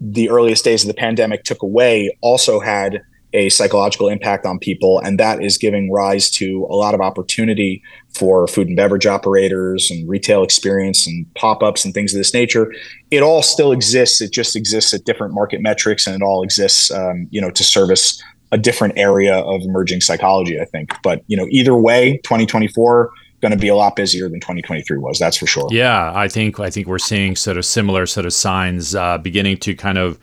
the 0.00 0.30
earliest 0.30 0.64
days 0.64 0.84
of 0.84 0.88
the 0.88 0.94
pandemic 0.94 1.44
took 1.44 1.62
away 1.62 2.16
also 2.20 2.60
had 2.60 3.02
a 3.32 3.48
psychological 3.50 4.08
impact 4.08 4.46
on 4.46 4.58
people. 4.58 5.00
And 5.00 5.18
that 5.18 5.42
is 5.42 5.58
giving 5.58 5.90
rise 5.92 6.30
to 6.32 6.66
a 6.70 6.74
lot 6.74 6.94
of 6.94 7.00
opportunity 7.00 7.82
for 8.10 8.46
food 8.46 8.68
and 8.68 8.76
beverage 8.76 9.06
operators 9.06 9.90
and 9.90 10.08
retail 10.08 10.42
experience 10.42 11.06
and 11.06 11.32
pop 11.34 11.62
ups 11.62 11.84
and 11.84 11.92
things 11.92 12.14
of 12.14 12.18
this 12.18 12.32
nature. 12.32 12.72
It 13.10 13.22
all 13.22 13.42
still 13.42 13.72
exists. 13.72 14.20
It 14.20 14.32
just 14.32 14.56
exists 14.56 14.94
at 14.94 15.04
different 15.04 15.34
market 15.34 15.60
metrics 15.60 16.06
and 16.06 16.16
it 16.16 16.22
all 16.24 16.42
exists, 16.42 16.90
um, 16.90 17.28
you 17.30 17.40
know, 17.40 17.50
to 17.50 17.62
service 17.64 18.22
a 18.50 18.56
different 18.56 18.94
area 18.96 19.36
of 19.36 19.60
emerging 19.62 20.00
psychology, 20.00 20.58
I 20.58 20.64
think. 20.64 20.90
But, 21.02 21.22
you 21.26 21.36
know, 21.36 21.46
either 21.50 21.76
way, 21.76 22.16
2024 22.24 23.10
going 23.40 23.52
to 23.52 23.58
be 23.58 23.68
a 23.68 23.76
lot 23.76 23.94
busier 23.94 24.28
than 24.28 24.40
2023 24.40 24.98
was. 24.98 25.18
That's 25.18 25.36
for 25.36 25.46
sure. 25.46 25.68
Yeah, 25.70 26.12
I 26.14 26.28
think 26.28 26.58
I 26.58 26.70
think 26.70 26.86
we're 26.86 26.98
seeing 26.98 27.36
sort 27.36 27.56
of 27.56 27.64
similar 27.64 28.06
sort 28.06 28.26
of 28.26 28.32
signs 28.32 28.94
uh, 28.94 29.18
beginning 29.18 29.58
to 29.58 29.74
kind 29.74 29.98
of 29.98 30.18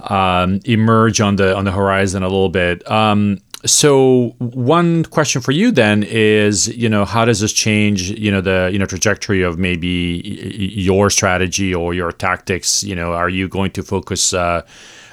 um, 0.00 0.60
emerge 0.64 1.20
on 1.20 1.36
the 1.36 1.56
on 1.56 1.64
the 1.64 1.72
horizon 1.72 2.22
a 2.22 2.28
little 2.28 2.48
bit. 2.48 2.88
Um, 2.90 3.40
so 3.66 4.34
one 4.38 5.04
question 5.06 5.42
for 5.42 5.50
you 5.50 5.72
then 5.72 6.04
is, 6.04 6.68
you 6.68 6.88
know, 6.88 7.04
how 7.04 7.24
does 7.24 7.40
this 7.40 7.52
change, 7.52 8.10
you 8.10 8.30
know, 8.30 8.40
the 8.40 8.70
you 8.72 8.78
know 8.78 8.86
trajectory 8.86 9.42
of 9.42 9.58
maybe 9.58 10.22
your 10.74 11.10
strategy 11.10 11.74
or 11.74 11.92
your 11.92 12.12
tactics? 12.12 12.84
You 12.84 12.94
know, 12.94 13.12
are 13.12 13.28
you 13.28 13.48
going 13.48 13.72
to 13.72 13.82
focus 13.82 14.32
uh, 14.32 14.62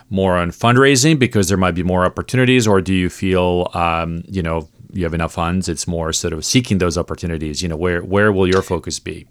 more 0.09 0.37
on 0.37 0.51
fundraising 0.51 1.17
because 1.17 1.47
there 1.49 1.57
might 1.57 1.75
be 1.75 1.83
more 1.83 2.05
opportunities, 2.05 2.67
or 2.67 2.81
do 2.81 2.93
you 2.93 3.09
feel, 3.09 3.69
um, 3.73 4.23
you 4.27 4.43
know, 4.43 4.69
you 4.93 5.03
have 5.03 5.15
enough 5.15 5.33
funds? 5.33 5.67
It's 5.67 5.87
more 5.87 6.13
sort 6.13 6.33
of 6.33 6.45
seeking 6.45 6.77
those 6.77 6.97
opportunities. 6.97 7.63
You 7.63 7.69
know, 7.69 7.77
where 7.77 8.03
where 8.03 8.31
will 8.31 8.47
your 8.47 8.61
focus 8.61 8.99
be? 8.99 9.25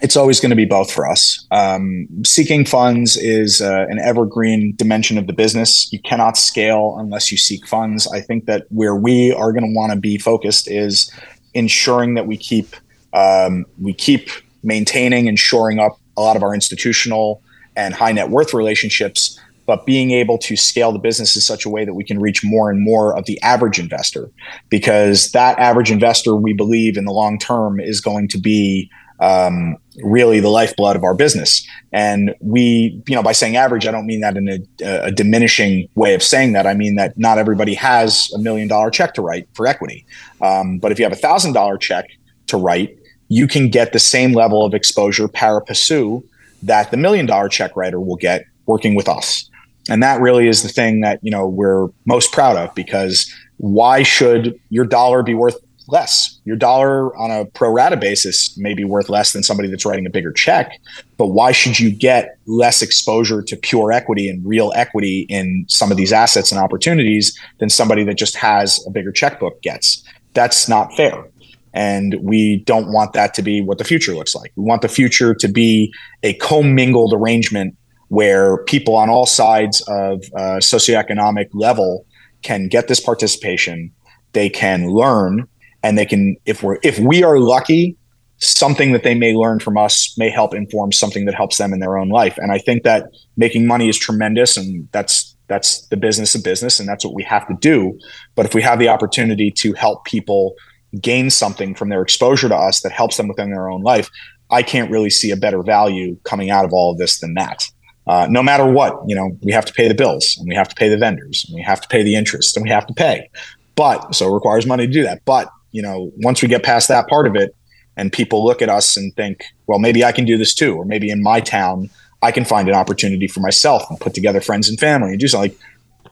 It's 0.00 0.16
always 0.16 0.40
going 0.40 0.50
to 0.50 0.56
be 0.56 0.66
both 0.66 0.92
for 0.92 1.08
us. 1.08 1.46
Um, 1.50 2.06
seeking 2.24 2.64
funds 2.66 3.16
is 3.16 3.60
uh, 3.60 3.86
an 3.88 3.98
evergreen 3.98 4.74
dimension 4.76 5.16
of 5.16 5.26
the 5.26 5.32
business. 5.32 5.90
You 5.92 6.00
cannot 6.00 6.36
scale 6.36 6.96
unless 6.98 7.32
you 7.32 7.38
seek 7.38 7.66
funds. 7.66 8.06
I 8.12 8.20
think 8.20 8.44
that 8.44 8.66
where 8.68 8.94
we 8.94 9.32
are 9.32 9.52
going 9.52 9.64
to 9.64 9.74
want 9.74 9.92
to 9.92 9.98
be 9.98 10.18
focused 10.18 10.70
is 10.70 11.10
ensuring 11.54 12.14
that 12.14 12.26
we 12.26 12.36
keep 12.36 12.76
um, 13.14 13.64
we 13.80 13.94
keep 13.94 14.28
maintaining 14.62 15.28
and 15.28 15.38
shoring 15.38 15.78
up 15.78 15.98
a 16.16 16.20
lot 16.20 16.36
of 16.36 16.42
our 16.42 16.54
institutional 16.54 17.42
and 17.76 17.94
high 17.94 18.12
net 18.12 18.28
worth 18.28 18.52
relationships, 18.52 19.40
but 19.64 19.86
being 19.86 20.10
able 20.10 20.36
to 20.38 20.56
scale 20.56 20.92
the 20.92 20.98
business 20.98 21.34
in 21.34 21.40
such 21.40 21.64
a 21.64 21.70
way 21.70 21.84
that 21.84 21.94
we 21.94 22.04
can 22.04 22.20
reach 22.20 22.44
more 22.44 22.68
and 22.70 22.82
more 22.82 23.16
of 23.16 23.24
the 23.24 23.40
average 23.42 23.78
investor, 23.78 24.30
because 24.68 25.30
that 25.32 25.58
average 25.58 25.90
investor, 25.90 26.34
we 26.34 26.52
believe 26.52 26.98
in 26.98 27.06
the 27.06 27.12
long 27.12 27.38
term, 27.38 27.80
is 27.80 28.00
going 28.00 28.28
to 28.28 28.38
be 28.38 28.90
um, 29.20 29.76
really 30.02 30.40
the 30.40 30.48
lifeblood 30.48 30.96
of 30.96 31.04
our 31.04 31.14
business. 31.14 31.66
And 31.92 32.34
we, 32.40 33.02
you 33.08 33.14
know, 33.14 33.22
by 33.22 33.32
saying 33.32 33.56
average, 33.56 33.86
I 33.86 33.90
don't 33.90 34.06
mean 34.06 34.20
that 34.20 34.36
in 34.36 34.48
a, 34.48 34.58
a, 34.84 35.10
diminishing 35.10 35.88
way 35.94 36.14
of 36.14 36.22
saying 36.22 36.52
that. 36.52 36.66
I 36.66 36.74
mean 36.74 36.96
that 36.96 37.16
not 37.18 37.38
everybody 37.38 37.74
has 37.74 38.30
a 38.34 38.38
million 38.38 38.68
dollar 38.68 38.90
check 38.90 39.14
to 39.14 39.22
write 39.22 39.48
for 39.54 39.66
equity. 39.66 40.04
Um, 40.42 40.78
but 40.78 40.92
if 40.92 40.98
you 40.98 41.04
have 41.04 41.12
a 41.12 41.16
thousand 41.16 41.54
dollar 41.54 41.78
check 41.78 42.10
to 42.48 42.56
write, 42.56 42.98
you 43.28 43.46
can 43.46 43.70
get 43.70 43.92
the 43.92 43.98
same 43.98 44.32
level 44.32 44.64
of 44.64 44.74
exposure 44.74 45.28
pari 45.28 45.62
passu 45.62 46.22
that 46.62 46.90
the 46.90 46.96
million 46.96 47.26
dollar 47.26 47.48
check 47.48 47.74
writer 47.76 48.00
will 48.00 48.16
get 48.16 48.44
working 48.66 48.94
with 48.94 49.08
us. 49.08 49.48
And 49.88 50.02
that 50.02 50.20
really 50.20 50.48
is 50.48 50.62
the 50.62 50.68
thing 50.68 51.00
that, 51.00 51.20
you 51.22 51.30
know, 51.30 51.46
we're 51.46 51.88
most 52.04 52.32
proud 52.32 52.56
of 52.56 52.74
because 52.74 53.32
why 53.58 54.02
should 54.02 54.58
your 54.68 54.84
dollar 54.84 55.22
be 55.22 55.34
worth 55.34 55.56
less. 55.88 56.38
Your 56.44 56.56
dollar 56.56 57.16
on 57.16 57.30
a 57.30 57.46
pro 57.46 57.70
rata 57.70 57.96
basis 57.96 58.56
may 58.58 58.74
be 58.74 58.84
worth 58.84 59.08
less 59.08 59.32
than 59.32 59.42
somebody 59.42 59.68
that's 59.68 59.84
writing 59.84 60.06
a 60.06 60.10
bigger 60.10 60.32
check. 60.32 60.78
But 61.16 61.28
why 61.28 61.52
should 61.52 61.78
you 61.78 61.90
get 61.90 62.38
less 62.46 62.82
exposure 62.82 63.42
to 63.42 63.56
pure 63.56 63.92
equity 63.92 64.28
and 64.28 64.44
real 64.46 64.72
equity 64.74 65.26
in 65.28 65.64
some 65.68 65.90
of 65.90 65.96
these 65.96 66.12
assets 66.12 66.52
and 66.52 66.60
opportunities 66.60 67.38
than 67.58 67.68
somebody 67.68 68.04
that 68.04 68.14
just 68.14 68.36
has 68.36 68.84
a 68.86 68.90
bigger 68.90 69.12
checkbook 69.12 69.60
gets? 69.62 70.02
That's 70.34 70.68
not 70.68 70.94
fair. 70.94 71.24
And 71.72 72.16
we 72.22 72.58
don't 72.64 72.90
want 72.90 73.12
that 73.12 73.34
to 73.34 73.42
be 73.42 73.60
what 73.60 73.78
the 73.78 73.84
future 73.84 74.14
looks 74.14 74.34
like. 74.34 74.50
We 74.56 74.64
want 74.64 74.82
the 74.82 74.88
future 74.88 75.34
to 75.34 75.48
be 75.48 75.92
a 76.22 76.32
commingled 76.34 77.12
arrangement 77.12 77.76
where 78.08 78.58
people 78.64 78.96
on 78.96 79.10
all 79.10 79.26
sides 79.26 79.82
of 79.82 80.22
uh, 80.34 80.58
socioeconomic 80.58 81.48
level 81.52 82.06
can 82.42 82.68
get 82.68 82.88
this 82.88 83.00
participation. 83.00 83.92
They 84.32 84.48
can 84.48 84.88
learn 84.90 85.48
and 85.86 85.96
they 85.96 86.04
can 86.04 86.36
if 86.46 86.62
we're 86.62 86.78
if 86.82 86.98
we 86.98 87.22
are 87.22 87.38
lucky 87.38 87.96
something 88.38 88.92
that 88.92 89.02
they 89.02 89.14
may 89.14 89.34
learn 89.34 89.58
from 89.58 89.78
us 89.78 90.14
may 90.18 90.28
help 90.28 90.52
inform 90.52 90.92
something 90.92 91.24
that 91.24 91.34
helps 91.34 91.56
them 91.56 91.72
in 91.72 91.80
their 91.80 91.96
own 91.96 92.08
life. 92.08 92.36
And 92.38 92.52
i 92.52 92.58
think 92.58 92.82
that 92.82 93.04
making 93.36 93.66
money 93.66 93.88
is 93.88 93.96
tremendous 93.96 94.56
and 94.56 94.88
that's 94.92 95.34
that's 95.48 95.86
the 95.86 95.96
business 95.96 96.34
of 96.34 96.42
business 96.42 96.80
and 96.80 96.88
that's 96.88 97.04
what 97.04 97.14
we 97.14 97.22
have 97.22 97.46
to 97.46 97.54
do. 97.60 97.96
But 98.34 98.46
if 98.46 98.52
we 98.52 98.62
have 98.62 98.80
the 98.80 98.88
opportunity 98.88 99.52
to 99.52 99.72
help 99.74 100.04
people 100.04 100.56
gain 101.00 101.30
something 101.30 101.74
from 101.74 101.88
their 101.88 102.02
exposure 102.02 102.48
to 102.48 102.56
us 102.56 102.80
that 102.80 102.90
helps 102.90 103.16
them 103.16 103.28
within 103.28 103.50
their 103.50 103.68
own 103.68 103.82
life 103.82 104.08
i 104.50 104.62
can't 104.62 104.90
really 104.90 105.10
see 105.10 105.30
a 105.30 105.36
better 105.36 105.62
value 105.62 106.16
coming 106.22 106.48
out 106.50 106.64
of 106.64 106.72
all 106.72 106.90
of 106.92 106.98
this 106.98 107.20
than 107.20 107.34
that. 107.34 107.68
Uh, 108.08 108.26
no 108.30 108.42
matter 108.42 108.66
what 108.78 108.92
you 109.06 109.16
know 109.16 109.28
we 109.42 109.52
have 109.52 109.66
to 109.70 109.72
pay 109.72 109.88
the 109.88 109.94
bills 110.02 110.36
and 110.38 110.48
we 110.48 110.54
have 110.54 110.68
to 110.68 110.74
pay 110.74 110.88
the 110.88 111.00
vendors 111.06 111.44
and 111.46 111.54
we 111.54 111.62
have 111.62 111.80
to 111.80 111.88
pay 111.88 112.02
the 112.02 112.14
interest 112.14 112.56
and 112.56 112.64
we 112.64 112.70
have 112.70 112.86
to 112.86 112.94
pay. 112.94 113.28
But 113.76 114.14
so 114.14 114.28
it 114.30 114.34
requires 114.34 114.66
money 114.66 114.86
to 114.86 114.92
do 114.92 115.02
that. 115.02 115.22
But 115.24 115.50
you 115.76 115.82
know, 115.82 116.10
once 116.16 116.40
we 116.40 116.48
get 116.48 116.62
past 116.62 116.88
that 116.88 117.06
part 117.06 117.26
of 117.26 117.36
it 117.36 117.54
and 117.98 118.10
people 118.10 118.42
look 118.42 118.62
at 118.62 118.70
us 118.70 118.96
and 118.96 119.14
think, 119.14 119.44
well, 119.66 119.78
maybe 119.78 120.02
I 120.04 120.10
can 120.10 120.24
do 120.24 120.38
this 120.38 120.54
too, 120.54 120.74
or 120.74 120.86
maybe 120.86 121.10
in 121.10 121.22
my 121.22 121.38
town, 121.38 121.90
I 122.22 122.32
can 122.32 122.46
find 122.46 122.66
an 122.66 122.74
opportunity 122.74 123.28
for 123.28 123.40
myself 123.40 123.82
and 123.90 124.00
put 124.00 124.14
together 124.14 124.40
friends 124.40 124.70
and 124.70 124.80
family 124.80 125.10
and 125.10 125.20
do 125.20 125.28
something 125.28 125.50
like 125.50 125.60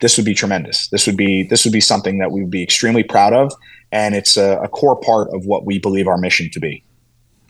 this 0.03 0.19
would 0.19 0.27
be 0.27 0.35
tremendous. 0.35 0.89
This 0.89 1.07
would 1.07 1.17
be 1.17 1.45
this 1.45 1.65
would 1.65 1.73
be 1.73 1.81
something 1.81 2.19
that 2.19 2.31
we 2.31 2.43
would 2.43 2.51
be 2.51 2.63
extremely 2.63 3.03
proud 3.03 3.33
of, 3.33 3.55
and 3.91 4.15
it's 4.15 4.37
a, 4.37 4.59
a 4.59 4.69
core 4.69 4.97
part 4.97 5.29
of 5.33 5.47
what 5.47 5.65
we 5.65 5.79
believe 5.79 6.09
our 6.09 6.19
mission 6.19 6.51
to 6.51 6.61
be. 6.61 6.85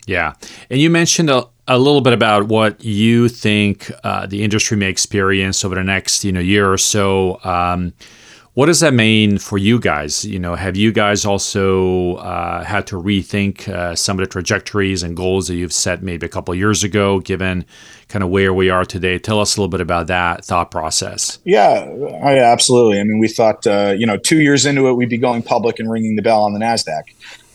Yeah, 0.07 0.35
and 0.69 0.79
you 0.79 0.89
mentioned 0.89 1.29
a, 1.29 1.47
a 1.67 1.77
little 1.77 1.99
bit 1.99 2.13
about 2.13 2.47
what 2.47 2.81
you 2.81 3.27
think 3.27 3.91
uh, 4.05 4.25
the 4.25 4.41
industry 4.41 4.77
may 4.77 4.87
experience 4.87 5.65
over 5.65 5.75
the 5.75 5.83
next 5.83 6.23
you 6.23 6.31
know 6.31 6.39
year 6.39 6.71
or 6.71 6.77
so. 6.77 7.43
Um, 7.43 7.91
what 8.55 8.67
does 8.67 8.79
that 8.79 8.93
mean 8.93 9.37
for 9.37 9.57
you 9.57 9.79
guys? 9.79 10.23
You 10.23 10.39
know, 10.39 10.55
have 10.55 10.77
you 10.77 10.93
guys 10.93 11.25
also 11.25 12.15
uh, 12.15 12.63
had 12.63 12.87
to 12.87 12.95
rethink 12.95 13.67
uh, 13.67 13.95
some 13.97 14.17
of 14.17 14.25
the 14.25 14.31
trajectories 14.31 15.03
and 15.03 15.15
goals 15.15 15.49
that 15.49 15.55
you've 15.55 15.73
set 15.73 16.01
maybe 16.01 16.25
a 16.25 16.29
couple 16.29 16.55
years 16.55 16.81
ago, 16.81 17.19
given 17.19 17.65
kind 18.07 18.23
of 18.23 18.29
where 18.29 18.53
we 18.53 18.69
are 18.69 18.85
today? 18.85 19.19
Tell 19.19 19.41
us 19.41 19.57
a 19.57 19.59
little 19.59 19.69
bit 19.69 19.81
about 19.81 20.07
that 20.07 20.45
thought 20.45 20.71
process. 20.71 21.37
Yeah, 21.43 21.85
I, 22.23 22.39
absolutely. 22.39 23.01
I 23.01 23.03
mean, 23.03 23.19
we 23.19 23.27
thought, 23.27 23.67
uh, 23.67 23.93
you 23.97 24.05
know, 24.05 24.15
two 24.15 24.39
years 24.39 24.65
into 24.65 24.87
it, 24.87 24.93
we'd 24.93 25.09
be 25.09 25.17
going 25.17 25.43
public 25.43 25.77
and 25.77 25.91
ringing 25.91 26.15
the 26.15 26.21
bell 26.21 26.43
on 26.43 26.53
the 26.53 26.59
NASDAQ. 26.59 27.03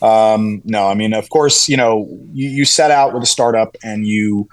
Um, 0.03 0.61
no, 0.67 0.87
I 0.87 0.93
mean, 0.93 1.15
of 1.15 1.31
course, 1.31 1.67
you 1.67 1.79
know, 1.79 2.09
you, 2.35 2.51
you 2.51 2.65
set 2.67 2.91
out 2.91 3.15
with 3.15 3.23
a 3.23 3.27
startup 3.27 3.75
and 3.83 4.07
you 4.07 4.51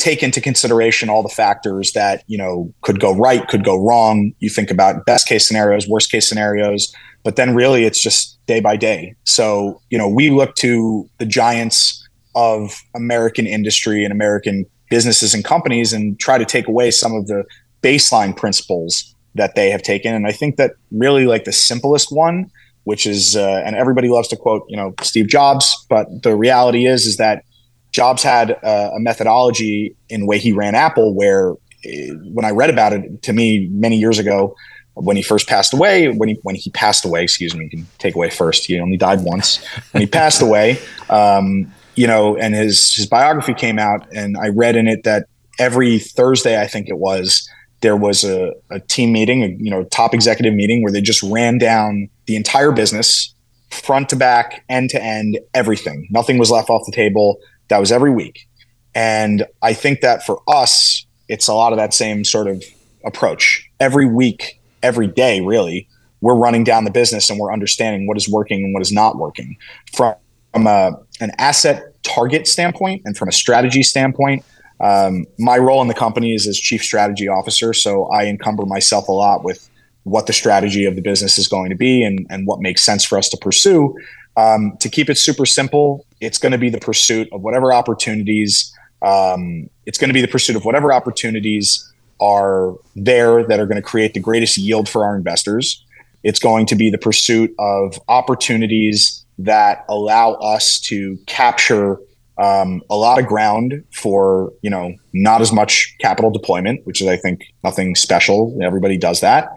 take 0.00 0.22
into 0.22 0.40
consideration 0.40 1.08
all 1.08 1.22
the 1.22 1.28
factors 1.28 1.92
that 1.92 2.24
you 2.26 2.38
know 2.38 2.72
could 2.80 2.98
go 2.98 3.14
right 3.14 3.46
could 3.48 3.64
go 3.64 3.76
wrong. 3.76 4.32
You 4.40 4.48
think 4.48 4.70
about 4.70 5.06
best 5.06 5.28
case 5.28 5.46
scenarios 5.46 5.86
worst 5.86 6.10
case 6.10 6.28
scenarios 6.28 6.92
but 7.22 7.36
then 7.36 7.54
really 7.54 7.84
it's 7.84 8.02
just 8.02 8.38
day 8.46 8.60
by 8.60 8.76
day. 8.76 9.14
So 9.24 9.80
you 9.90 9.98
know 9.98 10.08
we 10.08 10.30
look 10.30 10.54
to 10.56 11.08
the 11.18 11.26
giants 11.26 11.96
of 12.36 12.80
american 12.94 13.44
industry 13.44 14.04
and 14.04 14.12
american 14.12 14.64
businesses 14.88 15.34
and 15.34 15.44
companies 15.44 15.92
and 15.92 16.18
try 16.20 16.38
to 16.38 16.44
take 16.44 16.68
away 16.68 16.90
some 16.92 17.12
of 17.12 17.26
the 17.26 17.44
baseline 17.82 18.36
principles 18.36 19.14
that 19.34 19.56
they 19.56 19.68
have 19.70 19.82
taken. 19.82 20.14
And 20.14 20.26
i 20.26 20.32
think 20.32 20.56
that 20.56 20.72
really 20.92 21.26
like 21.26 21.44
the 21.44 21.52
simplest 21.52 22.12
one 22.12 22.50
which 22.84 23.06
is 23.06 23.36
uh, 23.36 23.62
and 23.64 23.76
everybody 23.76 24.08
loves 24.08 24.28
to 24.28 24.36
quote 24.36 24.64
you 24.68 24.76
know 24.76 24.94
steve 25.02 25.28
jobs 25.28 25.86
but 25.88 26.06
the 26.22 26.34
reality 26.34 26.86
is 26.86 27.06
is 27.06 27.16
that 27.18 27.44
Jobs 27.92 28.22
had 28.22 28.50
a, 28.50 28.92
a 28.94 29.00
methodology 29.00 29.96
in 30.08 30.20
the 30.20 30.26
way 30.26 30.38
he 30.38 30.52
ran 30.52 30.74
Apple, 30.74 31.14
where 31.14 31.54
eh, 31.84 32.10
when 32.32 32.44
I 32.44 32.50
read 32.50 32.70
about 32.70 32.92
it 32.92 33.22
to 33.22 33.32
me 33.32 33.68
many 33.70 33.96
years 33.96 34.18
ago, 34.18 34.54
when 34.94 35.16
he 35.16 35.22
first 35.22 35.48
passed 35.48 35.72
away, 35.72 36.08
when 36.08 36.28
he 36.28 36.38
when 36.42 36.54
he 36.54 36.70
passed 36.70 37.04
away, 37.04 37.22
excuse 37.22 37.54
me, 37.54 37.64
you 37.64 37.70
can 37.70 37.86
take 37.98 38.14
away 38.14 38.30
first. 38.30 38.66
He 38.66 38.78
only 38.78 38.96
died 38.96 39.20
once. 39.22 39.64
When 39.92 40.02
he 40.02 40.06
passed 40.06 40.42
away, 40.42 40.78
um, 41.10 41.72
you 41.94 42.06
know, 42.06 42.36
and 42.36 42.54
his 42.54 42.94
his 42.94 43.06
biography 43.06 43.54
came 43.54 43.78
out, 43.78 44.06
and 44.12 44.36
I 44.36 44.48
read 44.48 44.76
in 44.76 44.88
it 44.88 45.04
that 45.04 45.26
every 45.60 45.98
Thursday, 45.98 46.60
I 46.60 46.66
think 46.66 46.88
it 46.88 46.98
was, 46.98 47.48
there 47.82 47.96
was 47.96 48.24
a, 48.24 48.52
a 48.70 48.80
team 48.80 49.12
meeting, 49.12 49.42
a, 49.42 49.48
you 49.48 49.70
know, 49.70 49.84
top 49.84 50.14
executive 50.14 50.54
meeting 50.54 50.82
where 50.82 50.90
they 50.90 51.02
just 51.02 51.22
ran 51.22 51.58
down 51.58 52.08
the 52.26 52.34
entire 52.34 52.72
business, 52.72 53.34
front 53.70 54.08
to 54.08 54.16
back, 54.16 54.64
end 54.68 54.90
to 54.90 55.02
end, 55.02 55.38
everything. 55.54 56.08
Nothing 56.10 56.38
was 56.38 56.50
left 56.50 56.70
off 56.70 56.82
the 56.86 56.92
table. 56.92 57.38
That 57.70 57.78
was 57.78 57.90
every 57.90 58.10
week. 58.10 58.46
And 58.94 59.46
I 59.62 59.72
think 59.72 60.00
that 60.02 60.26
for 60.26 60.42
us, 60.46 61.06
it's 61.28 61.48
a 61.48 61.54
lot 61.54 61.72
of 61.72 61.78
that 61.78 61.94
same 61.94 62.24
sort 62.24 62.48
of 62.48 62.62
approach. 63.04 63.68
Every 63.78 64.06
week, 64.06 64.60
every 64.82 65.06
day, 65.06 65.40
really, 65.40 65.88
we're 66.20 66.34
running 66.34 66.64
down 66.64 66.84
the 66.84 66.90
business 66.90 67.30
and 67.30 67.38
we're 67.38 67.52
understanding 67.52 68.06
what 68.06 68.16
is 68.16 68.28
working 68.28 68.64
and 68.64 68.74
what 68.74 68.82
is 68.82 68.92
not 68.92 69.16
working. 69.16 69.56
From, 69.94 70.14
from 70.52 70.66
a, 70.66 70.98
an 71.20 71.30
asset 71.38 72.02
target 72.02 72.46
standpoint 72.46 73.02
and 73.04 73.16
from 73.16 73.28
a 73.28 73.32
strategy 73.32 73.82
standpoint, 73.82 74.44
um, 74.80 75.26
my 75.38 75.56
role 75.56 75.80
in 75.82 75.88
the 75.88 75.94
company 75.94 76.34
is 76.34 76.46
as 76.46 76.58
chief 76.58 76.82
strategy 76.82 77.28
officer. 77.28 77.72
So 77.72 78.06
I 78.06 78.24
encumber 78.24 78.66
myself 78.66 79.08
a 79.08 79.12
lot 79.12 79.44
with 79.44 79.70
what 80.04 80.26
the 80.26 80.32
strategy 80.32 80.86
of 80.86 80.96
the 80.96 81.02
business 81.02 81.38
is 81.38 81.46
going 81.46 81.70
to 81.70 81.76
be 81.76 82.02
and, 82.02 82.26
and 82.30 82.46
what 82.46 82.60
makes 82.60 82.82
sense 82.82 83.04
for 83.04 83.18
us 83.18 83.28
to 83.28 83.36
pursue. 83.36 83.94
Um, 84.36 84.76
to 84.80 84.88
keep 84.88 85.10
it 85.10 85.18
super 85.18 85.46
simple, 85.46 86.06
it's 86.20 86.38
going 86.38 86.52
to 86.52 86.58
be 86.58 86.70
the 86.70 86.80
pursuit 86.80 87.28
of 87.32 87.42
whatever 87.42 87.72
opportunities. 87.72 88.72
Um, 89.02 89.68
it's 89.86 89.98
going 89.98 90.08
to 90.08 90.14
be 90.14 90.20
the 90.20 90.28
pursuit 90.28 90.56
of 90.56 90.64
whatever 90.64 90.92
opportunities 90.92 91.90
are 92.20 92.74
there 92.94 93.44
that 93.46 93.58
are 93.58 93.66
going 93.66 93.76
to 93.76 93.82
create 93.82 94.14
the 94.14 94.20
greatest 94.20 94.58
yield 94.58 94.88
for 94.88 95.04
our 95.04 95.16
investors. 95.16 95.84
It's 96.22 96.38
going 96.38 96.66
to 96.66 96.74
be 96.74 96.90
the 96.90 96.98
pursuit 96.98 97.54
of 97.58 97.98
opportunities 98.08 99.24
that 99.38 99.84
allow 99.88 100.32
us 100.34 100.78
to 100.80 101.18
capture 101.26 101.98
um, 102.38 102.82
a 102.90 102.96
lot 102.96 103.18
of 103.18 103.26
ground 103.26 103.84
for 103.92 104.52
you 104.62 104.70
know 104.70 104.94
not 105.12 105.40
as 105.40 105.52
much 105.52 105.94
capital 106.00 106.30
deployment, 106.30 106.86
which 106.86 107.00
is 107.00 107.08
I 107.08 107.16
think 107.16 107.42
nothing 107.64 107.94
special. 107.94 108.56
Everybody 108.62 108.96
does 108.96 109.20
that, 109.20 109.52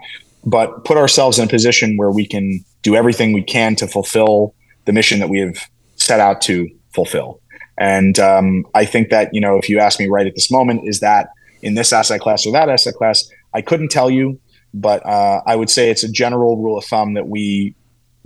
but 0.45 0.83
put 0.85 0.97
ourselves 0.97 1.39
in 1.39 1.45
a 1.45 1.49
position 1.49 1.97
where 1.97 2.11
we 2.11 2.25
can 2.25 2.63
do 2.81 2.95
everything 2.95 3.31
we 3.33 3.43
can 3.43 3.75
to 3.77 3.87
fulfill 3.87 4.53
the 4.85 4.93
mission 4.93 5.19
that 5.19 5.29
we 5.29 5.39
have 5.39 5.57
set 5.95 6.19
out 6.19 6.41
to 6.41 6.69
fulfill. 6.93 7.39
And 7.77 8.19
um, 8.19 8.65
I 8.73 8.85
think 8.85 9.09
that 9.09 9.29
you 9.33 9.41
know 9.41 9.57
if 9.57 9.69
you 9.69 9.79
ask 9.79 9.99
me 9.99 10.07
right 10.07 10.27
at 10.27 10.35
this 10.35 10.51
moment, 10.51 10.81
is 10.87 10.99
that 10.99 11.29
in 11.61 11.75
this 11.75 11.91
asset 11.91 12.21
class 12.21 12.45
or 12.45 12.51
that 12.53 12.69
asset 12.69 12.93
class, 12.93 13.27
I 13.53 13.61
couldn't 13.61 13.89
tell 13.89 14.09
you, 14.09 14.39
but 14.73 15.05
uh, 15.05 15.41
I 15.45 15.55
would 15.55 15.69
say 15.69 15.89
it's 15.89 16.03
a 16.03 16.11
general 16.11 16.61
rule 16.61 16.77
of 16.77 16.85
thumb 16.85 17.13
that 17.13 17.27
we 17.27 17.75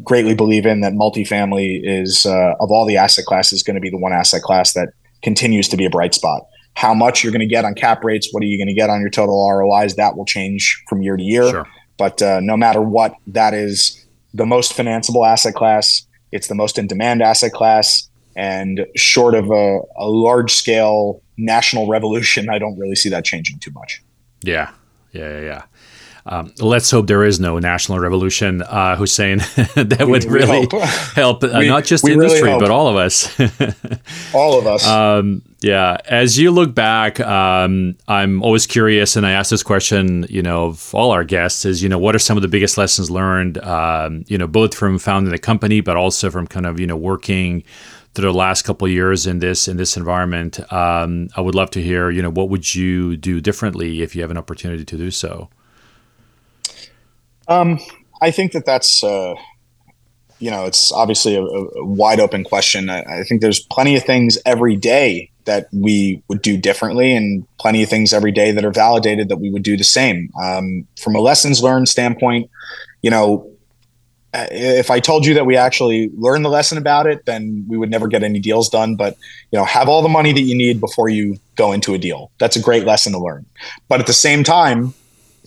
greatly 0.04 0.36
believe 0.36 0.66
in 0.66 0.82
that 0.82 0.94
multifamily 0.94 1.82
is 1.84 2.26
uh, 2.26 2.54
of 2.60 2.72
all 2.72 2.86
the 2.86 2.98
asset 2.98 3.26
classes 3.26 3.64
going 3.64 3.76
to 3.76 3.82
be 3.82 3.90
the 3.90 3.98
one 3.98 4.14
asset 4.14 4.42
class 4.42 4.74
that 4.74 4.90
continues 5.24 5.68
to 5.70 5.78
be 5.78 5.86
a 5.86 5.90
bright 5.90 6.14
spot. 6.14 6.44
How 6.76 6.94
much 6.94 7.24
you're 7.24 7.32
going 7.32 7.40
to 7.40 7.48
get 7.48 7.66
on 7.66 7.74
cap 7.74 8.04
rates, 8.04 8.30
what 8.32 8.44
are 8.44 8.46
you 8.46 8.58
going 8.58 8.68
to 8.68 8.80
get 8.80 8.90
on 8.90 9.02
your 9.02 9.10
total 9.10 9.50
ROIs? 9.50 9.96
That 9.96 10.16
will 10.16 10.26
change 10.26 10.84
from 10.88 11.02
year 11.02 11.18
to 11.18 11.24
year. 11.24 11.50
Sure. 11.50 11.68
But 11.98 12.22
uh, 12.22 12.40
no 12.42 12.56
matter 12.56 12.82
what, 12.82 13.16
that 13.28 13.56
is 13.56 14.06
the 14.34 14.46
most 14.46 14.74
financeable 14.74 15.28
asset 15.28 15.56
class. 15.56 16.07
It's 16.32 16.48
the 16.48 16.56
most 16.56 16.78
in 16.78 16.88
demand 16.88 17.22
asset 17.22 17.54
class. 17.54 18.10
And 18.36 18.86
short 18.96 19.34
of 19.34 19.50
a, 19.50 19.80
a 19.98 20.08
large 20.08 20.54
scale 20.54 21.22
national 21.38 21.88
revolution, 21.88 22.50
I 22.50 22.60
don't 22.60 22.78
really 22.78 22.96
see 22.96 23.10
that 23.10 23.26
changing 23.26 23.60
too 23.60 23.72
much. 23.72 24.04
Yeah. 24.44 24.72
Yeah. 25.12 25.30
Yeah. 25.30 25.42
yeah. 25.42 25.62
Um, 26.30 26.54
let's 26.60 26.92
hope 26.92 27.08
there 27.08 27.24
is 27.24 27.40
no 27.40 27.58
national 27.58 28.00
revolution, 28.00 28.62
uh, 28.62 28.98
Husein. 28.98 29.40
that 29.90 30.08
would 30.08 30.26
really 30.26 30.68
we 30.72 30.80
help 31.16 31.42
uh, 31.42 31.50
we, 31.58 31.70
not 31.70 31.86
just 31.86 32.06
industry, 32.06 32.42
really 32.42 32.60
but 32.60 32.70
all 32.70 32.90
of 32.90 32.98
us. 32.98 33.34
all 34.34 34.60
of 34.60 34.68
us. 34.68 34.86
Um, 34.86 35.42
yeah. 35.62 35.98
As 36.06 36.38
you 36.38 36.52
look 36.52 36.76
back, 36.76 37.20
um, 37.20 37.98
I'm 38.08 38.44
always 38.44 38.66
curious, 38.66 39.16
and 39.16 39.26
I 39.26 39.32
ask 39.32 39.50
this 39.50 39.64
question, 39.64 40.26
you 40.30 40.42
know, 40.42 40.66
of 40.66 40.94
all 40.94 41.12
our 41.12 41.24
guests: 41.24 41.66
is 41.66 41.82
you 41.82 41.90
know, 41.90 41.98
what 41.98 42.16
are 42.16 42.20
some 42.20 42.38
of 42.38 42.42
the 42.42 42.48
biggest 42.48 42.78
lessons 42.78 43.10
learned? 43.10 43.58
Um, 43.60 44.24
you 44.28 44.38
know, 44.38 44.48
both 44.48 44.76
from 44.76 45.00
founding 45.00 45.32
the 45.32 45.40
company, 45.40 45.82
but 45.82 45.98
also 45.98 46.30
from 46.30 46.48
kind 46.48 46.66
of 46.66 46.80
you 46.80 46.88
know 46.88 46.98
working 46.98 47.64
through 48.18 48.32
the 48.32 48.38
last 48.38 48.64
couple 48.64 48.88
years 48.88 49.28
in 49.28 49.40
this 49.40 49.68
in 49.68 49.78
this 49.78 49.96
environment. 49.96 50.60
Um, 50.74 51.30
I 51.36 51.42
would 51.42 51.54
love 51.54 51.70
to 51.72 51.82
hear, 51.82 52.10
you 52.10 52.22
know, 52.22 52.32
what 52.32 52.50
would 52.50 52.74
you 52.74 53.16
do 53.16 53.40
differently 53.40 54.02
if 54.02 54.16
you 54.16 54.24
have 54.24 54.32
an 54.32 54.38
opportunity 54.38 54.84
to 54.84 54.98
do 54.98 55.12
so? 55.12 55.50
Um, 57.48 57.80
I 58.20 58.32
think 58.32 58.52
that 58.54 58.66
that's, 58.66 59.04
uh, 59.04 59.36
you 60.40 60.52
know, 60.52 60.66
it's 60.66 60.92
obviously 60.92 61.36
a, 61.36 61.42
a 61.42 61.86
wide 61.86 62.20
open 62.20 62.44
question. 62.44 62.90
I, 62.90 63.02
I, 63.02 63.24
think 63.24 63.42
there's 63.42 63.60
plenty 63.60 63.96
of 63.96 64.04
things 64.04 64.38
every 64.46 64.76
day 64.76 65.32
that 65.46 65.68
we 65.72 66.22
would 66.28 66.42
do 66.42 66.58
differently, 66.58 67.14
and 67.14 67.46
plenty 67.58 67.82
of 67.82 67.90
things 67.90 68.14
every 68.14 68.32
day 68.32 68.52
that 68.52 68.66
are 68.66 68.72
validated 68.72 69.30
that 69.30 69.38
we 69.38 69.50
would 69.50 69.64
do 69.64 69.78
the 69.78 69.84
same. 69.84 70.30
Um, 70.42 70.88
from 71.02 71.16
a 71.16 71.20
lessons 71.20 71.64
learned 71.64 71.90
standpoint, 71.90 72.50
you 73.02 73.10
know, 73.10 73.50
if 74.34 74.92
I 74.92 75.00
told 75.00 75.26
you 75.26 75.34
that 75.36 75.46
we 75.46 75.56
actually 75.56 76.10
learned 76.16 76.46
the 76.46 76.50
lesson 76.50 76.78
about 76.78 77.08
it, 77.08 77.26
then 77.26 77.66
we 77.68 77.78
would 77.78 77.90
never 77.90 78.08
get 78.08 78.24
any 78.24 78.40
deals 78.40 78.70
done. 78.70 78.96
But 78.96 79.18
you 79.52 79.58
know, 79.58 79.66
have 79.66 79.90
all 79.90 80.02
the 80.02 80.10
money 80.10 80.34
that 80.34 80.42
you 80.42 80.56
need 80.56 80.80
before 80.80 81.10
you 81.10 81.40
go 81.56 81.72
into 81.72 81.94
a 81.94 81.98
deal. 81.98 82.30
That's 82.38 82.56
a 82.56 82.62
great 82.62 82.86
lesson 82.86 83.14
to 83.14 83.20
learn. 83.20 83.46
But 83.88 84.00
at 84.00 84.08
the 84.08 84.14
same 84.14 84.44
time, 84.44 84.94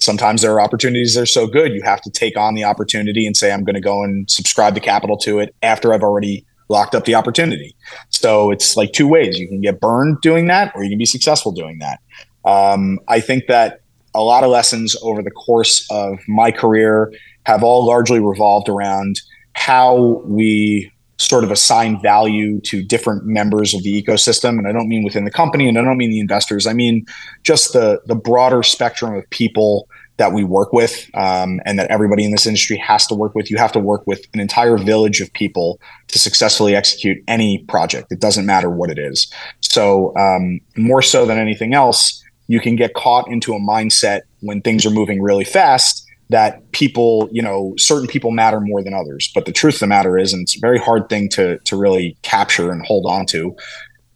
sometimes 0.01 0.43
there 0.43 0.53
are 0.53 0.61
opportunities 0.61 1.15
that 1.15 1.23
are 1.23 1.27
so 1.27 1.47
good 1.47 1.73
you 1.73 1.83
have 1.83 2.01
to 2.03 2.11
take 2.11 2.37
on 2.37 2.55
the 2.55 2.65
opportunity 2.65 3.27
and 3.27 3.37
say, 3.37 3.53
I'm 3.53 3.65
going 3.65 3.75
to 3.75 3.81
go 3.81 4.03
and 4.03 4.31
subscribe 4.31 4.75
the 4.75 4.81
capital 4.81 5.17
to 5.19 5.39
it 5.39 5.55
after 5.63 5.93
I've 5.93 6.03
already 6.03 6.45
locked 6.69 6.95
up 6.95 7.05
the 7.05 7.15
opportunity. 7.15 7.75
So 8.11 8.51
it's 8.51 8.77
like 8.77 8.93
two 8.93 9.09
ways. 9.09 9.39
You 9.39 9.49
can 9.49 9.61
get 9.61 9.81
burned 9.81 10.21
doing 10.21 10.47
that, 10.47 10.73
or 10.75 10.83
you 10.83 10.91
can 10.91 10.99
be 10.99 11.07
successful 11.07 11.53
doing 11.53 11.81
that. 11.81 12.01
Um, 12.45 12.99
I 13.09 13.21
think 13.21 13.47
that 13.49 13.81
a 14.15 14.23
lot 14.23 14.45
of 14.45 14.51
lessons 14.51 14.97
over 15.03 15.23
the 15.23 15.31
course 15.31 15.87
of 15.91 16.19
my 16.27 16.51
career 16.51 17.13
have 17.45 17.63
all 17.63 17.87
largely 17.87 18.21
revolved 18.21 18.69
around 18.69 19.21
how 19.55 20.23
we 20.25 20.91
sort 21.21 21.45
of 21.45 21.51
assign 21.51 22.01
value 22.01 22.61
to 22.61 22.83
different 22.83 23.25
members 23.25 23.75
of 23.75 23.83
the 23.83 24.03
ecosystem. 24.03 24.59
And 24.59 24.67
i 24.67 24.73
don't 24.73 24.89
mean 24.89 25.05
within 25.05 25.25
the 25.25 25.31
company 25.31 25.69
and 25.69 25.79
i 25.79 25.83
don't 25.83 25.99
mean 25.99 26.11
the 26.11 26.21
investors. 26.21 26.67
I 26.67 26.73
mean 26.73 27.05
just 27.43 27.73
the 27.73 28.01
the 28.07 28.15
broader 28.15 28.63
spectrum 28.63 29.15
of 29.15 29.29
people 29.31 29.89
that 30.17 30.33
we 30.35 30.45
work 30.45 30.71
with 30.75 31.09
um, 31.15 31.61
and 31.65 31.79
that 31.79 31.91
everybody 31.91 32.27
in 32.27 32.31
this 32.31 32.47
industry 32.47 32.77
has 32.77 33.07
to 33.07 33.15
work 33.15 33.35
with. 33.35 33.51
You 33.51 33.57
have 33.57 33.73
to 33.73 33.81
work 33.81 34.07
with 34.07 34.27
an 34.35 34.41
entire 34.41 34.77
village 34.77 35.23
of 35.23 35.33
people 35.33 35.81
to 36.09 36.19
successfully 36.19 36.77
execute 36.77 37.17
any 37.27 37.65
project. 37.69 38.13
It 38.13 38.21
doesn't 38.21 38.45
matter 38.45 38.69
what 38.69 38.91
it 38.91 38.99
is. 38.99 39.33
So 39.61 40.15
um, 40.19 40.61
more 40.77 41.01
so 41.01 41.25
than 41.25 41.39
anything 41.39 41.73
else 41.73 42.23
you 42.49 42.59
can 42.59 42.75
get 42.75 42.95
caught 42.95 43.31
into 43.31 43.55
a 43.55 43.61
mindset 43.61 44.23
when 44.41 44.61
things 44.61 44.85
are 44.85 44.91
moving 44.91 45.23
really 45.23 45.45
fast 45.45 46.05
that 46.31 46.71
people, 46.73 47.29
you 47.31 47.43
know, 47.43 47.75
certain 47.77 48.07
people 48.07 48.31
matter 48.31 48.61
more 48.61 48.83
than 48.83 48.95
others. 48.95 49.31
But 49.35 49.47
the 49.47 49.53
truth 49.53 49.75
of 49.75 49.81
the 49.81 49.87
matter 49.89 50.17
is, 50.17 50.33
and 50.33 50.43
it's 50.43 50.57
a 50.57 50.61
very 50.61 50.79
hard 50.79 51.09
thing 51.09 51.29
to 51.31 51.59
to 51.59 51.77
really 51.77 52.17
capture 52.23 52.73
and 52.73 52.85
hold 52.87 53.07
on 53.07 53.27
to, 53.27 53.55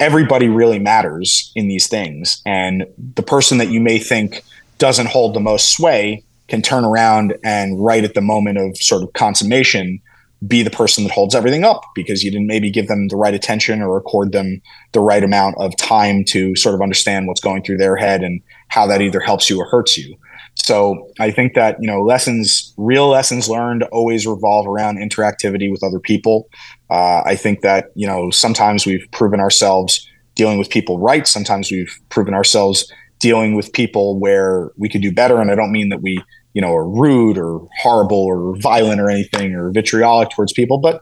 everybody 0.00 0.48
really 0.48 0.78
matters 0.78 1.52
in 1.54 1.68
these 1.68 1.86
things. 1.86 2.40
And 2.46 2.86
the 3.14 3.22
person 3.22 3.58
that 3.58 3.68
you 3.68 3.80
may 3.80 3.98
think 3.98 4.42
doesn't 4.78 5.06
hold 5.06 5.34
the 5.34 5.40
most 5.40 5.74
sway 5.76 6.24
can 6.48 6.62
turn 6.62 6.84
around 6.84 7.36
and 7.44 7.82
right 7.82 8.04
at 8.04 8.14
the 8.14 8.20
moment 8.20 8.58
of 8.58 8.76
sort 8.76 9.02
of 9.02 9.12
consummation 9.14 10.00
be 10.46 10.62
the 10.62 10.70
person 10.70 11.04
that 11.04 11.12
holds 11.12 11.34
everything 11.34 11.64
up 11.64 11.82
because 11.94 12.22
you 12.22 12.30
didn't 12.30 12.46
maybe 12.46 12.70
give 12.70 12.86
them 12.86 13.08
the 13.08 13.16
right 13.16 13.34
attention 13.34 13.80
or 13.80 13.96
accord 13.96 14.32
them 14.32 14.60
the 14.92 15.00
right 15.00 15.24
amount 15.24 15.56
of 15.58 15.74
time 15.76 16.22
to 16.24 16.54
sort 16.54 16.74
of 16.74 16.82
understand 16.82 17.26
what's 17.26 17.40
going 17.40 17.62
through 17.62 17.78
their 17.78 17.96
head 17.96 18.22
and 18.22 18.42
how 18.68 18.86
that 18.86 19.00
either 19.00 19.20
helps 19.20 19.48
you 19.48 19.58
or 19.58 19.64
hurts 19.66 19.96
you. 19.96 20.14
So 20.55 21.11
I 21.18 21.30
think 21.30 21.55
that 21.55 21.76
you 21.80 21.86
know 21.86 22.02
lessons, 22.02 22.72
real 22.76 23.09
lessons 23.09 23.48
learned, 23.48 23.82
always 23.84 24.26
revolve 24.26 24.66
around 24.66 24.98
interactivity 24.98 25.70
with 25.70 25.82
other 25.82 26.00
people. 26.00 26.48
Uh, 26.90 27.22
I 27.24 27.36
think 27.36 27.61
that 27.61 27.86
you 27.94 28.07
know 28.07 28.30
sometimes 28.30 28.86
we've 28.86 29.07
proven 29.12 29.40
ourselves 29.40 30.09
dealing 30.34 30.59
with 30.59 30.70
people 30.70 30.98
right. 30.98 31.26
Sometimes 31.26 31.70
we've 31.70 31.94
proven 32.09 32.34
ourselves 32.34 32.90
dealing 33.18 33.55
with 33.55 33.72
people 33.72 34.18
where 34.18 34.70
we 34.76 34.88
could 34.88 35.02
do 35.02 35.12
better. 35.12 35.40
And 35.40 35.50
I 35.50 35.55
don't 35.55 35.72
mean 35.72 35.88
that 35.90 36.02
we 36.02 36.18
you 36.55 36.62
know 36.62 36.74
are 36.74 36.88
rude 36.88 37.36
or 37.36 37.61
horrible 37.80 38.24
or 38.24 38.57
violent 38.59 39.00
or 39.00 39.11
anything 39.11 39.55
or 39.55 39.70
vitriolic 39.70 40.30
towards 40.30 40.52
people, 40.52 40.78
but 40.78 41.00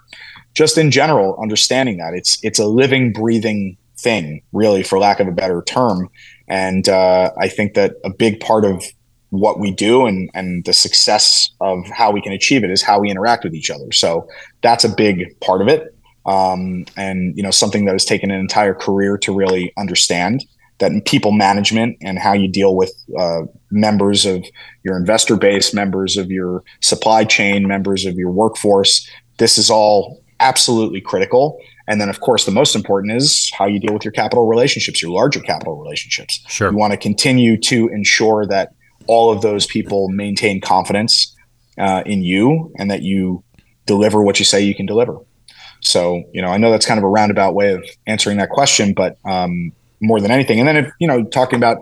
just 0.54 0.76
in 0.76 0.90
general, 0.90 1.38
understanding 1.40 1.98
that 1.98 2.14
it's 2.14 2.38
it's 2.42 2.58
a 2.58 2.66
living, 2.66 3.12
breathing 3.12 3.76
thing, 3.98 4.42
really, 4.52 4.82
for 4.82 4.98
lack 4.98 5.20
of 5.20 5.28
a 5.28 5.32
better 5.32 5.62
term. 5.62 6.08
And 6.48 6.88
uh, 6.88 7.30
I 7.40 7.48
think 7.48 7.74
that 7.74 7.94
a 8.04 8.10
big 8.10 8.40
part 8.40 8.64
of 8.64 8.84
what 9.32 9.58
we 9.58 9.70
do 9.70 10.04
and 10.04 10.30
and 10.34 10.62
the 10.66 10.74
success 10.74 11.50
of 11.60 11.86
how 11.88 12.10
we 12.10 12.20
can 12.20 12.32
achieve 12.32 12.62
it 12.64 12.70
is 12.70 12.82
how 12.82 13.00
we 13.00 13.10
interact 13.10 13.44
with 13.44 13.54
each 13.54 13.70
other. 13.70 13.90
So 13.90 14.28
that's 14.62 14.84
a 14.84 14.94
big 14.94 15.38
part 15.40 15.62
of 15.62 15.68
it. 15.68 15.96
Um, 16.26 16.84
and 16.96 17.36
you 17.36 17.42
know 17.42 17.50
something 17.50 17.86
that 17.86 17.92
has 17.92 18.04
taken 18.04 18.30
an 18.30 18.38
entire 18.38 18.74
career 18.74 19.16
to 19.18 19.34
really 19.34 19.72
understand 19.78 20.44
that 20.78 20.92
people 21.06 21.32
management 21.32 21.96
and 22.02 22.18
how 22.18 22.34
you 22.34 22.46
deal 22.46 22.76
with 22.76 22.92
uh, 23.18 23.42
members 23.70 24.26
of 24.26 24.44
your 24.84 24.96
investor 24.96 25.36
base, 25.36 25.72
members 25.72 26.16
of 26.16 26.30
your 26.30 26.62
supply 26.80 27.24
chain, 27.24 27.66
members 27.66 28.04
of 28.04 28.16
your 28.16 28.30
workforce. 28.30 29.08
This 29.38 29.56
is 29.56 29.70
all 29.70 30.22
absolutely 30.40 31.00
critical. 31.00 31.58
And 31.88 32.00
then, 32.00 32.08
of 32.08 32.20
course, 32.20 32.44
the 32.44 32.52
most 32.52 32.74
important 32.74 33.12
is 33.14 33.50
how 33.56 33.66
you 33.66 33.78
deal 33.78 33.94
with 33.94 34.04
your 34.04 34.12
capital 34.12 34.46
relationships, 34.46 35.00
your 35.00 35.10
larger 35.10 35.40
capital 35.40 35.80
relationships. 35.80 36.40
Sure. 36.48 36.70
You 36.70 36.76
want 36.76 36.92
to 36.92 36.96
continue 36.96 37.56
to 37.58 37.88
ensure 37.88 38.46
that 38.46 38.74
all 39.06 39.32
of 39.32 39.42
those 39.42 39.66
people 39.66 40.08
maintain 40.08 40.60
confidence 40.60 41.34
uh, 41.78 42.02
in 42.06 42.22
you 42.22 42.72
and 42.78 42.90
that 42.90 43.02
you 43.02 43.42
deliver 43.86 44.22
what 44.22 44.38
you 44.38 44.44
say 44.44 44.60
you 44.60 44.74
can 44.74 44.86
deliver. 44.86 45.18
So, 45.80 46.22
you 46.32 46.40
know, 46.40 46.48
I 46.48 46.58
know 46.58 46.70
that's 46.70 46.86
kind 46.86 46.98
of 46.98 47.04
a 47.04 47.08
roundabout 47.08 47.54
way 47.54 47.72
of 47.72 47.84
answering 48.06 48.38
that 48.38 48.50
question, 48.50 48.94
but 48.94 49.18
um, 49.24 49.72
more 50.00 50.20
than 50.20 50.30
anything. 50.30 50.58
And 50.58 50.68
then 50.68 50.76
if 50.76 50.92
you 50.98 51.06
know 51.06 51.24
talking 51.24 51.56
about 51.56 51.78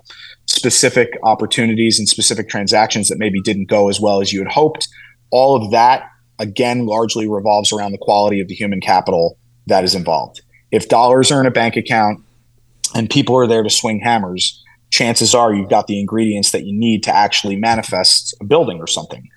specific 0.47 1.19
opportunities 1.23 1.99
and 1.99 2.09
specific 2.09 2.49
transactions 2.49 3.09
that 3.09 3.19
maybe 3.19 3.41
didn't 3.41 3.69
go 3.69 3.89
as 3.89 4.01
well 4.01 4.21
as 4.21 4.33
you 4.33 4.41
had 4.41 4.53
hoped, 4.53 4.89
all 5.31 5.57
of 5.57 5.71
that 5.73 6.09
again 6.39 6.87
largely 6.87 7.29
revolves 7.29 7.73
around 7.73 7.93
the 7.93 7.99
quality 7.99 8.41
of 8.41 8.49
the 8.49 8.55
human 8.55 8.81
capital 8.81 9.37
that 9.67 9.85
is 9.85 9.95
involved. 9.95 10.43
If 10.71 10.89
dollars 10.89 11.31
are 11.31 11.41
in 11.41 11.47
a 11.47 11.51
bank 11.51 11.77
account 11.77 12.23
and 12.95 13.09
people 13.09 13.37
are 13.37 13.47
there 13.47 13.63
to 13.63 13.71
swing 13.71 14.01
hammers, 14.01 14.63
chances 14.91 15.35
are 15.35 15.55
you've 15.55 15.71
got 15.71 15.87
the 15.87 16.01
ingredients 16.01 16.51
that 16.51 16.65
you 16.65 16.73
need 16.73 17.03
to 17.05 17.15
actually 17.15 17.57
manifest 17.57 18.35
a 18.41 18.45
building 18.45 18.79
or 18.79 18.87
something. 18.87 19.29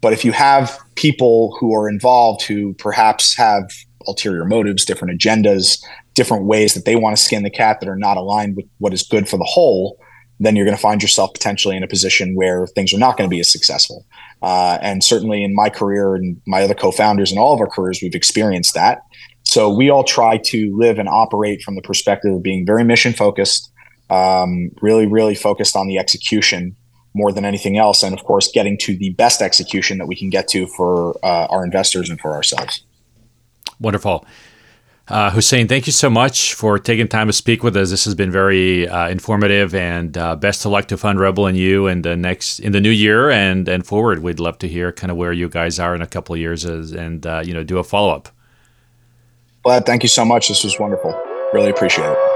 But 0.00 0.12
if 0.12 0.24
you 0.24 0.32
have 0.32 0.78
people 0.94 1.56
who 1.58 1.74
are 1.74 1.88
involved 1.88 2.42
who 2.42 2.74
perhaps 2.74 3.36
have 3.36 3.70
ulterior 4.06 4.44
motives, 4.44 4.84
different 4.84 5.18
agendas, 5.18 5.82
different 6.14 6.44
ways 6.44 6.74
that 6.74 6.84
they 6.84 6.96
want 6.96 7.16
to 7.16 7.22
skin 7.22 7.42
the 7.42 7.50
cat 7.50 7.80
that 7.80 7.88
are 7.88 7.96
not 7.96 8.16
aligned 8.16 8.56
with 8.56 8.66
what 8.78 8.92
is 8.92 9.02
good 9.02 9.28
for 9.28 9.36
the 9.36 9.44
whole, 9.44 9.98
then 10.40 10.54
you're 10.54 10.64
going 10.64 10.76
to 10.76 10.80
find 10.80 11.02
yourself 11.02 11.32
potentially 11.32 11.76
in 11.76 11.82
a 11.82 11.88
position 11.88 12.34
where 12.36 12.66
things 12.68 12.94
are 12.94 12.98
not 12.98 13.16
going 13.16 13.28
to 13.28 13.34
be 13.34 13.40
as 13.40 13.50
successful. 13.50 14.06
Uh, 14.40 14.78
and 14.80 15.02
certainly 15.02 15.42
in 15.42 15.54
my 15.54 15.68
career 15.68 16.14
and 16.14 16.40
my 16.46 16.62
other 16.62 16.74
co-founders 16.74 17.30
and 17.30 17.40
all 17.40 17.52
of 17.52 17.60
our 17.60 17.66
careers, 17.66 18.00
we've 18.00 18.14
experienced 18.14 18.74
that. 18.74 19.00
So 19.42 19.68
we 19.74 19.90
all 19.90 20.04
try 20.04 20.38
to 20.38 20.76
live 20.76 20.98
and 20.98 21.08
operate 21.08 21.62
from 21.62 21.74
the 21.74 21.82
perspective 21.82 22.32
of 22.32 22.42
being 22.42 22.64
very 22.64 22.84
mission 22.84 23.12
focused, 23.12 23.72
um, 24.10 24.70
really, 24.80 25.06
really 25.06 25.34
focused 25.34 25.76
on 25.76 25.86
the 25.86 25.98
execution 25.98 26.76
more 27.14 27.32
than 27.32 27.44
anything 27.44 27.76
else, 27.76 28.02
and 28.02 28.14
of 28.14 28.24
course, 28.24 28.50
getting 28.52 28.78
to 28.78 28.96
the 28.96 29.10
best 29.10 29.42
execution 29.42 29.98
that 29.98 30.06
we 30.06 30.14
can 30.14 30.30
get 30.30 30.48
to 30.48 30.66
for 30.66 31.18
uh, 31.22 31.46
our 31.46 31.64
investors 31.64 32.10
and 32.10 32.20
for 32.20 32.32
ourselves. 32.32 32.84
Wonderful. 33.80 34.24
Uh, 35.08 35.30
Husein, 35.30 35.68
thank 35.68 35.86
you 35.86 35.92
so 35.92 36.10
much 36.10 36.52
for 36.52 36.78
taking 36.78 37.08
time 37.08 37.28
to 37.28 37.32
speak 37.32 37.62
with 37.62 37.74
us. 37.76 37.88
This 37.88 38.04
has 38.04 38.14
been 38.14 38.30
very 38.30 38.86
uh, 38.86 39.08
informative, 39.08 39.74
and 39.74 40.16
uh, 40.18 40.36
best 40.36 40.66
of 40.66 40.72
luck 40.72 40.86
to 40.88 40.96
FundRebel 40.96 41.48
and 41.48 41.56
you 41.56 41.86
in 41.86 42.02
the 42.02 42.14
next 42.14 42.58
in 42.58 42.72
the 42.72 42.80
new 42.80 42.90
year 42.90 43.30
and 43.30 43.66
and 43.68 43.86
forward. 43.86 44.22
We'd 44.22 44.38
love 44.38 44.58
to 44.58 44.68
hear 44.68 44.92
kind 44.92 45.10
of 45.10 45.16
where 45.16 45.32
you 45.32 45.48
guys 45.48 45.78
are 45.78 45.94
in 45.94 46.02
a 46.02 46.06
couple 46.06 46.34
of 46.34 46.40
years, 46.40 46.66
as, 46.66 46.92
and 46.92 47.26
uh, 47.26 47.42
you 47.42 47.54
know 47.54 47.64
do 47.64 47.78
a 47.78 47.84
follow 47.84 48.14
up. 48.14 48.28
Vlad, 49.64 49.86
thank 49.86 50.02
you 50.02 50.10
so 50.10 50.26
much. 50.26 50.48
This 50.48 50.62
was 50.62 50.78
wonderful. 50.78 51.18
Really 51.54 51.70
appreciate 51.70 52.10
it. 52.10 52.27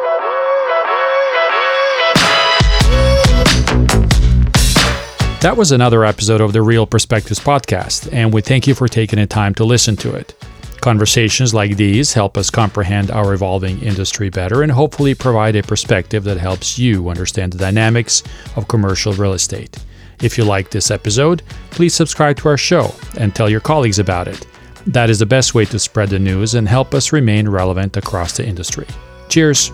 That 5.42 5.56
was 5.56 5.72
another 5.72 6.04
episode 6.04 6.40
of 6.40 6.52
the 6.52 6.62
Real 6.62 6.86
Perspectives 6.86 7.40
podcast, 7.40 8.12
and 8.12 8.32
we 8.32 8.42
thank 8.42 8.68
you 8.68 8.76
for 8.76 8.86
taking 8.86 9.18
the 9.18 9.26
time 9.26 9.56
to 9.56 9.64
listen 9.64 9.96
to 9.96 10.14
it. 10.14 10.40
Conversations 10.80 11.52
like 11.52 11.76
these 11.76 12.12
help 12.12 12.38
us 12.38 12.48
comprehend 12.48 13.10
our 13.10 13.34
evolving 13.34 13.82
industry 13.82 14.30
better 14.30 14.62
and 14.62 14.70
hopefully 14.70 15.16
provide 15.16 15.56
a 15.56 15.62
perspective 15.64 16.22
that 16.22 16.36
helps 16.36 16.78
you 16.78 17.08
understand 17.08 17.52
the 17.52 17.58
dynamics 17.58 18.22
of 18.54 18.68
commercial 18.68 19.14
real 19.14 19.32
estate. 19.32 19.84
If 20.22 20.38
you 20.38 20.44
like 20.44 20.70
this 20.70 20.92
episode, 20.92 21.42
please 21.72 21.92
subscribe 21.92 22.36
to 22.36 22.48
our 22.48 22.56
show 22.56 22.94
and 23.18 23.34
tell 23.34 23.50
your 23.50 23.58
colleagues 23.58 23.98
about 23.98 24.28
it. 24.28 24.46
That 24.86 25.10
is 25.10 25.18
the 25.18 25.26
best 25.26 25.56
way 25.56 25.64
to 25.64 25.78
spread 25.80 26.10
the 26.10 26.20
news 26.20 26.54
and 26.54 26.68
help 26.68 26.94
us 26.94 27.12
remain 27.12 27.48
relevant 27.48 27.96
across 27.96 28.36
the 28.36 28.46
industry. 28.46 28.86
Cheers! 29.28 29.72